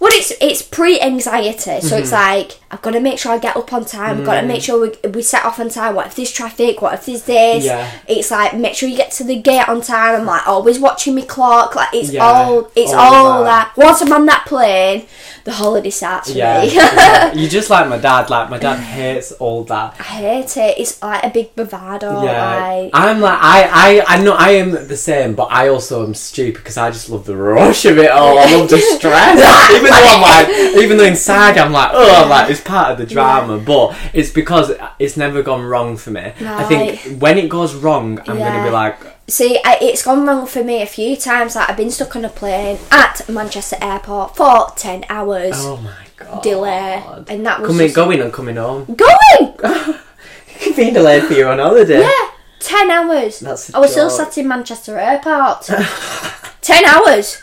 What 0.01 0.13
it's 0.13 0.33
it's 0.41 0.63
pre-anxiety, 0.63 1.59
so 1.59 1.71
Mm-hmm. 1.95 2.01
it's 2.01 2.11
like 2.11 2.59
I've 2.71 2.81
got 2.81 2.91
to 2.91 2.99
make 3.01 3.19
sure 3.19 3.33
I 3.33 3.37
get 3.37 3.57
up 3.57 3.71
on 3.73 3.83
time. 3.83 4.19
I've 4.19 4.25
got 4.25 4.39
to 4.39 4.47
make 4.47 4.61
mm. 4.61 4.65
sure 4.65 4.81
we, 4.81 5.09
we 5.09 5.21
set 5.21 5.43
off 5.43 5.59
on 5.59 5.69
time. 5.69 5.95
What 5.95 6.07
if 6.07 6.15
there's 6.15 6.31
traffic? 6.31 6.81
What 6.81 6.93
if 6.93 7.05
there's 7.05 7.23
this? 7.23 7.65
Yeah. 7.65 7.91
It's 8.07 8.31
like 8.31 8.55
make 8.55 8.75
sure 8.75 8.87
you 8.87 8.95
get 8.95 9.11
to 9.13 9.23
the 9.25 9.39
gate 9.41 9.67
on 9.67 9.81
time. 9.81 10.21
I'm 10.21 10.25
like 10.25 10.47
always 10.47 10.79
watching 10.79 11.15
my 11.15 11.23
clock. 11.23 11.75
Like 11.75 11.89
it's 11.93 12.11
Yeah, 12.11 12.23
all 12.25 12.71
it's 12.75 12.93
all 12.93 13.13
all, 13.13 13.43
that. 13.43 13.73
that. 13.75 13.85
Once 13.85 14.01
I'm 14.01 14.13
on 14.13 14.25
that 14.27 14.45
plane, 14.45 15.05
the 15.43 15.51
holiday 15.51 15.89
starts 15.89 16.31
for 16.31 16.37
yeah, 16.37 16.61
me. 16.61 16.73
yeah. 16.75 17.33
You're 17.35 17.49
just 17.49 17.69
like 17.69 17.89
my 17.89 17.97
dad. 17.97 18.29
Like 18.29 18.49
my 18.49 18.57
dad 18.57 18.77
hates 18.79 19.33
all 19.33 19.63
that. 19.65 19.95
I 19.99 20.03
hate 20.03 20.55
it. 20.57 20.79
It's 20.79 21.01
like 21.01 21.23
a 21.23 21.29
big 21.29 21.53
bravado. 21.55 22.23
Yeah, 22.23 22.55
Like, 22.55 22.91
I'm 22.93 23.19
like 23.19 23.39
I, 23.41 24.01
I, 24.07 24.15
I 24.15 24.23
know 24.23 24.33
I 24.33 24.51
am 24.51 24.71
the 24.71 24.97
same, 24.97 25.35
but 25.35 25.47
I 25.51 25.67
also 25.67 26.05
am 26.05 26.13
stupid 26.13 26.59
because 26.59 26.77
I 26.77 26.89
just 26.91 27.09
love 27.09 27.25
the 27.25 27.35
rush 27.35 27.85
of 27.85 27.97
it 27.97 28.11
all. 28.11 28.37
I 28.39 28.55
love 28.55 28.69
the 28.69 28.79
stress, 28.95 29.71
even 29.71 29.89
though 29.89 29.91
I'm 29.91 30.21
like, 30.21 30.77
even 30.83 30.97
though 30.97 31.05
inside 31.05 31.57
I'm 31.57 31.71
like, 31.71 31.91
oh, 31.93 32.23
I'm 32.23 32.29
like 32.29 32.60
it's 32.61 32.67
part 32.69 32.91
of 32.91 32.97
the 32.97 33.05
drama, 33.05 33.57
but 33.57 33.95
it's 34.13 34.29
because 34.31 34.71
it's 34.99 35.17
never 35.17 35.41
gone 35.43 35.63
wrong 35.63 35.97
for 35.97 36.11
me. 36.11 36.31
I 36.41 36.63
think 36.65 37.19
when 37.21 37.37
it 37.37 37.49
goes 37.49 37.73
wrong, 37.75 38.19
I'm 38.27 38.37
gonna 38.37 38.63
be 38.63 38.69
like, 38.71 38.97
See, 39.27 39.59
I, 39.63 39.77
it's 39.81 40.03
gone 40.03 40.25
wrong 40.27 40.45
for 40.45 40.63
me 40.63 40.81
a 40.81 40.85
few 40.85 41.15
times. 41.15 41.55
Like 41.55 41.69
I've 41.69 41.77
been 41.77 41.91
stuck 41.91 42.15
on 42.17 42.25
a 42.25 42.29
plane 42.29 42.77
at 42.91 43.27
Manchester 43.29 43.77
Airport 43.81 44.35
for 44.35 44.67
ten 44.75 45.05
hours 45.09 45.53
oh 45.55 45.77
my 45.77 45.93
god, 46.17 46.43
delay, 46.43 47.01
and 47.29 47.45
that 47.45 47.61
was 47.61 47.69
coming, 47.69 47.85
just- 47.87 47.95
going 47.95 48.19
and 48.19 48.33
coming 48.33 48.55
home. 48.57 48.85
going. 48.93 49.55
Been 50.75 50.93
delayed 50.93 51.23
for 51.23 51.33
your 51.33 51.49
own 51.49 51.57
holiday. 51.59 52.01
Yeah, 52.01 52.29
ten 52.59 52.91
hours. 52.91 53.39
That's 53.39 53.73
I 53.73 53.79
was 53.79 53.91
still 53.91 54.09
sat 54.11 54.37
in 54.37 54.47
Manchester 54.47 54.97
Airport. 54.99 55.63
ten 56.61 56.85
hours. 56.85 57.41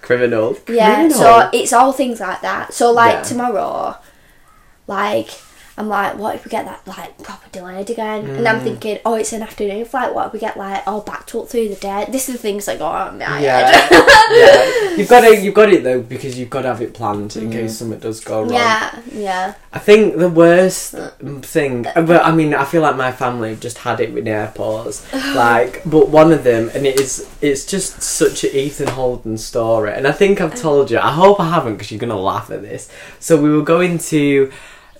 Criminal. 0.00 0.56
Yeah. 0.68 0.94
Criminal. 0.94 1.18
So 1.18 1.50
it's 1.52 1.72
all 1.72 1.92
things 1.92 2.20
like 2.20 2.40
that. 2.42 2.72
So 2.72 2.92
like 2.92 3.14
Yeah. 3.16 3.22
tomorrow, 3.22 3.96
like. 4.86 5.30
I'm 5.78 5.88
like, 5.88 6.16
what 6.16 6.34
if 6.34 6.42
we 6.46 6.48
get 6.50 6.64
that 6.64 6.80
like 6.86 7.22
proper 7.22 7.50
delayed 7.52 7.90
again? 7.90 8.24
And 8.30 8.46
Mm. 8.46 8.50
I'm 8.50 8.60
thinking, 8.60 8.98
oh, 9.04 9.12
it's 9.16 9.34
an 9.34 9.42
afternoon 9.42 9.84
flight. 9.84 10.14
What 10.14 10.28
if 10.28 10.32
we 10.32 10.38
get 10.38 10.56
like 10.56 10.82
all 10.88 11.02
backed 11.02 11.34
up 11.34 11.48
through 11.50 11.68
the 11.68 11.74
day? 11.74 12.06
This 12.10 12.30
is 12.30 12.36
the 12.36 12.40
things 12.40 12.64
that 12.64 12.78
go 12.78 12.86
on 12.86 13.20
in 13.20 13.28
my 13.28 13.40
Yeah, 13.42 13.70
head. 13.72 13.90
yeah. 14.30 14.90
You've 14.96 15.08
got 15.10 15.24
it. 15.24 15.42
You've 15.42 15.52
got 15.54 15.70
it 15.70 15.84
though 15.84 16.00
because 16.00 16.38
you've 16.38 16.48
got 16.48 16.62
to 16.62 16.68
have 16.68 16.80
it 16.80 16.94
planned 16.94 17.36
in 17.36 17.50
case 17.50 17.76
something 17.76 17.98
does 17.98 18.20
go 18.24 18.40
wrong. 18.40 18.52
Mm. 18.52 18.54
Yeah, 18.54 19.00
yeah. 19.12 19.54
I 19.70 19.78
think 19.78 20.16
the 20.16 20.30
worst 20.30 20.94
thing, 21.42 21.82
but 21.94 22.24
I 22.24 22.32
mean, 22.34 22.54
I 22.54 22.64
feel 22.64 22.80
like 22.80 22.96
my 22.96 23.12
family 23.12 23.54
just 23.56 23.76
had 23.76 24.00
it 24.00 24.14
with 24.14 24.24
the 24.24 24.30
airports. 24.30 25.04
like, 25.34 25.82
but 25.84 26.08
one 26.08 26.32
of 26.32 26.42
them, 26.42 26.70
and 26.74 26.86
it 26.86 26.98
is, 26.98 27.28
it's 27.42 27.66
just 27.66 28.00
such 28.00 28.44
a 28.44 28.58
Ethan 28.58 28.88
Holden 28.88 29.36
story. 29.36 29.92
And 29.92 30.06
I 30.08 30.12
think 30.12 30.40
I've 30.40 30.54
told 30.54 30.90
you. 30.90 30.98
I 30.98 31.12
hope 31.12 31.38
I 31.38 31.50
haven't 31.50 31.74
because 31.74 31.90
you're 31.90 32.00
gonna 32.00 32.18
laugh 32.18 32.50
at 32.50 32.62
this. 32.62 32.88
So 33.20 33.36
we 33.38 33.50
were 33.54 33.60
going 33.62 33.98
to. 33.98 34.50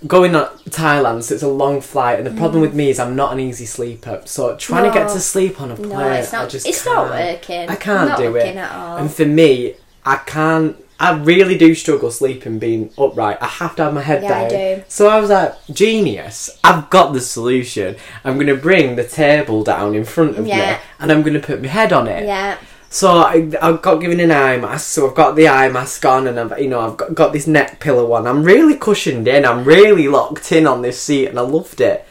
Going 0.06 0.32
to 0.32 0.50
Thailand, 0.70 1.22
so 1.22 1.35
it's 1.35 1.42
a 1.42 1.48
long 1.48 1.80
flight, 1.80 2.18
and 2.18 2.26
the 2.26 2.32
problem 2.38 2.61
with 2.61 2.72
mm. 2.72 2.76
me 2.76 2.90
is 2.90 2.98
I'm 2.98 3.14
not 3.16 3.32
an 3.32 3.40
easy 3.40 3.66
sleeper. 3.66 4.22
So 4.24 4.56
trying 4.56 4.85
to 4.85 4.90
get 4.90 5.06
No. 5.06 5.14
to 5.14 5.20
sleep 5.20 5.61
on 5.61 5.70
a 5.70 5.76
plane, 5.76 5.88
No, 5.90 6.11
it's 6.11 6.35
I 6.35 6.42
not. 6.42 6.50
just 6.50 6.66
It's 6.66 6.82
can't. 6.85 6.96
not 6.96 7.11
working. 7.11 7.68
I 7.68 7.76
can't 7.76 8.09
Not 8.11 8.18
do 8.18 8.32
working 8.32 8.56
it. 8.56 8.59
at 8.59 8.72
all. 8.72 8.96
And 8.98 9.12
for 9.12 9.24
me, 9.24 9.74
I 10.04 10.16
can't 10.16 10.76
I 10.98 11.12
really 11.12 11.59
do 11.59 11.74
struggle 11.74 12.11
sleeping 12.11 12.59
being 12.59 12.90
upright. 12.96 13.37
I 13.42 13.46
have 13.48 13.76
to 13.76 13.85
have 13.85 13.92
my 13.92 14.00
head 14.00 14.22
Yeah, 14.22 14.38
I 14.38 14.48
down. 14.48 14.78
do. 14.78 14.85
So 14.88 15.09
I 15.09 15.20
was 15.20 15.28
like, 15.28 15.54
genius! 15.70 16.59
I've 16.64 16.88
got 16.88 17.12
the 17.12 17.20
solution. 17.20 17.96
I'm 18.24 18.38
gonna 18.38 18.54
bring 18.54 18.96
the 18.96 19.04
table 19.04 19.62
down 19.62 19.94
in 19.94 20.04
front 20.06 20.38
of 20.38 20.46
Yeah. 20.46 20.72
me, 20.72 20.78
and 20.98 21.12
I'm 21.12 21.22
gonna 21.22 21.40
put 21.40 21.61
my 21.61 21.68
head 21.68 21.92
on 21.92 22.06
it. 22.09 22.24
Yeah. 22.26 22.56
So 22.88 23.18
I, 23.18 23.51
I 23.61 23.77
got 23.77 24.01
given 24.01 24.20
an 24.20 24.31
eye 24.31 24.57
mask, 24.57 24.87
so 24.87 25.09
I've 25.09 25.14
got 25.14 25.37
the 25.37 25.49
eye 25.49 25.68
mask 25.68 26.05
on, 26.05 26.27
and 26.27 26.38
I've 26.38 26.59
you 26.61 26.68
know 26.68 26.81
I've 26.81 26.96
got, 26.96 27.14
got 27.14 27.33
this 27.33 27.46
neck 27.46 27.81
pillow 27.81 28.07
one. 28.07 28.27
I'm 28.27 28.42
really 28.42 28.77
cushioned 28.77 29.27
in. 29.29 29.44
I'm 29.44 29.64
really 29.64 30.09
locked 30.09 30.53
in 30.53 30.66
on 30.66 30.83
this 30.83 31.01
seat, 31.01 31.27
and 31.27 31.38
I 31.38 31.42
loved 31.42 31.81
it. 31.81 32.07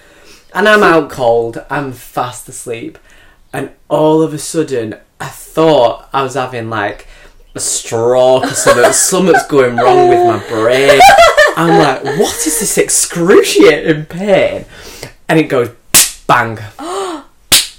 And 0.53 0.67
I'm 0.67 0.83
out 0.83 1.09
cold. 1.09 1.65
I'm 1.69 1.91
fast 1.91 2.47
asleep, 2.49 2.97
and 3.53 3.71
all 3.89 4.21
of 4.21 4.33
a 4.33 4.37
sudden, 4.37 4.95
I 5.19 5.29
thought 5.29 6.09
I 6.13 6.23
was 6.23 6.33
having 6.35 6.69
like 6.69 7.07
a 7.55 7.59
stroke 7.59 8.43
or 8.43 8.47
something. 8.47 8.91
Something's 8.93 9.47
going 9.47 9.77
wrong 9.77 10.09
with 10.09 10.27
my 10.27 10.49
brain. 10.49 10.99
I'm 11.57 11.79
like, 11.79 12.03
what 12.19 12.35
is 12.45 12.59
this 12.59 12.77
excruciating 12.77 14.05
pain? 14.07 14.65
And 15.29 15.39
it 15.39 15.43
goes 15.43 15.69
bang 16.27 16.59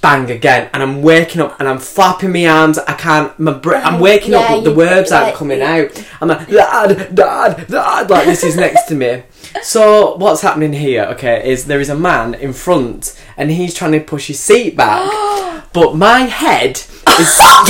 bang 0.00 0.30
again, 0.30 0.70
and 0.72 0.82
I'm 0.82 1.02
waking 1.02 1.40
up 1.40 1.58
and 1.58 1.68
I'm 1.68 1.78
flapping 1.78 2.32
my 2.32 2.46
arms. 2.46 2.78
I 2.78 2.94
can't. 2.94 3.36
My 3.38 3.52
br- 3.52 3.74
I'm 3.76 4.00
waking 4.00 4.34
up, 4.34 4.48
but 4.48 4.60
the 4.62 4.74
words 4.74 5.12
aren't 5.12 5.28
like- 5.28 5.34
coming 5.36 5.62
out. 5.62 6.04
I'm 6.20 6.28
like 6.28 6.48
dad, 6.48 7.14
dad, 7.14 7.66
dad. 7.68 8.10
Like 8.10 8.24
this 8.26 8.42
is 8.44 8.56
next 8.56 8.84
to 8.88 8.94
me. 8.94 9.22
So 9.62 10.16
what's 10.16 10.42
happening 10.42 10.74
here? 10.74 11.04
Okay, 11.12 11.48
is 11.50 11.64
there 11.64 11.80
is 11.80 11.88
a 11.88 11.94
man 11.96 12.34
in 12.34 12.52
front 12.52 13.18
and 13.38 13.50
he's 13.50 13.72
trying 13.74 13.92
to 13.92 14.00
push 14.00 14.26
his 14.26 14.38
seat 14.38 14.76
back, 14.76 15.08
but 15.72 15.94
my 15.96 16.20
head 16.22 16.82
is 17.18 17.32
stuck 17.32 17.66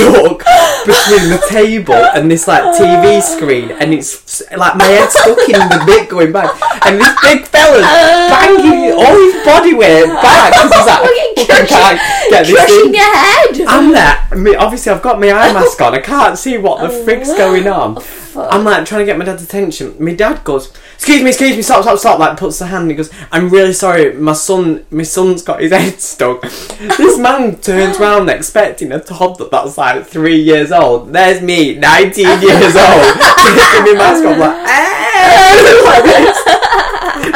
between 0.85 1.29
the 1.29 1.41
table 1.49 1.93
and 1.95 2.29
this 2.29 2.47
like 2.47 2.63
TV 2.75 3.21
screen, 3.21 3.71
and 3.71 3.93
it's 3.93 4.41
like 4.55 4.75
my 4.75 4.85
head's 4.85 5.13
stuck 5.13 5.37
in 5.49 5.59
the 5.69 5.83
bit 5.85 6.09
going 6.09 6.31
back, 6.31 6.51
and 6.85 6.99
this 6.99 7.09
big 7.21 7.45
fella's 7.45 7.81
banging 8.29 8.91
all 8.93 9.15
his 9.15 9.45
body 9.45 9.73
weight 9.73 10.05
back 10.07 10.51
because 10.53 10.73
he's 10.73 10.87
like, 10.87 11.01
I 11.01 11.45
fucking 11.45 11.67
can't 11.67 11.99
get 12.29 12.45
this 12.45 12.55
Crushing 12.55 12.91
thing. 12.91 12.93
your 12.95 13.15
head. 13.15 13.61
I'm 13.67 13.91
there. 13.91 14.27
I 14.31 14.35
mean, 14.35 14.55
obviously, 14.55 14.91
I've 14.91 15.01
got 15.01 15.19
my 15.19 15.31
eye 15.31 15.53
mask 15.53 15.79
on. 15.81 15.93
I 15.93 15.99
can't 16.01 16.37
see 16.37 16.57
what 16.57 16.81
the 16.81 16.89
frick's 17.03 17.33
going 17.33 17.67
on. 17.67 17.97
I'm 18.37 18.63
like 18.63 18.85
trying 18.85 18.99
to 18.99 19.05
get 19.05 19.17
my 19.17 19.25
dad's 19.25 19.43
attention. 19.43 19.95
My 19.99 20.13
dad 20.13 20.43
goes, 20.43 20.71
"Excuse 20.95 21.21
me, 21.23 21.29
excuse 21.29 21.55
me, 21.55 21.61
stop, 21.61 21.83
stop, 21.83 21.97
stop!" 21.99 22.19
Like 22.19 22.37
puts 22.37 22.59
the 22.59 22.67
hand. 22.67 22.83
and 22.83 22.91
He 22.91 22.97
goes, 22.97 23.11
"I'm 23.31 23.49
really 23.49 23.73
sorry. 23.73 24.13
My 24.13 24.33
son, 24.33 24.85
my 24.91 25.03
son's 25.03 25.41
got 25.41 25.61
his 25.61 25.71
head 25.77 25.99
stuck." 25.99 26.41
this 26.41 27.17
man 27.17 27.57
turns 27.57 27.99
round 27.99 28.29
expecting 28.29 28.91
a 28.91 28.99
toddler 28.99 29.49
that's 29.49 29.77
like 29.77 30.05
three 30.05 30.41
years 30.41 30.71
old. 30.71 31.11
There's 31.13 31.41
me, 31.41 31.75
19 31.75 32.25
years 32.41 32.75
old, 32.75 33.15
taking 33.37 33.83
my 33.83 33.93
mask 33.97 34.25
off, 34.25 34.37
like, 34.37 34.67
"Ah!" 34.67 36.33
like. 36.45 36.46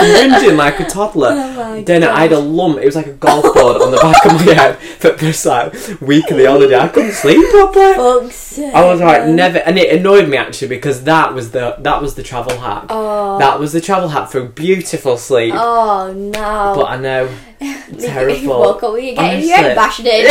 Whinging 0.03 0.57
like 0.57 0.79
a 0.79 0.85
toddler. 0.85 1.31
Oh 1.61 1.81
then 1.83 2.03
I 2.03 2.21
had 2.21 2.31
a 2.31 2.39
lump. 2.39 2.79
It 2.79 2.85
was 2.85 2.95
like 2.95 3.07
a 3.07 3.13
golf 3.13 3.43
ball 3.53 3.81
on 3.81 3.91
the 3.91 3.97
back 3.97 4.25
of 4.25 4.33
my 4.45 4.53
head 4.61 4.77
for 4.77 5.11
this 5.11 5.45
like 5.45 5.73
week 6.01 6.29
of 6.31 6.37
the 6.37 6.45
holiday. 6.45 6.75
I 6.77 6.87
couldn't 6.89 7.11
sleep 7.13 7.49
properly. 7.51 7.93
Fuck's. 7.95 8.59
I 8.59 8.83
was 8.85 8.99
like 8.99 9.27
never, 9.27 9.59
and 9.59 9.77
it 9.77 9.97
annoyed 9.99 10.27
me 10.29 10.37
actually 10.37 10.67
because 10.69 11.03
that 11.03 11.33
was 11.33 11.51
the 11.51 11.75
that 11.79 12.01
was 12.01 12.15
the 12.15 12.23
travel 12.23 12.57
hack. 12.59 12.85
Oh. 12.89 13.37
That 13.39 13.59
was 13.59 13.71
the 13.73 13.81
travel 13.81 14.09
hack 14.09 14.29
for 14.29 14.43
beautiful 14.43 15.17
sleep. 15.17 15.53
Oh 15.55 16.11
no. 16.13 16.73
But 16.75 16.85
I 16.85 16.97
know 16.97 17.29
You 17.61 18.07
terrible, 18.07 18.59
woke 18.59 18.83
up, 18.83 18.95
you 18.95 19.13
getting 19.15 19.47
your 19.47 19.57
head 19.57 19.77
Honestly. 19.77 20.05
bashed 20.05 20.05
in. 20.05 20.27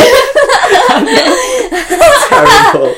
terrible. 2.29 2.95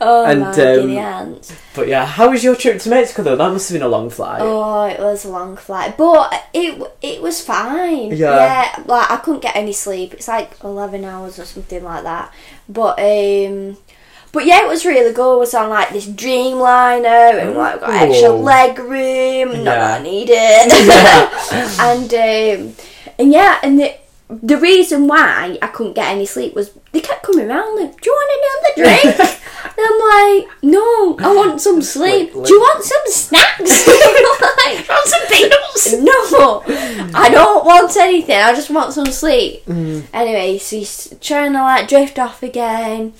Oh 0.00 0.24
And, 0.24 0.40
my 0.40 1.02
um. 1.02 1.40
But 1.74 1.88
yeah, 1.88 2.04
how 2.06 2.30
was 2.30 2.42
your 2.44 2.54
trip 2.56 2.80
to 2.80 2.88
Mexico 2.90 3.22
though? 3.22 3.36
That 3.36 3.52
must 3.52 3.68
have 3.68 3.74
been 3.74 3.82
a 3.86 3.88
long 3.88 4.10
flight. 4.10 4.40
Oh, 4.42 4.84
it 4.84 4.98
was 5.00 5.24
a 5.24 5.28
long 5.30 5.56
flight, 5.56 5.96
but 5.96 6.32
it 6.52 6.80
it 7.02 7.22
was 7.22 7.40
fine. 7.40 8.12
Yeah. 8.16 8.82
like 8.86 9.10
I 9.10 9.16
couldn't 9.18 9.42
get 9.42 9.56
any 9.56 9.72
sleep. 9.72 10.14
It's 10.14 10.28
like 10.28 10.52
eleven 10.62 11.04
hours 11.04 11.38
or 11.38 11.44
something 11.44 11.82
like 11.84 12.02
that. 12.04 12.32
But 12.68 12.98
um, 12.98 13.76
but 14.32 14.44
yeah, 14.44 14.62
it 14.62 14.68
was 14.68 14.84
really 14.84 15.12
good. 15.14 15.34
It 15.36 15.38
was 15.38 15.54
on 15.54 15.70
like 15.70 15.90
this 15.90 16.06
Dreamliner 16.06 17.40
and 17.42 17.54
like 17.54 17.80
got 17.80 17.90
extra 17.90 18.30
leg 18.30 18.78
room. 18.78 19.64
Not 19.64 19.76
that 19.76 20.00
I 20.00 20.04
Yeah. 20.04 20.10
needed. 20.10 20.68
and 21.80 22.14
um, 22.14 22.74
and 23.18 23.32
yeah, 23.32 23.58
and 23.62 23.78
the 23.78 23.94
the 24.30 24.58
reason 24.58 25.06
why 25.08 25.56
I 25.62 25.66
couldn't 25.68 25.94
get 25.94 26.08
any 26.12 26.26
sleep 26.26 26.54
was 26.54 26.70
they 26.92 27.00
kept 27.00 27.22
coming 27.22 27.48
around 27.50 27.80
like, 27.80 27.98
"Do 28.00 28.10
you 28.10 28.12
want 28.12 28.74
another 28.76 29.16
drink?" 29.16 29.40
and 29.78 29.86
I'm 29.86 29.98
like, 30.00 30.48
"No, 30.62 31.16
I 31.20 31.32
want 31.36 31.60
some 31.60 31.82
sleep. 31.82 32.32
Do 32.32 32.52
you 32.52 32.60
want 32.60 32.82
some 32.82 33.02
snacks?" 33.06 33.86
like, 33.86 34.88
want 34.88 35.06
some 35.06 35.26
peanuts? 35.28 35.92
No, 35.92 36.62
I 37.14 37.28
don't 37.30 37.64
want 37.64 37.96
anything. 37.96 38.36
I 38.36 38.54
just 38.54 38.70
want 38.70 38.92
some 38.92 39.06
sleep. 39.06 39.62
Anyway, 39.68 40.58
so 40.58 40.76
he's 40.76 41.14
trying 41.20 41.52
to 41.52 41.60
like 41.60 41.88
drift 41.88 42.18
off 42.18 42.42
again. 42.42 43.12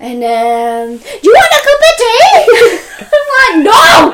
And 0.00 0.22
um, 0.24 0.98
do 0.98 1.20
you 1.22 1.32
want 1.32 1.54
a 1.54 1.64
cup 1.64 1.80
of 1.80 1.94
tea? 1.98 2.78
I'm 3.14 3.64
like, 3.64 3.64
no. 3.64 4.12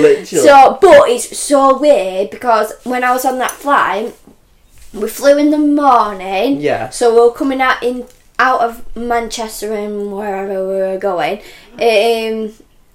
Literally. 0.00 0.24
So, 0.24 0.78
but 0.80 1.08
it's 1.08 1.36
so 1.38 1.78
weird 1.78 2.30
because 2.30 2.72
when 2.84 3.02
I 3.02 3.12
was 3.12 3.24
on 3.24 3.38
that 3.38 3.50
flight, 3.50 4.14
we 4.92 5.08
flew 5.08 5.38
in 5.38 5.50
the 5.50 5.58
morning. 5.58 6.60
Yeah. 6.60 6.90
So 6.90 7.14
we 7.14 7.20
were 7.20 7.32
coming 7.32 7.60
out 7.60 7.82
in 7.82 8.06
out 8.42 8.60
of 8.60 8.72
Manchester 8.96 9.72
and 9.72 10.12
wherever 10.12 10.58
we 10.68 10.74
were 10.74 10.98
going, 10.98 11.38
um, 11.74 12.52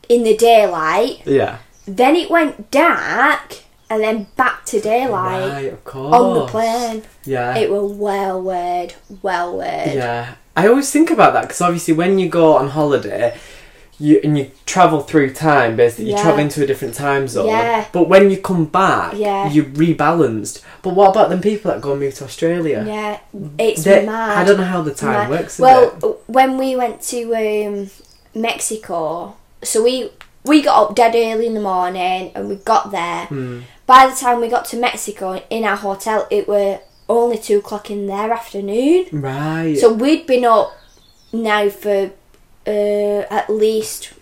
in 0.09 0.23
the 0.23 0.35
daylight. 0.37 1.21
yeah. 1.25 1.57
Then 1.87 2.17
it 2.17 2.29
went 2.29 2.69
dark, 2.69 3.59
and 3.89 4.03
then 4.03 4.27
back 4.35 4.65
to 4.65 4.81
daylight 4.81 5.49
Right, 5.49 5.71
of 5.71 5.81
course. 5.85 6.13
on 6.13 6.33
the 6.39 6.45
plane. 6.47 7.03
Yeah. 7.23 7.55
It 7.57 7.71
was 7.71 7.93
well 7.93 8.41
weird, 8.41 8.93
well 9.21 9.55
weird. 9.57 9.93
Yeah, 9.95 10.35
I 10.57 10.67
always 10.67 10.91
think 10.91 11.09
about 11.11 11.31
that 11.33 11.43
because 11.43 11.61
obviously 11.61 11.93
when 11.93 12.19
you 12.19 12.27
go 12.27 12.57
on 12.57 12.67
holiday, 12.69 13.37
you 13.99 14.19
and 14.23 14.37
you 14.37 14.51
travel 14.65 14.99
through 15.01 15.33
time. 15.33 15.75
Basically, 15.75 16.05
you 16.05 16.11
Yeah. 16.11 16.21
travel 16.21 16.39
into 16.39 16.63
a 16.63 16.67
different 16.67 16.93
time 16.93 17.27
zone. 17.27 17.47
Yeah. 17.47 17.85
But 17.91 18.07
when 18.07 18.29
you 18.29 18.37
come 18.37 18.65
back, 18.65 19.13
Yeah. 19.15 19.49
you're 19.49 19.65
rebalanced. 19.65 20.61
But 20.83 20.93
what 20.93 21.09
about 21.11 21.29
them 21.29 21.41
people 21.41 21.71
that 21.71 21.81
go 21.81 21.91
and 21.91 21.99
move 22.01 22.13
to 22.15 22.23
Australia? 22.25 22.83
Yeah, 22.87 23.17
it's 23.57 23.83
They- 23.83 24.05
mad. 24.05 24.37
I 24.37 24.43
don't 24.43 24.57
know 24.57 24.63
how 24.65 24.81
the 24.83 24.93
time 24.93 25.13
Mad. 25.13 25.29
works. 25.31 25.57
Well, 25.59 25.91
bit. 25.99 26.15
when 26.27 26.57
we 26.57 26.75
went 26.75 27.01
to 27.03 27.33
um, 27.35 27.89
Mexico, 28.35 29.35
so 29.63 29.83
we 29.83 30.09
we 30.45 30.61
got 30.61 30.81
up 30.81 30.95
dead 30.95 31.13
early 31.13 31.45
in 31.47 31.53
the 31.55 31.59
morning 31.59 32.31
and 32.33 32.47
we 32.47 32.55
got 32.55 32.91
there. 32.91 33.25
Hmm. 33.25 33.59
By 33.85 34.07
the 34.07 34.15
time 34.15 34.39
we 34.39 34.47
got 34.47 34.63
to 34.65 34.77
Mexico 34.77 35.41
in 35.49 35.65
our 35.65 35.75
hotel, 35.75 36.25
it 36.29 36.47
were 36.47 36.79
only 37.09 37.37
two 37.37 37.57
o'clock 37.57 37.89
in 37.91 38.07
their 38.07 38.31
afternoon. 38.31 39.07
right. 39.11 39.77
So 39.77 39.91
we'd 39.91 40.25
been 40.25 40.45
up 40.45 40.71
now 41.33 41.67
for 41.69 42.11
uh, 42.67 43.25
at 43.33 43.49
least 43.49 44.13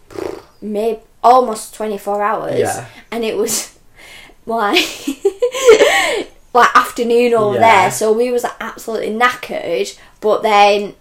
maybe 0.61 0.99
almost 1.23 1.73
twenty 1.75 1.97
four 1.97 2.21
hours, 2.21 2.59
Yeah. 2.59 2.85
and 3.11 3.23
it 3.23 3.35
was 3.37 3.77
like 4.45 4.77
like 6.53 6.75
afternoon 6.75 7.33
over 7.33 7.55
Yeah. 7.55 7.81
there. 7.81 7.91
So 7.91 8.13
we 8.13 8.31
was 8.31 8.43
like, 8.43 8.53
absolutely 8.59 9.09
knackered, 9.11 9.97
but 10.21 10.43
then. 10.43 10.95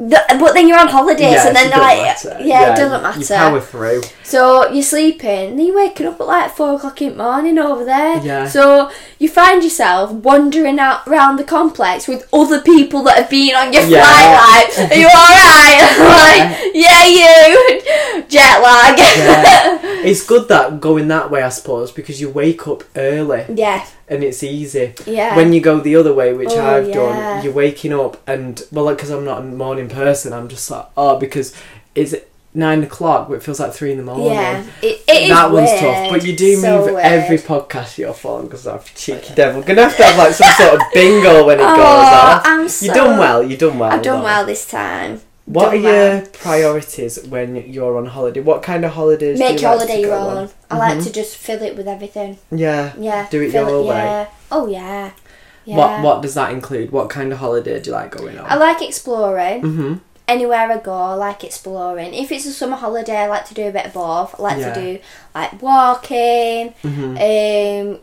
The, 0.00 0.18
but 0.40 0.54
then 0.54 0.66
you're 0.66 0.78
on 0.78 0.88
holidays, 0.88 1.20
yeah, 1.20 1.46
and 1.48 1.54
then 1.54 1.70
like 1.70 1.98
matter. 2.00 2.38
yeah, 2.40 2.72
it 2.72 2.76
doesn't 2.76 3.02
matter. 3.02 3.20
You 3.20 3.26
power 3.26 3.60
through. 3.60 4.00
So 4.22 4.70
you're 4.70 4.82
sleeping, 4.82 5.56
then 5.56 5.66
you're 5.66 5.76
waking 5.76 6.06
up 6.06 6.18
at 6.18 6.26
like 6.26 6.50
four 6.56 6.76
o'clock 6.76 7.02
in 7.02 7.10
the 7.18 7.22
morning 7.22 7.58
over 7.58 7.84
there. 7.84 8.16
Yeah. 8.24 8.48
So 8.48 8.90
you 9.18 9.28
find 9.28 9.62
yourself 9.62 10.10
wandering 10.12 10.78
out 10.78 11.06
around 11.06 11.36
the 11.36 11.44
complex 11.44 12.08
with 12.08 12.26
other 12.32 12.62
people 12.62 13.02
that 13.02 13.18
have 13.18 13.28
been 13.28 13.54
on 13.54 13.74
your 13.74 13.82
Yeah. 13.82 14.02
flight. 14.02 14.78
Like, 14.78 14.90
are 14.90 14.96
you 14.96 15.06
alright? 15.06 15.98
like, 16.64 16.74
yeah, 16.74 17.04
you. 17.04 18.24
Jet 18.28 18.62
lag. 18.62 18.98
Yeah. 18.98 19.78
it's 20.02 20.24
good 20.24 20.48
that 20.48 20.80
going 20.80 21.08
that 21.08 21.30
way, 21.30 21.42
I 21.42 21.50
suppose, 21.50 21.92
because 21.92 22.20
you 22.22 22.30
wake 22.30 22.66
up 22.66 22.84
early 22.96 23.44
yeah. 23.54 23.84
And 24.10 24.22
it's 24.24 24.42
easy. 24.42 24.92
Yeah. 25.06 25.36
When 25.36 25.52
you 25.52 25.60
go 25.60 25.80
the 25.80 25.96
other 25.96 26.12
way, 26.12 26.34
which 26.34 26.50
Oh, 26.50 26.60
I've 26.66 26.88
yeah. 26.88 26.94
done, 26.94 27.44
you're 27.44 27.52
waking 27.54 27.92
up 27.94 28.16
and 28.28 28.62
well, 28.72 28.84
like 28.84 28.96
because 28.96 29.10
I'm 29.10 29.24
not 29.24 29.38
a 29.40 29.44
morning 29.44 29.88
person, 29.88 30.32
I'm 30.32 30.48
just 30.48 30.70
like, 30.70 30.86
oh, 30.96 31.18
because 31.18 31.54
it's 31.94 32.14
nine 32.52 32.82
o'clock, 32.82 33.28
but 33.28 33.34
it 33.34 33.42
feels 33.44 33.60
like 33.60 33.72
three 33.72 33.92
in 33.92 33.98
the 33.98 34.02
morning. 34.02 34.26
Yeah. 34.26 34.64
It, 34.82 35.02
it 35.08 35.22
is 35.22 35.28
that 35.28 35.52
one's 35.52 35.70
weird. 35.70 35.80
tough, 35.80 36.10
but 36.10 36.24
you 36.26 36.34
do 36.36 36.56
So 36.56 36.78
move 36.78 36.86
weird. 36.94 36.98
every 37.04 37.38
podcast 37.38 37.96
you're 37.96 38.12
following 38.12 38.46
because 38.46 38.66
I'm 38.66 38.80
cheeky 38.96 39.34
devil. 39.34 39.62
Gonna 39.62 39.82
have 39.84 39.96
to 39.96 40.02
have 40.04 40.18
like 40.18 40.32
some 40.34 40.52
sort 40.54 40.74
of 40.80 40.86
bingo 40.92 41.46
when 41.46 41.60
it 41.60 41.62
Oh, 41.62 41.76
goes 41.76 41.78
off. 41.86 42.42
I'm 42.44 42.68
so, 42.68 42.86
you 42.86 42.92
so- 42.92 42.94
done 43.04 43.18
well. 43.18 43.42
You 43.44 43.56
done 43.56 43.78
well. 43.78 43.92
I've 43.92 44.02
done 44.02 44.22
well 44.24 44.44
this 44.44 44.66
time. 44.68 45.20
What 45.52 45.72
Done 45.72 45.84
are 45.86 46.16
your 46.16 46.26
priorities 46.26 47.18
when 47.28 47.56
you're 47.56 47.96
on 47.98 48.06
holiday? 48.06 48.40
What 48.40 48.62
kind 48.62 48.84
of 48.84 48.92
holidays? 48.92 49.38
do 49.38 49.44
Make 49.44 49.54
you 49.60 49.62
your 49.62 49.70
like 49.70 49.78
holiday 49.80 50.02
to 50.02 50.08
your 50.08 50.14
own. 50.16 50.36
on? 50.36 50.50
I 50.70 50.76
like 50.78 50.98
Mhm. 50.98 51.04
to 51.04 51.12
just 51.12 51.36
fill 51.36 51.62
it 51.62 51.76
with 51.76 51.88
everything. 51.88 52.38
Yeah. 52.52 52.92
Yeah. 52.98 53.26
Do 53.30 53.40
it 53.42 53.50
fill 53.50 53.68
your 53.68 53.82
way. 53.82 53.96
Yeah. 53.96 54.26
Oh 54.52 54.66
yeah. 54.68 55.10
Yeah. 55.64 55.76
What 55.76 56.02
What 56.02 56.22
does 56.22 56.34
that 56.34 56.52
include? 56.52 56.92
What 56.92 57.08
kind 57.10 57.32
of 57.32 57.38
holiday 57.40 57.80
do 57.80 57.90
you 57.90 57.96
like 57.96 58.10
going 58.16 58.38
on? 58.38 58.46
I 58.48 58.54
like 58.56 58.80
exploring. 58.82 59.60
hmm 59.62 59.94
anywhere 60.28 60.70
I 60.70 60.76
go, 60.76 60.92
I 60.94 61.14
like 61.14 61.42
exploring. 61.42 62.14
If 62.14 62.30
it's 62.30 62.46
a 62.46 62.52
summer 62.52 62.76
holiday, 62.76 63.16
I 63.16 63.26
like 63.26 63.46
to 63.46 63.54
do 63.54 63.66
a 63.66 63.72
bit 63.72 63.86
of 63.86 63.92
both. 63.94 64.36
I 64.38 64.42
like 64.44 64.58
Yeah. 64.58 64.72
to 64.72 64.80
do 64.80 64.98
like 65.34 65.60
walking. 65.60 66.74
Mhm. 66.84 67.12
Um, 67.30 67.98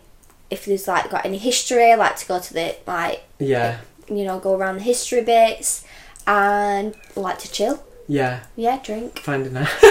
if 0.49 0.65
there's 0.65 0.89
like 0.89 1.09
got 1.09 1.25
any 1.25 1.37
history, 1.37 1.89
I 1.93 1.95
like 1.95 2.17
to 2.17 2.25
go 2.27 2.37
to 2.39 2.53
the 2.53 2.75
like 2.85 3.21
Yeah, 3.39 3.77
you 4.09 4.25
know 4.25 4.39
go 4.39 4.51
around 4.55 4.75
the 4.79 4.83
history 4.83 5.21
bits, 5.21 5.83
and 6.27 6.93
like 7.15 7.39
to 7.39 7.51
chill. 7.51 7.83
yeah. 8.07 8.41
Yeah, 8.55 8.79
drink. 8.83 9.19
Find 9.19 9.45
a 9.47 9.49
nice 9.49 9.83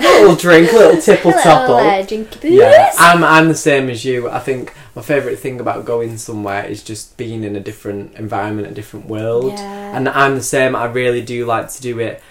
little 0.00 0.36
drink, 0.36 0.72
little 0.72 1.00
tipple 1.00 1.32
topple. 1.32 1.76
uh, 1.76 2.04
drinky 2.04 2.40
booze. 2.40 2.52
Yeah, 2.52 2.90
I'm 2.98 3.24
I'm 3.24 3.48
the 3.48 3.54
same 3.54 3.88
as 3.90 4.04
you. 4.04 4.28
I 4.30 4.38
think 4.38 4.72
my 4.94 5.02
favourite 5.02 5.38
thing 5.38 5.58
about 5.60 5.84
going 5.84 6.18
somewhere 6.18 6.64
is 6.64 6.82
just 6.82 7.16
being 7.16 7.44
in 7.44 7.56
a 7.56 7.60
different 7.60 8.14
environment, 8.14 8.68
a 8.68 8.74
different 8.74 9.06
world. 9.06 9.52
Yeah. 9.52 9.96
And 9.96 10.08
I'm 10.08 10.34
the 10.36 10.42
same. 10.42 10.76
I 10.76 10.84
really 10.86 11.22
do 11.22 11.44
like 11.46 11.70
to 11.70 11.80
do 11.82 11.98
it 11.98 12.22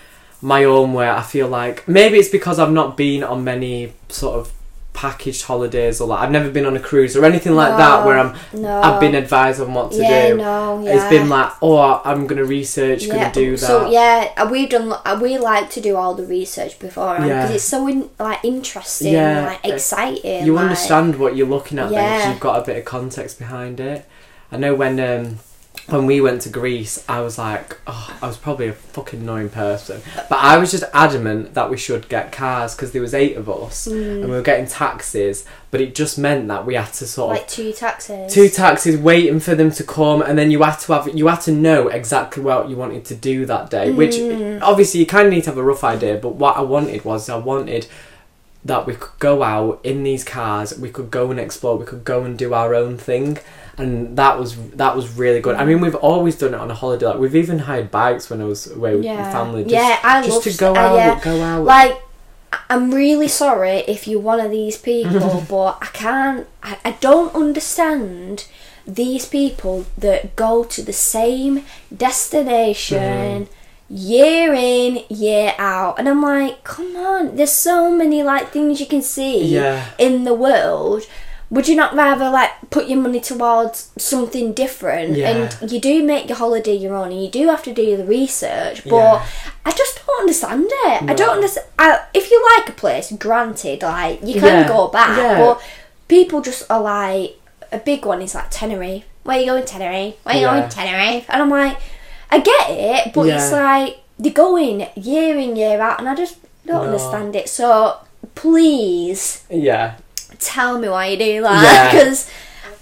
my 0.41 0.63
own 0.63 0.93
way. 0.93 1.09
I 1.09 1.21
feel 1.23 1.47
like 1.47 1.87
maybe 1.87 2.17
it's 2.17 2.29
because 2.29 2.59
I've 2.59 2.71
not 2.71 2.97
been 2.97 3.23
on 3.23 3.43
many 3.43 3.93
sort 4.09 4.35
of 4.39 4.51
packaged 4.93 5.43
holidays 5.43 6.01
or 6.01 6.07
like 6.09 6.19
I've 6.19 6.31
never 6.31 6.49
been 6.51 6.65
on 6.65 6.75
a 6.75 6.79
cruise 6.79 7.15
or 7.15 7.23
anything 7.25 7.53
like 7.55 7.75
that 7.77 8.05
where 8.05 8.19
I'm 8.19 8.35
no. 8.53 8.81
I've 8.81 8.99
been 8.99 9.15
advised 9.15 9.61
on 9.61 9.73
what 9.73 9.91
to 9.93 9.97
yeah, 10.01 10.27
do. 10.29 10.37
no, 10.37 10.83
yeah. 10.83 10.95
It's 10.95 11.09
been 11.09 11.29
like, 11.29 11.51
oh, 11.61 12.01
I'm 12.03 12.27
gonna 12.27 12.43
research, 12.43 13.05
yeah, 13.05 13.15
gonna 13.15 13.33
do 13.33 13.51
that. 13.51 13.65
So 13.65 13.89
yeah, 13.89 14.43
we've 14.49 14.69
done. 14.69 14.93
We 15.21 15.37
like 15.37 15.69
to 15.71 15.81
do 15.81 15.95
all 15.95 16.13
the 16.13 16.25
research 16.25 16.77
beforehand 16.77 17.23
because 17.29 17.49
Yeah. 17.49 17.55
it's 17.55 17.63
so 17.63 17.87
in, 17.87 18.09
like 18.19 18.43
interesting, 18.43 19.13
Yeah, 19.13 19.37
and, 19.37 19.45
like 19.47 19.65
exciting. 19.65 20.45
you 20.45 20.53
like- 20.55 20.63
understand 20.63 21.17
what 21.19 21.35
you're 21.35 21.47
looking 21.47 21.79
at 21.79 21.91
Yeah. 21.91 22.29
you've 22.29 22.39
got 22.39 22.61
a 22.61 22.65
bit 22.65 22.77
of 22.77 22.85
context 22.85 23.39
behind 23.39 23.79
it. 23.79 24.05
I 24.51 24.57
know 24.57 24.75
when 24.75 24.99
um, 24.99 25.39
when 25.87 26.05
we 26.05 26.21
went 26.21 26.41
to 26.43 26.49
Greece, 26.49 27.03
I 27.09 27.21
was 27.21 27.37
like, 27.37 27.77
oh, 27.87 28.17
I 28.21 28.27
was 28.27 28.37
probably 28.37 28.67
a 28.67 28.73
fucking 28.73 29.21
annoying 29.21 29.49
person, 29.49 30.01
but 30.29 30.37
I 30.39 30.57
was 30.57 30.71
just 30.71 30.83
adamant 30.93 31.53
that 31.55 31.69
we 31.69 31.77
should 31.77 32.07
get 32.07 32.31
cars 32.31 32.75
because 32.75 32.91
there 32.91 33.01
was 33.01 33.13
eight 33.13 33.35
of 33.35 33.49
us 33.49 33.87
Mm. 33.87 34.21
and 34.21 34.23
we 34.25 34.31
were 34.31 34.41
getting 34.41 34.67
taxis, 34.67 35.43
but 35.71 35.81
it 35.81 35.95
just 35.95 36.17
meant 36.17 36.47
that 36.49 36.65
we 36.65 36.75
had 36.75 36.93
to 36.93 37.07
sort 37.07 37.31
of 37.31 37.37
like 37.37 37.47
two 37.47 37.73
taxis. 37.73 38.31
two 38.33 38.47
taxis 38.49 38.97
waiting 38.97 39.39
for 39.39 39.55
them 39.55 39.71
to 39.71 39.83
come 39.83 40.21
and 40.21 40.37
then 40.37 40.51
you 40.51 40.61
had 40.63 40.75
to 40.77 40.93
have 40.93 41.09
you 41.17 41.27
had 41.27 41.41
to 41.41 41.51
know 41.51 41.87
exactly 41.87 42.43
what 42.43 42.69
you 42.69 42.75
wanted 42.75 43.03
to 43.05 43.15
do 43.15 43.45
that 43.45 43.69
day 43.69 43.91
which 43.91 44.15
Mm. 44.15 44.59
obviously 44.61 44.99
you 44.99 45.05
kind 45.05 45.27
of 45.27 45.33
need 45.33 45.43
to 45.45 45.49
have 45.49 45.57
a 45.57 45.63
rough 45.63 45.83
idea 45.83 46.15
but 46.17 46.35
what 46.35 46.57
i 46.57 46.61
wanted 46.61 47.03
was 47.03 47.27
i 47.29 47.35
wanted 47.35 47.87
that 48.63 48.85
we 48.85 48.93
could 48.93 49.17
go 49.19 49.41
out 49.43 49.79
in 49.83 50.03
these 50.03 50.23
cars 50.23 50.77
we 50.77 50.89
could 50.89 51.09
go 51.09 51.31
and 51.31 51.39
explore 51.39 51.77
we 51.77 51.85
could 51.85 52.03
go 52.03 52.23
and 52.23 52.37
do 52.37 52.53
our 52.53 52.75
own 52.75 52.97
thing 52.97 53.37
and 53.77 54.17
that 54.17 54.37
was 54.37 54.55
that 54.71 54.95
was 54.95 55.15
really 55.17 55.39
good 55.39 55.55
i 55.55 55.63
mean 55.63 55.79
we've 55.79 55.95
always 55.95 56.37
done 56.37 56.53
it 56.53 56.59
on 56.59 56.69
a 56.69 56.73
holiday 56.73 57.05
like 57.05 57.19
we've 57.19 57.35
even 57.35 57.59
hired 57.59 57.89
bikes 57.89 58.29
when 58.29 58.41
i 58.41 58.45
was 58.45 58.69
away 58.69 58.95
with 58.95 59.05
yeah, 59.05 59.21
my 59.23 59.31
family 59.31 59.63
just, 59.63 59.73
yeah, 59.73 59.99
I 60.03 60.25
just 60.25 60.43
to 60.43 60.57
go 60.57 60.73
uh, 60.73 60.77
out 60.77 60.95
yeah. 60.97 61.19
go 61.23 61.41
out 61.41 61.63
Like, 61.63 62.01
I'm 62.69 62.93
really 62.93 63.27
sorry 63.27 63.77
if 63.87 64.07
you're 64.07 64.19
one 64.19 64.39
of 64.39 64.51
these 64.51 64.77
people, 64.77 65.43
but 65.49 65.77
I 65.81 65.87
can't. 65.87 66.47
I, 66.63 66.77
I 66.83 66.91
don't 66.99 67.33
understand 67.33 68.47
these 68.85 69.25
people 69.25 69.85
that 69.97 70.35
go 70.35 70.63
to 70.65 70.81
the 70.81 70.93
same 70.93 71.63
destination 71.95 73.47
year 73.89 74.53
in, 74.53 75.03
year 75.09 75.53
out, 75.57 75.99
and 75.99 76.07
I'm 76.07 76.21
like, 76.21 76.63
come 76.63 76.95
on. 76.95 77.35
There's 77.35 77.51
so 77.51 77.91
many 77.91 78.23
like 78.23 78.49
things 78.51 78.79
you 78.79 78.85
can 78.85 79.01
see 79.01 79.43
Yeah. 79.45 79.91
in 79.97 80.23
the 80.23 80.33
world. 80.33 81.03
Would 81.51 81.67
you 81.67 81.75
not 81.75 81.93
rather 81.93 82.29
like 82.29 82.51
put 82.69 82.87
your 82.87 82.99
money 82.99 83.19
towards 83.19 83.91
something 83.97 84.53
different? 84.53 85.17
Yeah. 85.17 85.29
And 85.61 85.71
you 85.71 85.79
do 85.81 86.01
make 86.01 86.29
your 86.29 86.37
holiday 86.37 86.75
your 86.75 86.95
own, 86.95 87.11
and 87.11 87.21
you 87.23 87.29
do 87.29 87.47
have 87.49 87.61
to 87.63 87.73
do 87.73 87.97
the 87.97 88.05
research. 88.05 88.83
But 88.85 88.95
Yeah. 88.95 89.25
I 89.65 89.71
just 89.71 89.99
don't 90.05 90.21
understand 90.21 90.65
it. 90.71 91.09
I 91.09 91.13
don't 91.13 91.35
understand. 91.39 91.67
I, 91.77 91.99
if 92.13 92.31
you 92.31 92.37
like 92.57 92.69
a 92.69 92.71
place, 92.71 93.11
granted, 93.11 93.81
like 93.83 94.19
you 94.23 94.35
can 94.39 94.61
Yeah. 94.61 94.67
go 94.67 94.87
back, 94.87 95.17
but 95.17 95.61
people 96.07 96.41
just 96.41 96.63
are 96.71 96.81
like 96.81 97.37
a 97.71 97.77
big 97.79 98.05
one 98.05 98.21
is 98.21 98.33
like 98.33 98.49
Tenerife. 98.49 99.03
Where 99.23 99.39
you 99.39 99.45
going, 99.47 99.65
Tenerife? 99.65 100.15
Where 100.23 100.35
you 100.35 100.45
going, 100.47 100.69
Tenerife? 100.69 101.25
And 101.29 101.41
I'm 101.43 101.49
like, 101.49 101.77
I 102.29 102.39
get 102.39 102.69
it, 102.69 103.13
but 103.13 103.27
it's 103.27 103.51
like 103.51 103.97
they're 104.17 104.31
going 104.31 104.87
year 104.95 105.37
in 105.37 105.55
year 105.57 105.81
out, 105.81 105.99
and 105.99 106.07
I 106.07 106.15
just 106.15 106.37
don't 106.65 106.77
No. 106.77 106.83
understand 106.91 107.35
it. 107.35 107.49
So 107.49 107.97
please 108.35 109.43
yeah 109.49 109.95
tell 110.41 110.77
me 110.79 110.89
why 110.89 111.07
you 111.07 111.17
do 111.17 111.41
that 111.43 111.63
Yeah. 111.63 111.91
because 111.91 112.29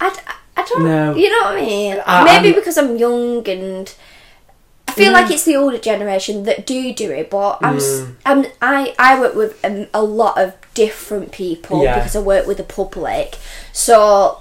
I, 0.01 0.17
I 0.57 0.63
don't 0.63 0.83
No. 0.85 1.15
you 1.15 1.29
know 1.29 1.43
what 1.49 1.57
I 1.57 1.61
mean 1.61 2.01
I- 2.05 2.23
maybe 2.23 2.47
I'm- 2.49 2.55
because 2.55 2.77
I'm 2.77 2.97
young 2.97 3.47
and 3.47 3.93
I 4.87 4.91
feel 4.93 5.11
like 5.13 5.29
it's 5.31 5.43
the 5.45 5.55
older 5.55 5.77
generation 5.77 6.43
that 6.43 6.65
do 6.65 6.93
do 6.93 7.11
it 7.11 7.29
but 7.29 7.59
I'm, 7.61 7.77
Mm. 7.77 8.15
am 8.25 8.45
I 8.61 8.95
I 8.97 9.19
work 9.19 9.35
with 9.35 9.63
um, 9.63 9.85
a 9.93 10.01
lot 10.03 10.37
of 10.39 10.53
different 10.73 11.31
people 11.31 11.83
Yeah. 11.83 11.95
because 11.97 12.15
I 12.15 12.19
work 12.19 12.47
with 12.47 12.57
the 12.57 12.63
public 12.63 13.37
so 13.71 14.39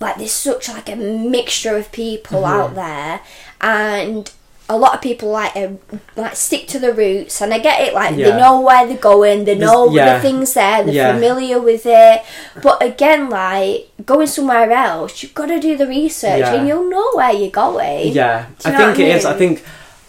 like 0.00 0.16
there's 0.18 0.32
such 0.32 0.68
like 0.68 0.88
a 0.88 0.96
mixture 0.96 1.76
of 1.76 1.90
people 1.92 2.42
Mm-hmm. 2.42 2.60
out 2.60 2.74
there 2.74 3.20
and 3.60 4.30
a 4.72 4.76
lot 4.84 4.94
of 4.96 5.00
people 5.08 5.28
like 5.30 5.54
uh, 5.56 5.68
like 6.16 6.34
stick 6.36 6.66
to 6.72 6.78
the 6.78 6.92
roots 6.92 7.40
and 7.42 7.52
I 7.52 7.58
get 7.68 7.80
it 7.86 7.92
like 7.94 8.16
they 8.16 8.30
know 8.44 8.60
where 8.60 8.86
they're 8.86 8.96
going 9.12 9.38
they 9.44 9.54
There's- 9.54 9.70
know 9.72 9.90
yeah. 9.92 10.16
the 10.16 10.20
things 10.26 10.54
there 10.54 10.82
they're 10.84 10.94
Yeah. 10.94 11.12
familiar 11.14 11.60
with 11.60 11.84
it 11.86 12.22
but 12.62 12.82
again 12.82 13.28
like 13.30 13.90
going 14.12 14.26
somewhere 14.26 14.70
else 14.72 15.22
you've 15.22 15.34
got 15.34 15.46
to 15.46 15.60
do 15.60 15.76
the 15.76 15.86
research 15.86 16.40
Yeah. 16.40 16.54
and 16.54 16.66
you'll 16.68 16.88
know 16.96 17.08
where 17.18 17.32
you're 17.32 17.50
going 17.66 18.12
Yeah, 18.12 18.46
I 18.64 18.70
you 18.70 18.78
know 18.78 18.84
think 18.86 18.98
what 18.98 19.06
I 19.06 19.10
it 19.10 19.16
is. 19.16 19.24
I 19.24 19.36
think 19.42 19.64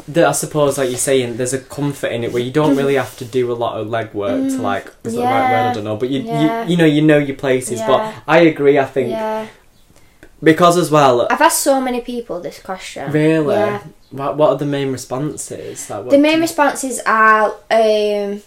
that 0.10 0.26
I 0.28 0.34
suppose, 0.34 0.78
like 0.78 0.90
you're 0.90 0.98
saying, 0.98 1.38
there's 1.38 1.54
a 1.54 1.60
comfort 1.60 2.12
in 2.12 2.26
it 2.26 2.34
where 2.34 2.44
you 2.44 2.52
don't 2.52 2.76
really 2.76 2.96
have 2.96 3.16
to 3.22 3.26
do 3.26 3.50
a 3.50 3.58
lot 3.64 3.80
of 3.80 3.88
legwork 3.88 4.50
to 4.54 4.62
like. 4.62 4.88
Is 5.06 5.14
that 5.16 5.20
the 5.22 5.24
right 5.24 5.52
word? 5.52 5.68
I 5.68 5.72
Mm. 5.72 5.74
don't 5.76 5.84
know, 5.86 5.96
but 5.96 6.10
you, 6.10 6.20
yeah. 6.24 6.64
you 6.66 6.72
you 6.72 6.78
know 6.82 6.90
you 6.96 7.02
know 7.02 7.18
your 7.30 7.38
places. 7.38 7.80
Yeah. 7.80 7.88
But 7.88 8.00
I 8.28 8.40
agree. 8.52 8.78
I 8.78 8.84
think 8.96 9.12
yeah 9.12 9.48
because 10.44 10.78
as 10.78 10.92
well, 10.92 11.28
I've 11.30 11.42
asked 11.42 11.62
so 11.62 11.80
many 11.80 12.02
people 12.02 12.40
this 12.40 12.60
question 12.62 13.12
really, 13.12 13.56
yeah. 13.56 13.84
what, 14.12 14.38
what 14.38 14.50
are 14.50 14.58
the 14.58 14.66
main 14.66 14.92
responses? 14.92 15.90
Like, 15.90 16.06
what 16.06 16.12
the 16.12 16.18
main 16.18 16.42
responses 16.42 17.00
are 17.06 17.56
um 17.72 18.42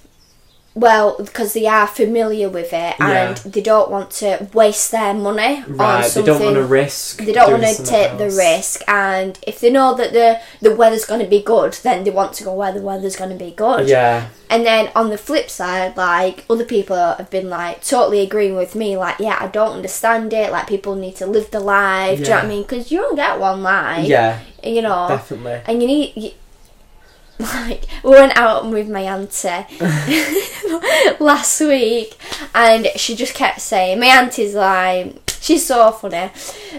well 0.77 1.16
because 1.18 1.55
they 1.55 1.66
are 1.66 1.87
familiar 1.87 2.51
with 2.51 2.66
it 2.74 2.95
Yeah. 3.01 3.09
and 3.31 3.37
they 3.39 3.62
don't 3.62 3.91
want 3.91 4.11
to 4.22 4.47
waste 4.53 4.93
their 4.93 5.14
money 5.14 5.64
on 5.64 5.77
right, 5.79 6.11
they 6.12 6.22
don't 6.22 6.43
want 6.43 6.57
to 6.57 6.64
risk. 6.64 7.18
they 7.24 7.33
don't 7.33 7.51
want 7.51 7.62
to 7.62 7.68
something 7.74 7.95
take 7.95 8.18
the 8.18 8.27
risk 8.31 8.83
and 8.87 9.39
if 9.47 9.59
they 9.61 9.70
know 9.70 9.95
that 9.95 10.12
the 10.12 10.39
the 10.61 10.77
weather's 10.77 11.07
going 11.07 11.20
to 11.20 11.27
be 11.27 11.41
good 11.43 11.72
then 11.83 12.05
they 12.05 12.11
want 12.11 12.35
to 12.35 12.45
go 12.45 12.53
where 12.53 12.72
the 12.72 12.83
weather's 12.83 13.16
going 13.16 13.31
to 13.31 13.43
be 13.45 13.53
good 13.53 13.89
Yeah, 13.89 14.29
and 14.51 14.66
then 14.66 14.91
on 14.95 15.09
the 15.09 15.16
flip 15.16 15.49
side 15.49 15.97
like 15.97 16.45
other 16.51 16.64
people 16.66 16.95
have 16.97 17.31
been 17.31 17.49
like 17.49 17.83
totally 17.83 18.20
agreeing 18.20 18.55
with 18.55 18.74
me 18.74 18.99
like 18.99 19.18
yeah 19.18 19.39
i 19.41 19.47
don't 19.49 19.72
understand 19.77 20.31
it 20.35 20.53
like 20.53 20.66
people 20.68 20.95
need 20.95 21.16
to 21.16 21.27
live 21.27 21.51
the 21.53 21.61
life 21.61 22.18
do 22.18 22.24
you 22.24 22.29
know 22.31 22.37
what 22.37 22.45
i 22.45 22.49
mean 22.49 22.62
because 22.62 22.93
you 22.93 22.99
don't 23.01 23.16
get 23.16 23.41
one 23.41 23.62
life 23.62 24.07
yeah, 24.07 24.41
you 24.62 24.83
know 24.83 25.07
definitely. 25.09 25.59
and 25.66 25.81
you 25.81 25.89
need 25.89 26.12
you, 26.16 26.31
like 27.39 27.84
we 28.03 28.11
went 28.11 28.37
out 28.37 28.68
with 28.70 28.89
my 28.89 29.01
auntie 29.03 29.66
last 31.20 31.61
week 31.61 32.16
and 32.55 32.87
she 32.97 33.14
just 33.14 33.34
kept 33.34 33.61
saying 33.61 34.01
my 34.01 34.07
auntie's 34.07 34.55
like 34.55 35.14
she's 35.41 35.66
so 35.66 35.91
funny 35.93 36.30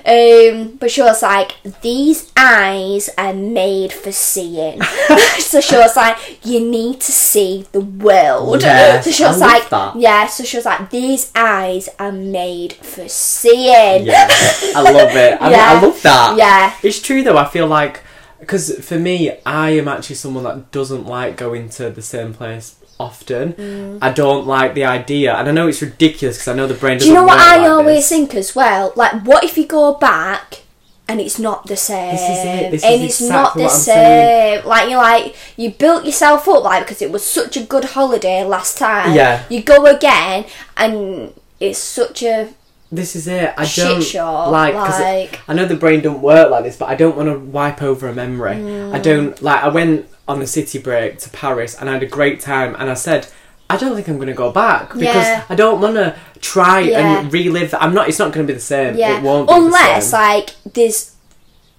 um 0.05 0.76
but 0.80 0.89
she 0.91 1.01
was 1.01 1.22
like 1.22 1.53
these 1.82 2.32
eyes 2.36 3.10
are 3.18 3.34
made 3.34 3.93
for 3.93 4.12
seeing 4.12 4.82
so 5.39 5.62
she 5.62 5.76
was 5.76 5.95
like 5.95 6.18
you 6.43 6.60
need 6.60 6.99
to 6.99 7.12
see 7.12 7.66
the 7.72 7.80
world 7.82 8.62
Yes, 8.62 9.05
so 9.05 9.12
she 9.12 9.24
I 9.24 9.28
was 9.30 9.39
love 9.39 9.51
like 9.51 9.70
that. 9.70 9.95
yeah 9.95 10.28
so 10.28 10.43
she 10.43 10.58
was 10.58 10.66
like 10.66 10.89
these 10.89 11.32
eyes 11.36 11.88
are 11.99 12.12
made 12.12 12.74
for 12.74 13.08
seeing 13.08 14.05
Yeah, 14.08 14.28
I 14.76 14.82
love 14.82 15.16
it. 15.16 15.41
I, 15.41 15.51
Yeah. 15.51 15.72
I 15.74 15.82
love 15.82 16.01
that. 16.01 16.36
yeah 16.38 16.76
It's 16.84 17.01
true 17.01 17.24
though. 17.24 17.38
I 17.38 17.45
feel 17.47 17.68
like 17.68 18.01
because 18.40 18.86
for 18.86 19.00
me, 19.00 19.38
I 19.46 19.72
am 19.72 19.88
actually 19.88 20.16
someone 20.16 20.44
that 20.44 20.72
doesn't 20.72 21.06
like 21.06 21.38
going 21.38 21.70
to 21.70 21.90
the 21.90 22.02
same 22.02 22.34
place 22.34 22.76
often. 23.00 23.54
Mm. 23.54 24.00
I 24.02 24.12
don't 24.12 24.48
like 24.48 24.74
the 24.74 24.86
idea, 24.86 25.36
and 25.36 25.48
I 25.48 25.52
know 25.52 25.68
it's 25.68 25.82
ridiculous 25.82 26.38
because 26.38 26.48
I 26.48 26.56
know 26.56 26.68
the 26.68 26.74
brain. 26.74 27.00
Do 27.00 27.08
you 27.08 27.14
know 27.14 27.24
what 27.24 27.40
I 27.40 27.58
like 27.58 27.70
always 27.70 27.98
this. 27.98 28.10
think 28.10 28.36
as 28.36 28.56
well? 28.56 28.94
Like, 28.96 29.22
what 29.24 29.44
if 29.44 29.58
you 29.58 29.66
go 29.66 29.96
back 29.96 30.64
and 31.08 31.22
it's 31.22 31.40
not 31.40 31.68
the 31.68 31.78
same? 31.78 32.12
This 32.12 32.22
is 32.22 32.46
it, 32.46 32.72
this 32.72 32.84
and 32.84 32.96
is 32.96 33.02
it's 33.02 33.22
exactly 33.22 33.64
not 33.64 33.70
the 33.70 33.76
same. 33.76 33.96
saying. 33.96 34.66
Like 34.66 34.90
you 34.90 34.98
like 34.98 35.36
you 35.56 35.72
built 35.72 36.06
yourself 36.06 36.48
up 36.48 36.64
like 36.64 36.84
because 36.84 37.02
it 37.02 37.12
was 37.12 37.26
such 37.26 37.58
a 37.58 37.64
good 37.64 37.86
holiday 37.86 38.44
last 38.44 38.78
time. 38.78 39.16
Yeah. 39.16 39.44
You 39.50 39.64
go 39.64 39.86
again 39.86 40.46
and 40.76 41.34
it's 41.60 41.80
such 41.80 42.24
a 42.24 42.54
This 42.92 43.16
is 43.16 43.28
it. 43.28 43.54
I 43.58 43.66
don't 43.66 44.14
like. 44.52 44.74
like 44.76 45.40
I 45.48 45.54
know 45.54 45.66
the 45.66 45.76
brain 45.76 46.02
don't 46.02 46.22
work 46.22 46.50
like 46.52 46.64
this, 46.64 46.78
but 46.78 46.88
I 46.90 46.96
don't 46.96 47.18
want 47.18 47.28
to 47.30 47.38
wipe 47.38 47.82
over 47.82 48.08
a 48.08 48.14
memory. 48.14 48.56
Mm. 48.56 48.94
I 48.94 49.00
don't 49.00 49.42
like. 49.42 49.62
I 49.64 49.68
went 49.68 50.08
on 50.28 50.42
a 50.42 50.48
city 50.48 50.80
break 50.80 51.20
to 51.20 51.30
Paris 51.30 51.76
and 51.80 51.90
I 51.90 51.94
had 51.94 52.04
a 52.04 52.08
great 52.08 52.40
time, 52.40 52.76
and 52.80 52.90
I 52.90 52.94
said. 52.96 53.28
I 53.70 53.76
don't 53.76 53.96
think 53.96 54.08
I'm 54.08 54.16
going 54.16 54.28
to 54.30 54.34
go 54.34 54.50
back 54.50 54.94
because 54.94 55.04
Yeah. 55.04 55.44
I 55.50 55.56
don't 55.56 55.82
want 55.82 55.96
to 55.96 56.16
try 56.40 56.80
Yeah. 56.80 57.20
and 57.20 57.34
relive 57.34 57.72
that. 57.72 57.84
I'm 57.84 57.94
not. 57.94 58.08
It's 58.08 58.18
not 58.18 58.32
going 58.32 58.48
to 58.48 58.54
be 58.54 58.56
the 58.56 58.62
same. 58.64 58.96
yeah. 58.96 59.18
It 59.18 59.24
won't. 59.24 59.50
Be 59.50 59.56
Unless 59.56 60.06
the 60.06 60.12
same. 60.12 60.22
like 60.22 60.50
there's 60.74 61.16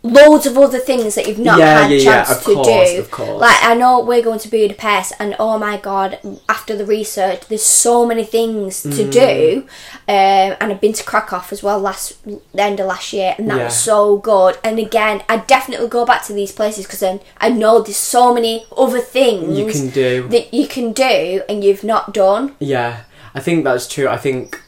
loads 0.04 0.46
of 0.46 0.56
other 0.56 0.78
things 0.78 1.16
that 1.16 1.26
you've 1.26 1.38
not 1.40 1.58
Yeah, 1.58 1.82
had 1.82 1.90
yeah, 1.90 1.96
yeah, 1.96 2.04
chance 2.24 2.30
of 2.38 2.44
to 2.44 2.54
course, 2.54 2.92
do. 2.92 3.00
of 3.00 3.10
course. 3.10 3.40
Like 3.40 3.56
I 3.62 3.74
know 3.74 4.00
we're 4.00 4.22
going 4.22 4.38
to 4.38 4.48
Budapest, 4.48 5.12
and 5.18 5.34
oh 5.38 5.58
my 5.58 5.76
god, 5.76 6.18
after 6.48 6.76
the 6.76 6.86
research, 6.86 7.40
there's 7.48 7.64
so 7.64 8.06
many 8.06 8.24
things 8.24 8.82
to 8.82 8.88
Mm. 8.88 9.10
do. 9.12 9.64
Um, 10.08 10.56
and 10.60 10.72
I've 10.72 10.80
been 10.80 10.92
to 10.94 11.04
Krakow 11.04 11.42
as 11.50 11.62
well 11.62 11.78
last 11.80 12.16
the 12.24 12.62
end 12.62 12.80
of 12.80 12.86
last 12.86 13.12
year, 13.12 13.34
and 13.36 13.50
that 13.50 13.58
Yeah. 13.58 13.64
was 13.64 13.76
so 13.76 14.18
good. 14.18 14.56
And 14.62 14.78
again, 14.78 15.22
I 15.28 15.38
definitely 15.38 15.88
go 15.88 16.04
back 16.06 16.24
to 16.26 16.32
these 16.32 16.52
places 16.52 16.86
because 16.86 17.00
then 17.00 17.20
I 17.40 17.48
know 17.50 17.80
there's 17.80 17.96
so 17.96 18.32
many 18.32 18.66
other 18.76 19.00
things 19.00 19.58
You 19.58 19.66
can 19.66 19.90
do. 19.90 20.28
that 20.28 20.54
you 20.54 20.66
can 20.68 20.92
do 20.92 21.42
and 21.48 21.62
you've 21.64 21.84
not 21.84 22.14
done. 22.14 22.54
Yeah, 22.60 23.00
I 23.34 23.40
think 23.40 23.64
that's 23.64 23.86
true. 23.88 24.08
I 24.08 24.16
think, 24.16 24.60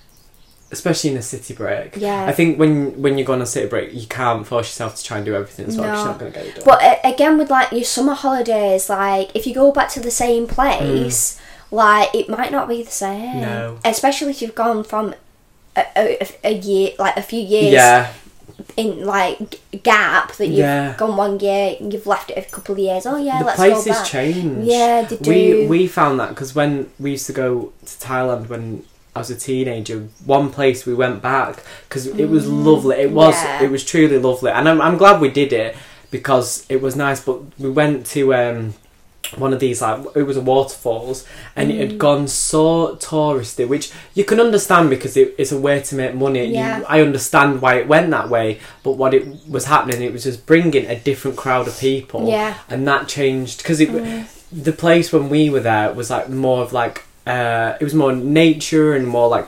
especially 0.72 1.10
in 1.10 1.16
a 1.16 1.22
city 1.22 1.52
break. 1.54 1.96
Yeah. 1.96 2.26
I 2.26 2.32
think 2.32 2.58
when 2.58 3.00
when 3.02 3.18
you 3.18 3.24
go 3.24 3.32
on 3.32 3.42
a 3.42 3.46
city 3.46 3.68
break, 3.68 3.92
you 3.92 4.06
can't 4.06 4.46
force 4.46 4.68
yourself 4.68 4.96
to 4.96 5.04
try 5.04 5.16
and 5.18 5.26
do 5.26 5.34
everything 5.34 5.66
as 5.66 5.76
well. 5.76 5.88
No. 5.88 5.94
You're 5.96 6.04
not 6.06 6.18
going 6.18 6.32
to 6.32 6.38
get 6.38 6.46
it 6.48 6.54
done. 6.56 6.64
But 6.64 7.00
again, 7.04 7.38
with 7.38 7.50
like 7.50 7.72
your 7.72 7.84
summer 7.84 8.14
holidays, 8.14 8.88
like 8.88 9.34
if 9.34 9.46
you 9.46 9.54
go 9.54 9.72
back 9.72 9.88
to 9.90 10.00
the 10.00 10.10
same 10.10 10.46
place, 10.46 11.40
like 11.70 12.14
it 12.14 12.28
might 12.28 12.52
not 12.52 12.68
be 12.68 12.82
the 12.82 12.90
same. 12.90 13.36
Mm. 13.36 13.40
No. 13.40 13.78
Especially 13.84 14.30
if 14.30 14.40
you've 14.42 14.54
gone 14.54 14.84
from 14.84 15.14
a, 15.76 15.84
a, 15.96 16.28
a 16.44 16.54
year, 16.54 16.90
like 16.98 17.16
a 17.16 17.22
few 17.22 17.40
years 17.40 17.72
yeah, 17.72 18.12
in 18.76 19.04
like 19.06 19.60
gap 19.82 20.32
that 20.36 20.46
you've 20.46 20.58
Yeah. 20.58 20.94
gone 20.96 21.16
one 21.16 21.38
year, 21.40 21.76
and 21.80 21.92
you've 21.92 22.06
left 22.06 22.30
it 22.30 22.38
a 22.38 22.42
couple 22.50 22.72
of 22.74 22.78
years. 22.78 23.06
Oh 23.06 23.16
yeah, 23.16 23.38
the 23.40 23.44
let's 23.46 23.56
places 23.56 23.84
go 23.86 23.92
back. 23.92 24.06
change. 24.06 24.66
Yeah, 24.66 25.02
they 25.02 25.16
We 25.28 25.66
we 25.66 25.86
found 25.86 26.18
that 26.20 26.30
because 26.30 26.54
when 26.54 26.90
we 26.98 27.12
used 27.12 27.26
to 27.26 27.32
go 27.32 27.72
to 27.84 27.92
Thailand 28.06 28.48
when 28.48 28.84
I 29.14 29.18
was 29.18 29.30
a 29.30 29.36
teenager, 29.36 30.08
one 30.24 30.50
place 30.50 30.86
we 30.86 30.94
went 30.94 31.20
back 31.22 31.62
because 31.88 32.06
it 32.06 32.26
was 32.28 32.46
lovely. 32.48 32.96
It 32.96 33.11
was 33.11 33.34
Mm, 33.34 33.44
yeah. 33.44 33.62
it 33.64 33.70
was 33.70 33.84
truly 33.84 34.18
lovely, 34.18 34.50
and 34.52 34.68
I'm 34.68 34.80
I'm 34.80 34.96
glad 34.98 35.20
we 35.20 35.30
did 35.30 35.52
it 35.52 35.76
because 36.11 36.64
it 36.68 36.80
was 36.80 36.94
nice. 36.96 37.20
But 37.20 37.40
we 37.58 37.70
went 37.70 38.06
to 38.14 38.34
um 38.34 38.74
one 39.36 39.52
of 39.52 39.61
these 39.61 39.80
like 39.82 40.00
it 40.16 40.22
was 40.24 40.36
a 40.36 40.40
waterfalls 40.40 41.24
and 41.54 41.70
it 41.70 41.74
Mm. 41.76 41.80
had 41.80 41.98
gone 41.98 42.26
so 42.26 42.96
touristy 42.96 43.68
which 43.68 43.92
you 44.14 44.24
can 44.24 44.40
understand 44.40 44.90
because 44.90 45.16
it, 45.16 45.34
it's 45.38 45.52
a 45.52 45.58
way 45.58 45.78
to 45.80 45.94
make 45.94 46.14
money 46.16 46.46
Yeah. 46.46 46.78
you, 46.78 46.84
i 46.88 47.00
understand 47.00 47.62
why 47.62 47.74
it 47.74 47.86
went 47.86 48.11
that 48.11 48.28
way 48.28 48.58
but 48.82 48.92
what 48.92 49.14
it 49.14 49.24
was 49.48 49.66
happening 49.66 50.02
it 50.02 50.12
was 50.12 50.24
just 50.24 50.46
bringing 50.46 50.86
a 50.86 50.98
different 50.98 51.36
crowd 51.36 51.68
of 51.68 51.78
people 51.78 52.26
Yeah. 52.28 52.54
and 52.68 52.88
that 52.88 53.06
changed 53.06 53.58
because 53.58 53.78
it 53.80 53.90
the 54.50 54.72
place 54.72 55.12
when 55.12 55.28
we 55.28 55.48
were 55.48 55.61
there 55.61 55.92
was 55.92 56.11
like 56.11 56.28
more 56.28 56.62
of 56.64 56.72
like 56.72 57.04
uh 57.31 57.76
it 57.81 57.85
was 57.85 57.95
more 57.95 58.12
nature 58.12 58.89
and 58.97 59.07
more 59.07 59.28
like 59.37 59.47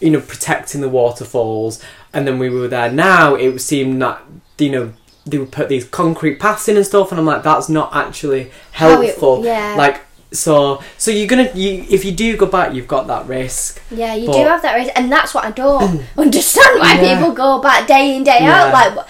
you 0.00 0.10
know 0.10 0.20
protecting 0.20 0.80
the 0.80 0.88
waterfalls 0.88 1.74
and 2.14 2.26
then 2.26 2.38
we 2.38 2.48
were 2.50 2.68
there 2.68 2.90
now 2.90 3.34
it 3.34 3.58
seemed 3.60 4.00
that 4.02 4.20
you 4.58 4.70
know 4.74 4.92
they 5.26 5.38
would 5.38 5.52
put 5.52 5.68
these 5.68 5.84
concrete 6.00 6.36
paths 6.44 6.68
in 6.68 6.76
and 6.76 6.86
stuff 6.86 7.10
and 7.10 7.18
i'm 7.20 7.26
like 7.26 7.42
that's 7.42 7.68
not 7.68 7.88
actually 7.94 8.50
How 8.72 8.88
it- 9.00 9.06
helpful 9.06 9.44
yeah. 9.44 9.74
like 9.76 10.00
so 10.32 10.80
so 10.96 11.10
you're 11.10 11.26
gonna 11.26 11.50
you 11.54 11.84
if 11.90 12.04
you 12.04 12.12
do 12.12 12.36
go 12.36 12.46
back 12.46 12.72
you've 12.74 12.86
got 12.96 13.06
that 13.08 13.26
risk 13.26 13.82
Yeah, 13.90 14.14
you 14.14 14.26
But- 14.28 14.36
do 14.38 14.44
have 14.52 14.62
that 14.62 14.74
risk, 14.76 14.90
and 14.94 15.10
that's 15.10 15.34
what 15.34 15.44
I 15.44 15.50
don't 15.50 16.02
understand 16.24 16.78
why 16.78 17.00
Yeah. 17.00 17.16
people 17.16 17.32
go 17.32 17.60
back 17.60 17.88
day 17.88 18.14
in 18.16 18.22
day 18.22 18.38
out. 18.42 18.72
Like, 18.72 19.06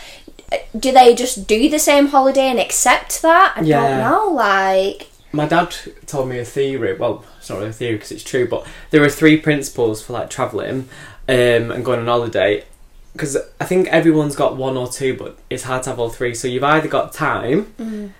do 0.85 0.91
they 0.93 1.15
just 1.15 1.47
do 1.47 1.69
the 1.69 1.79
same 1.79 2.07
holiday 2.09 2.49
and 2.49 2.59
accept 2.59 3.21
that? 3.21 3.53
I 3.57 3.61
Yeah. 3.61 3.81
don't 3.83 3.99
know. 4.11 4.25
Like, 4.33 5.10
my 5.33 5.47
dad 5.47 5.75
told 6.07 6.29
me 6.29 6.39
a 6.39 6.45
theory. 6.45 6.95
Well, 6.97 7.25
it's 7.39 7.49
not 7.49 7.59
really 7.59 7.71
a 7.71 7.73
theory 7.73 7.95
because 7.95 8.13
it's 8.13 8.25
true, 8.25 8.49
but 8.49 8.67
there 8.91 9.03
are 9.03 9.09
three 9.09 9.37
principles 9.37 10.03
for 10.03 10.13
like 10.13 10.31
traveling 10.31 10.89
um, 11.29 11.71
and 11.71 11.85
going 11.85 12.01
on 12.01 12.07
holiday. 12.07 12.65
Because 13.13 13.37
I 13.61 13.65
think 13.65 13.89
everyone's 13.89 14.37
got 14.37 14.57
one 14.57 14.77
or 14.77 14.89
two, 14.89 15.17
but 15.17 15.37
it's 15.51 15.65
hard 15.65 15.83
to 15.85 15.91
have 15.91 15.99
all 15.99 16.11
three. 16.11 16.35
So 16.35 16.47
you've 16.49 16.65
either 16.65 16.89
got 16.89 17.13
time. 17.13 18.15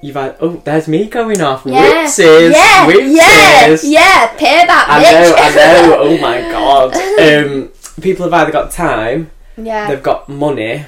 You've 0.00 0.14
had 0.14 0.36
oh, 0.40 0.62
there's 0.64 0.86
me 0.86 1.08
going 1.08 1.40
off. 1.40 1.64
Mm. 1.64 1.72
yeah, 1.72 2.04
Whoopsies, 2.06 2.52
yeah, 2.52 2.88
yeah, 2.88 3.68
whoopsies. 3.68 3.90
yeah, 3.90 4.28
payback, 4.36 4.84
I 4.86 5.02
know, 5.02 5.34
I 5.36 5.54
know. 5.54 5.96
Oh 6.00 6.18
my 6.18 6.40
god. 6.40 6.94
Um, 6.94 7.72
people 8.00 8.24
have 8.24 8.32
either 8.32 8.52
got 8.52 8.70
time, 8.70 9.32
yeah, 9.56 9.88
they've 9.88 10.02
got 10.02 10.28
money. 10.28 10.86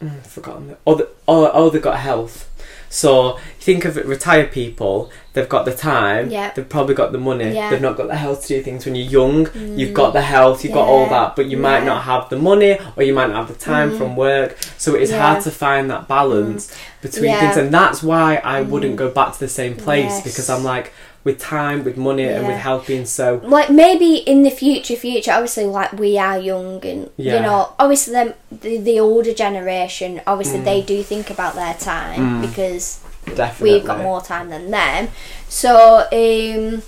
Mm, 0.00 0.10
I've 0.18 0.26
forgotten. 0.26 0.76
Or, 0.84 0.96
the, 0.96 1.08
or, 1.26 1.52
or 1.54 1.70
they've 1.72 1.82
got 1.82 1.98
health. 1.98 2.48
So 2.94 3.38
think 3.58 3.84
of 3.84 3.98
it, 3.98 4.06
retired 4.06 4.52
people, 4.52 5.10
they've 5.32 5.48
got 5.48 5.64
the 5.64 5.74
time, 5.74 6.30
Yeah. 6.30 6.52
they've 6.54 6.68
probably 6.68 6.94
got 6.94 7.10
the 7.10 7.18
money, 7.18 7.52
Yeah. 7.52 7.66
Mm. 7.66 7.70
they've 7.70 7.80
not 7.80 7.96
got 7.96 8.06
the 8.06 8.14
health 8.14 8.42
to 8.42 8.48
do 8.48 8.62
things. 8.62 8.84
When 8.86 8.94
you're 8.94 9.10
young, 9.20 9.46
mm. 9.46 9.76
you've 9.76 9.92
got 9.92 10.12
the 10.12 10.22
health, 10.22 10.62
you've 10.62 10.74
got 10.74 10.86
all 10.86 11.06
that, 11.08 11.34
but 11.34 11.46
you 11.46 11.56
might 11.56 11.84
not 11.84 12.04
have 12.04 12.28
the 12.28 12.36
money 12.38 12.78
or 12.94 13.02
you 13.02 13.12
might 13.12 13.30
not 13.30 13.48
have 13.48 13.48
the 13.48 13.64
time 13.72 13.90
mm. 13.90 13.98
from 13.98 14.14
work. 14.14 14.56
So 14.78 14.94
it's 14.94 15.10
Yeah. 15.10 15.22
hard 15.22 15.42
to 15.42 15.50
find 15.50 15.90
that 15.90 16.06
balance 16.06 16.68
mm. 16.68 17.02
between 17.02 17.30
Yeah. 17.32 17.40
things, 17.40 17.56
and 17.56 17.74
that's 17.74 18.00
why 18.00 18.36
I 18.44 18.62
wouldn't 18.62 18.94
go 18.94 19.08
back 19.08 19.32
to 19.32 19.40
the 19.40 19.48
same 19.48 19.74
place 19.74 20.12
Yes. 20.12 20.22
because 20.22 20.48
I'm 20.48 20.62
like, 20.62 20.92
with 21.24 21.38
time, 21.38 21.82
with 21.84 21.96
money, 21.96 22.24
and 22.24 22.46
with 22.46 22.56
Yeah. 22.64 22.80
being 22.86 23.06
so. 23.06 23.40
like 23.44 23.70
maybe 23.70 24.16
in 24.16 24.42
the 24.42 24.50
future, 24.50 24.94
future. 24.96 25.32
Obviously, 25.32 25.64
like 25.64 25.92
we 25.94 26.18
are 26.18 26.38
young, 26.38 26.84
and 26.84 27.10
Yeah. 27.16 27.36
you 27.36 27.40
know, 27.40 27.70
obviously, 27.78 28.12
them 28.12 28.34
the, 28.52 28.76
the 28.78 29.00
older 29.00 29.32
generation, 29.32 30.20
obviously, 30.26 30.58
Mm. 30.60 30.64
they 30.64 30.80
do 30.82 31.02
think 31.02 31.30
about 31.30 31.54
their 31.54 31.74
time 31.74 32.40
because 32.42 32.98
Definitely. 33.34 33.72
we've 33.78 33.86
got 33.86 34.00
more 34.00 34.20
time 34.20 34.50
than 34.50 34.70
them. 34.70 35.08
So, 35.48 36.06
um, 36.12 36.82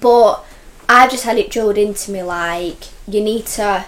but 0.00 0.44
I've 0.88 1.10
just 1.10 1.24
had 1.24 1.38
it 1.38 1.48
drilled 1.50 1.78
into 1.78 2.10
me 2.10 2.22
like 2.22 2.76
you 3.06 3.20
need 3.20 3.46
to. 3.46 3.84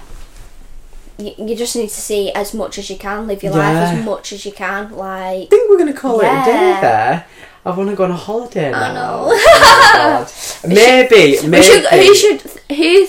You, 1.18 1.32
you 1.38 1.56
just 1.56 1.74
need 1.74 1.88
to 1.88 2.00
see 2.00 2.30
as 2.32 2.52
much 2.52 2.76
as 2.78 2.90
you 2.90 2.96
can, 2.98 3.26
live 3.26 3.42
your 3.42 3.54
life 3.54 3.74
as 3.74 4.04
much 4.04 4.32
as 4.34 4.44
you 4.44 4.52
can. 4.52 4.92
Like, 4.94 5.44
I 5.44 5.46
think 5.48 5.70
we're 5.70 5.78
to 5.94 5.98
call 5.98 6.20
it 6.20 6.26
a 6.26 6.44
day 6.44 6.78
there. 6.82 7.24
I 7.66 7.76
want 7.76 7.90
to 7.90 7.96
go 7.96 8.04
on 8.04 8.12
a 8.12 8.16
holiday 8.16 8.70
now. 8.70 8.94
know. 8.94 9.26
Oh 9.28 10.28
maybe, 10.68 11.44
maybe. 11.48 11.64
should, 11.64 11.84
who 11.86 12.14
should, 12.14 12.40
who, 12.70 13.06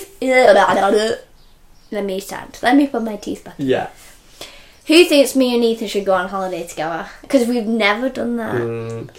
let 1.92 2.04
me 2.04 2.18
stand, 2.18 2.58
let 2.60 2.74
me 2.74 2.88
put 2.88 3.04
my 3.04 3.14
teeth 3.14 3.44
back. 3.44 3.54
Yeah. 3.56 3.88
Who 4.88 5.04
thinks 5.04 5.36
me 5.36 5.54
and 5.54 5.62
Ethan 5.62 5.86
should 5.86 6.04
go 6.04 6.14
on 6.14 6.28
holiday 6.28 6.66
together? 6.66 7.08
Because 7.20 7.46
we've 7.46 7.68
never 7.68 8.08
done 8.08 8.36
that. 8.38 8.56
Mm. 8.56 9.10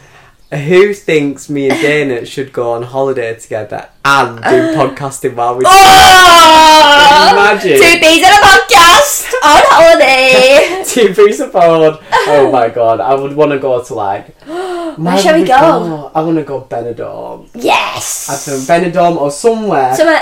Who 0.52 0.94
thinks 0.94 1.50
me 1.50 1.70
and 1.70 1.80
Dayna 1.80 2.28
should 2.28 2.52
go 2.52 2.74
on 2.74 2.84
holiday 2.84 3.40
together 3.40 3.88
and 4.04 4.38
do 4.40 4.76
podcasting 4.76 5.36
while 5.36 5.56
we 5.56 5.64
Oh! 5.68 7.30
Imagine. 7.32 7.78
Two 7.78 8.00
bees 8.02 8.18
in 8.18 8.26
a 8.26 8.42
podcast 8.44 9.32
on 9.42 9.64
holiday. 9.68 10.84
two 10.86 11.44
of 11.44 11.54
board? 11.54 12.00
Oh 12.28 12.50
my 12.52 12.68
god, 12.68 13.00
I 13.00 13.14
would 13.14 13.38
want 13.38 13.52
to 13.52 13.60
go 13.60 13.82
to 13.82 13.94
like. 13.94 14.36
Where 15.04 15.18
shall 15.18 15.39
we 15.39 15.45
go? 15.45 16.12
I 16.14 16.22
want 16.22 16.38
to 16.38 16.43
go 16.43 16.62
Benidorm. 16.62 17.50
yes. 17.56 18.30
I 18.30 18.52
don't 18.52 18.62
Benidorm 18.62 19.18
or 19.18 19.32
somewhere, 19.32 19.95
So, 19.95 20.08
uh, 20.08 20.20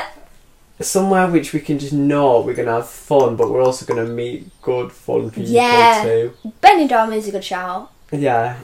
somewhere 0.82 1.28
which 1.28 1.54
we 1.54 1.60
can 1.60 1.80
just 1.80 1.94
know 1.94 2.42
we're 2.42 2.54
gonna 2.54 2.74
have 2.74 2.90
fun, 2.90 3.36
but 3.36 3.50
we're 3.50 3.64
also 3.64 3.86
gonna 3.86 4.06
meet 4.06 4.50
good 4.62 4.92
fun 4.92 5.30
people 5.32 5.50
Yeah. 5.50 6.04
too. 6.04 6.34
Benidorm 6.62 7.16
is 7.16 7.28
a 7.28 7.32
good 7.32 7.44
shout. 7.44 7.90
Yeah, 8.12 8.56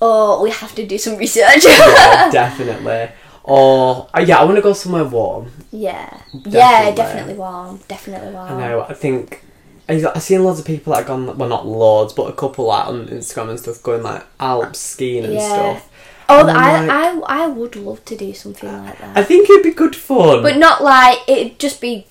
Oh, 0.00 0.40
we 0.42 0.50
have 0.50 0.74
to 0.76 0.86
do 0.86 0.96
some 0.96 1.16
research. 1.16 1.64
yeah, 1.64 2.30
definitely. 2.32 3.08
Or 3.42 4.06
uh, 4.14 4.20
yeah, 4.20 4.38
I 4.38 4.44
want 4.44 4.56
to 4.56 4.62
go 4.62 4.72
somewhere 4.72 5.04
warm. 5.04 5.50
yeah. 5.72 6.08
Yeah, 6.32 6.92
Definitely. 6.92 6.94
definitely 6.96 7.34
warm. 7.34 7.80
Definitely 7.88 8.32
warm. 8.32 8.52
I 8.52 8.68
know. 8.68 8.86
I 8.88 8.94
think 8.94 9.42
I've 9.88 10.22
seen 10.22 10.44
loads 10.44 10.60
of 10.60 10.66
people 10.66 10.92
that 10.92 10.98
have 11.00 11.06
gone. 11.06 11.38
Well, 11.38 11.48
not 11.48 11.66
loads, 11.66 12.12
but 12.12 12.24
a 12.28 12.32
couple 12.32 12.66
like 12.66 12.86
on 12.86 13.06
Instagram 13.08 13.50
and 13.50 13.58
stuff 13.60 13.82
going 13.82 14.02
like 14.02 14.24
Alps 14.38 14.78
skiing 14.78 15.24
and 15.24 15.34
Yeah. 15.34 15.48
stuff. 15.48 15.88
Oh, 16.28 16.40
And 16.40 16.50
I'm 16.50 16.90
I, 16.90 17.12
like- 17.12 17.30
I, 17.30 17.44
I 17.44 17.46
would 17.46 17.74
love 17.76 18.04
to 18.04 18.16
do 18.16 18.34
something 18.34 18.70
like 18.70 18.98
that. 18.98 19.16
I 19.16 19.22
think 19.24 19.48
it'd 19.48 19.62
be 19.62 19.70
good 19.70 19.96
fun. 19.96 20.42
But 20.42 20.58
not 20.58 20.82
like 20.84 21.18
it'd 21.26 21.58
just 21.58 21.80
be 21.80 22.06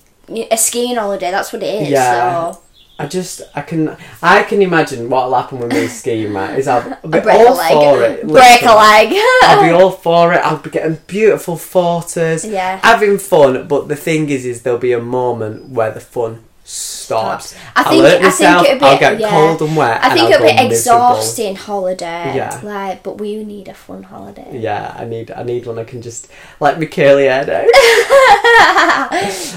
a 0.50 0.56
skiing 0.56 0.96
holiday. 0.96 1.30
That's 1.30 1.52
what 1.52 1.62
it 1.62 1.82
is. 1.82 1.90
Yeah. 1.90 2.50
So 2.52 2.60
I 2.98 3.06
just 3.06 3.42
I 3.54 3.60
can 3.62 3.96
I 4.20 4.42
can 4.42 4.60
imagine 4.60 5.08
what'll 5.08 5.32
happen 5.32 5.60
with 5.60 5.72
me 5.72 5.86
skiing, 5.86 6.32
Matt. 6.32 6.58
Is 6.58 6.66
I'll 6.66 6.82
be 7.02 7.08
break 7.20 7.26
a 7.26 7.30
all 7.30 7.54
leg. 7.56 7.72
for 7.72 8.02
it. 8.02 8.22
break 8.26 8.62
a 8.62 8.64
literally. 8.64 9.14
leg. 9.14 9.24
I'll 9.44 9.62
be 9.62 9.70
all 9.84 9.90
for 9.92 10.32
it. 10.34 10.38
I'll 10.38 10.58
be 10.58 10.70
getting 10.70 10.98
beautiful 11.06 11.56
photos. 11.56 12.44
Yeah. 12.44 12.80
Having 12.82 13.18
fun, 13.18 13.68
but 13.68 13.86
the 13.86 13.94
thing 13.94 14.28
is, 14.30 14.44
is 14.44 14.62
there'll 14.62 14.80
be 14.80 14.90
a 14.92 15.00
moment 15.00 15.68
where 15.68 15.92
the 15.92 16.00
fun 16.00 16.42
stops. 16.68 17.54
I 17.74 17.82
think- 17.84 18.04
I'll 18.04 18.10
hurt 18.10 18.22
I 18.22 18.30
think 18.30 18.68
it'd 18.68 18.80
be- 18.80 18.84
I'll 18.86 18.98
get 18.98 19.20
yeah. 19.20 19.30
cold 19.30 19.62
and 19.62 19.74
wet. 19.74 20.00
I 20.04 20.10
think 20.12 20.30
it'll 20.30 20.46
be 20.46 20.52
miserable. 20.52 20.72
exhausting 20.72 21.56
holiday. 21.56 22.36
Yeah. 22.36 22.60
Like, 22.62 23.02
but 23.02 23.18
we 23.18 23.42
need 23.42 23.68
a 23.68 23.74
fun 23.74 24.02
holiday. 24.02 24.50
Yeah, 24.52 24.94
I 24.96 25.04
need 25.06 25.30
I 25.30 25.42
need 25.44 25.64
one 25.66 25.78
I 25.78 25.84
can 25.84 26.02
just 26.02 26.28
let 26.60 26.78
me 26.78 26.86
curly 26.86 27.24
hair 27.24 27.44
down. 27.46 27.64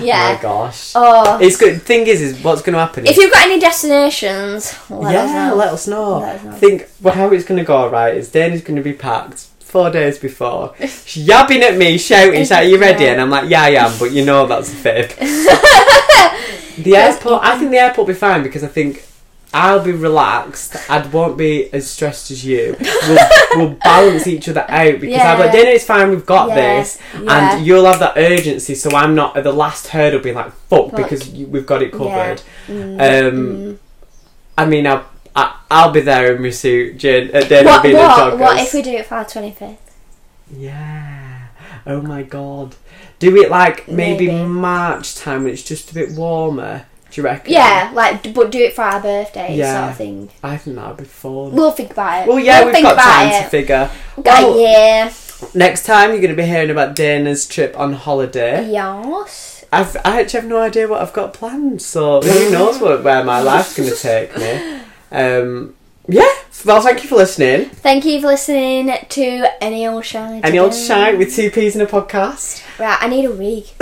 Yeah. 0.01 0.31
Oh 0.31 0.35
my 0.35 0.39
gosh. 0.41 0.93
Oh, 0.95 1.37
It's 1.41 1.57
good. 1.57 1.81
Thing 1.81 2.07
is, 2.07 2.21
is 2.21 2.41
what's 2.43 2.61
going 2.61 2.73
to 2.73 2.79
happen? 2.79 3.05
if 3.05 3.17
you've 3.17 3.31
got 3.31 3.45
any 3.45 3.59
destinations, 3.59 4.73
let 4.89 5.13
yeah, 5.13 5.49
know. 5.49 5.55
let 5.55 5.73
us 5.73 5.87
know. 5.87 6.19
Let 6.19 6.35
us 6.37 6.43
know. 6.43 6.51
I 6.51 6.55
think 6.55 6.89
well, 7.01 7.13
how 7.13 7.29
it's 7.31 7.43
going 7.45 7.57
to 7.57 7.65
go 7.65 7.89
right 7.89 8.15
is 8.15 8.29
Dayna's 8.29 8.61
going 8.61 8.77
to 8.77 8.81
be 8.83 8.93
packed 8.93 9.47
four 9.71 9.89
days 9.89 10.19
before. 10.19 10.73
She's 10.79 11.25
yabbing 11.27 11.61
at 11.61 11.77
me, 11.77 11.97
shouting, 11.97 12.39
she's 12.39 12.51
like, 12.51 12.65
"Are 12.65 12.69
you 12.69 12.77
ready?" 12.77 13.07
And 13.07 13.19
I'm 13.21 13.29
like, 13.29 13.49
"Yeah, 13.49 13.63
I 13.63 13.69
am," 13.71 13.97
but 13.97 14.11
you 14.11 14.25
know 14.25 14.45
that's 14.45 14.69
a 14.71 14.75
fib. 14.75 15.09
the 16.77 16.95
airport. 16.95 17.43
I 17.43 17.57
think 17.57 17.71
the 17.71 17.77
airport 17.77 18.07
will 18.07 18.13
be 18.13 18.19
fine 18.19 18.43
because 18.43 18.63
I 18.63 18.67
think 18.67 19.03
I'll 19.53 19.83
be 19.83 19.91
relaxed. 19.91 20.75
I 20.89 21.05
won't 21.07 21.37
be 21.37 21.71
as 21.73 21.89
stressed 21.89 22.31
as 22.31 22.45
you. 22.45 22.75
We'll, 22.79 23.27
we'll 23.55 23.75
balance 23.83 24.27
each 24.27 24.47
other 24.49 24.65
out 24.69 24.99
because 24.99 25.21
I'm 25.21 25.39
like, 25.39 25.53
Yeah. 25.53 25.59
dinner 25.59 25.71
is 25.71 25.85
fine. 25.85 26.09
We've 26.09 26.25
got 26.25 26.49
Yeah, 26.49 26.55
this, 26.55 26.99
yeah. 27.21 27.55
and 27.55 27.65
you'll 27.65 27.85
have 27.85 27.99
that 27.99 28.13
urgency. 28.17 28.75
So 28.75 28.91
I'm 28.95 29.13
not 29.15 29.35
at 29.37 29.43
the 29.43 29.51
last 29.53 29.87
hurdle 29.87 30.21
being 30.21 30.35
like, 30.35 30.51
fuck, 30.69 30.91
Fuck. 30.91 30.95
because 30.95 31.29
you, 31.29 31.47
we've 31.47 31.65
got 31.65 31.81
it 31.81 31.91
covered. 31.91 32.41
Mm, 32.67 32.93
Um, 32.93 33.57
mm. 33.57 33.77
I 34.57 34.65
mean, 34.65 34.87
I'll, 34.87 35.05
I, 35.35 35.57
I'll 35.69 35.91
be 35.91 36.01
there 36.01 36.35
in 36.35 36.41
my 36.41 36.49
suit, 36.49 36.97
Jen, 36.97 37.31
at 37.31 37.47
dinner, 37.49 37.65
What, 37.69 37.83
being 37.83 37.95
a 37.95 37.99
what, 37.99 38.19
joggers. 38.33 38.39
what 38.39 38.59
if 38.61 38.73
we 38.73 38.81
do 38.81 38.91
it 38.91 39.05
for 39.05 39.15
our 39.15 39.25
25th? 39.25 39.77
Yeah. 40.55 41.47
Oh 41.85 42.01
my 42.01 42.23
god. 42.23 42.75
Do 43.19 43.35
it 43.37 43.49
like 43.49 43.87
maybe, 43.87 44.27
Maybe. 44.27 44.45
March 44.45 45.15
time 45.15 45.43
when 45.43 45.53
it's 45.53 45.63
just 45.63 45.91
a 45.91 45.93
bit 45.93 46.11
warmer. 46.11 46.85
Do 47.11 47.21
you 47.21 47.25
reckon? 47.25 47.51
Yeah, 47.53 47.91
like, 47.93 48.33
but 48.33 48.51
do 48.51 48.59
it 48.59 48.73
for 48.73 48.83
our 48.83 49.01
birthday 49.01 49.55
Yeah. 49.57 49.81
sort 49.81 49.91
of 49.91 49.97
thing. 49.97 50.29
I 50.43 50.57
think 50.57 50.75
that'd 50.77 50.97
be 50.97 51.03
fun. 51.03 51.51
We'll 51.51 51.71
think 51.71 51.91
about 51.91 52.23
it. 52.23 52.27
Well, 52.29 52.39
yeah, 52.39 52.59
we'll 52.59 52.67
we've 52.67 52.73
think 52.75 52.85
got 52.85 52.93
about 52.93 53.03
time 53.05 53.27
it. 53.33 53.43
to 53.43 53.49
figure. 53.49 53.91
Got 54.15 54.25
Well, 54.25 54.53
a 54.53 54.53
oh. 54.53 54.59
year. 54.59 55.11
Next 55.55 55.85
time, 55.85 56.11
you're 56.11 56.21
going 56.21 56.35
to 56.35 56.41
be 56.41 56.47
hearing 56.47 56.69
about 56.69 56.95
Dayna's 56.95 57.47
trip 57.47 57.77
on 57.77 57.93
holiday. 57.93 58.69
Yes. 58.71 59.65
I've, 59.73 59.95
I 60.05 60.21
actually 60.21 60.41
have 60.41 60.49
no 60.49 60.59
idea 60.61 60.87
what 60.87 61.01
I've 61.01 61.13
got 61.13 61.33
planned, 61.33 61.81
so 61.81 62.21
who 62.21 62.51
knows 62.51 62.79
what, 62.79 63.03
where 63.03 63.23
my 63.23 63.41
life's 63.41 63.75
going 63.75 63.89
to 63.89 63.95
take 63.95 64.37
me. 64.37 64.81
Um, 65.11 65.75
yeah, 66.07 66.27
well, 66.65 66.81
thank 66.81 67.03
you 67.03 67.09
for 67.09 67.15
listening. 67.15 67.69
Thank 67.69 68.05
you 68.05 68.21
for 68.21 68.27
listening 68.27 68.91
to 69.09 69.63
Any 69.63 69.87
Old 69.87 70.05
Shine. 70.05 70.43
Any 70.43 70.59
old 70.59 70.73
shite 70.73 71.17
with 71.17 71.35
two 71.35 71.49
peas 71.51 71.75
in 71.75 71.81
a 71.81 71.85
podcast? 71.85 72.63
Right, 72.79 72.97
I 72.99 73.07
need 73.07 73.25
a 73.25 73.31
wig. 73.31 73.65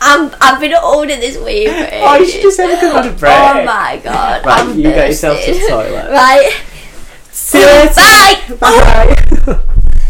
I'm, 0.00 0.34
I've 0.40 0.60
been 0.60 0.74
ordering 0.74 1.20
this 1.20 1.36
for 1.36 1.44
Oh, 1.44 2.16
you 2.18 2.28
should 2.28 2.42
just 2.42 2.58
have 2.58 2.76
a 2.76 2.80
good 2.80 2.94
on 2.94 3.08
a 3.08 3.12
break. 3.12 3.32
Oh 3.32 3.64
my 3.64 4.00
god. 4.02 4.44
Right, 4.44 4.60
I'm 4.60 4.76
you 4.76 4.82
get 4.82 5.08
yourself 5.08 5.40
to 5.44 5.52
the 5.52 5.60
toilet. 5.60 6.10
Right. 6.10 6.62
See 7.30 7.60
you 7.60 7.66
later. 7.66 8.56
Bye. 8.56 9.16
Bye. 9.46 9.62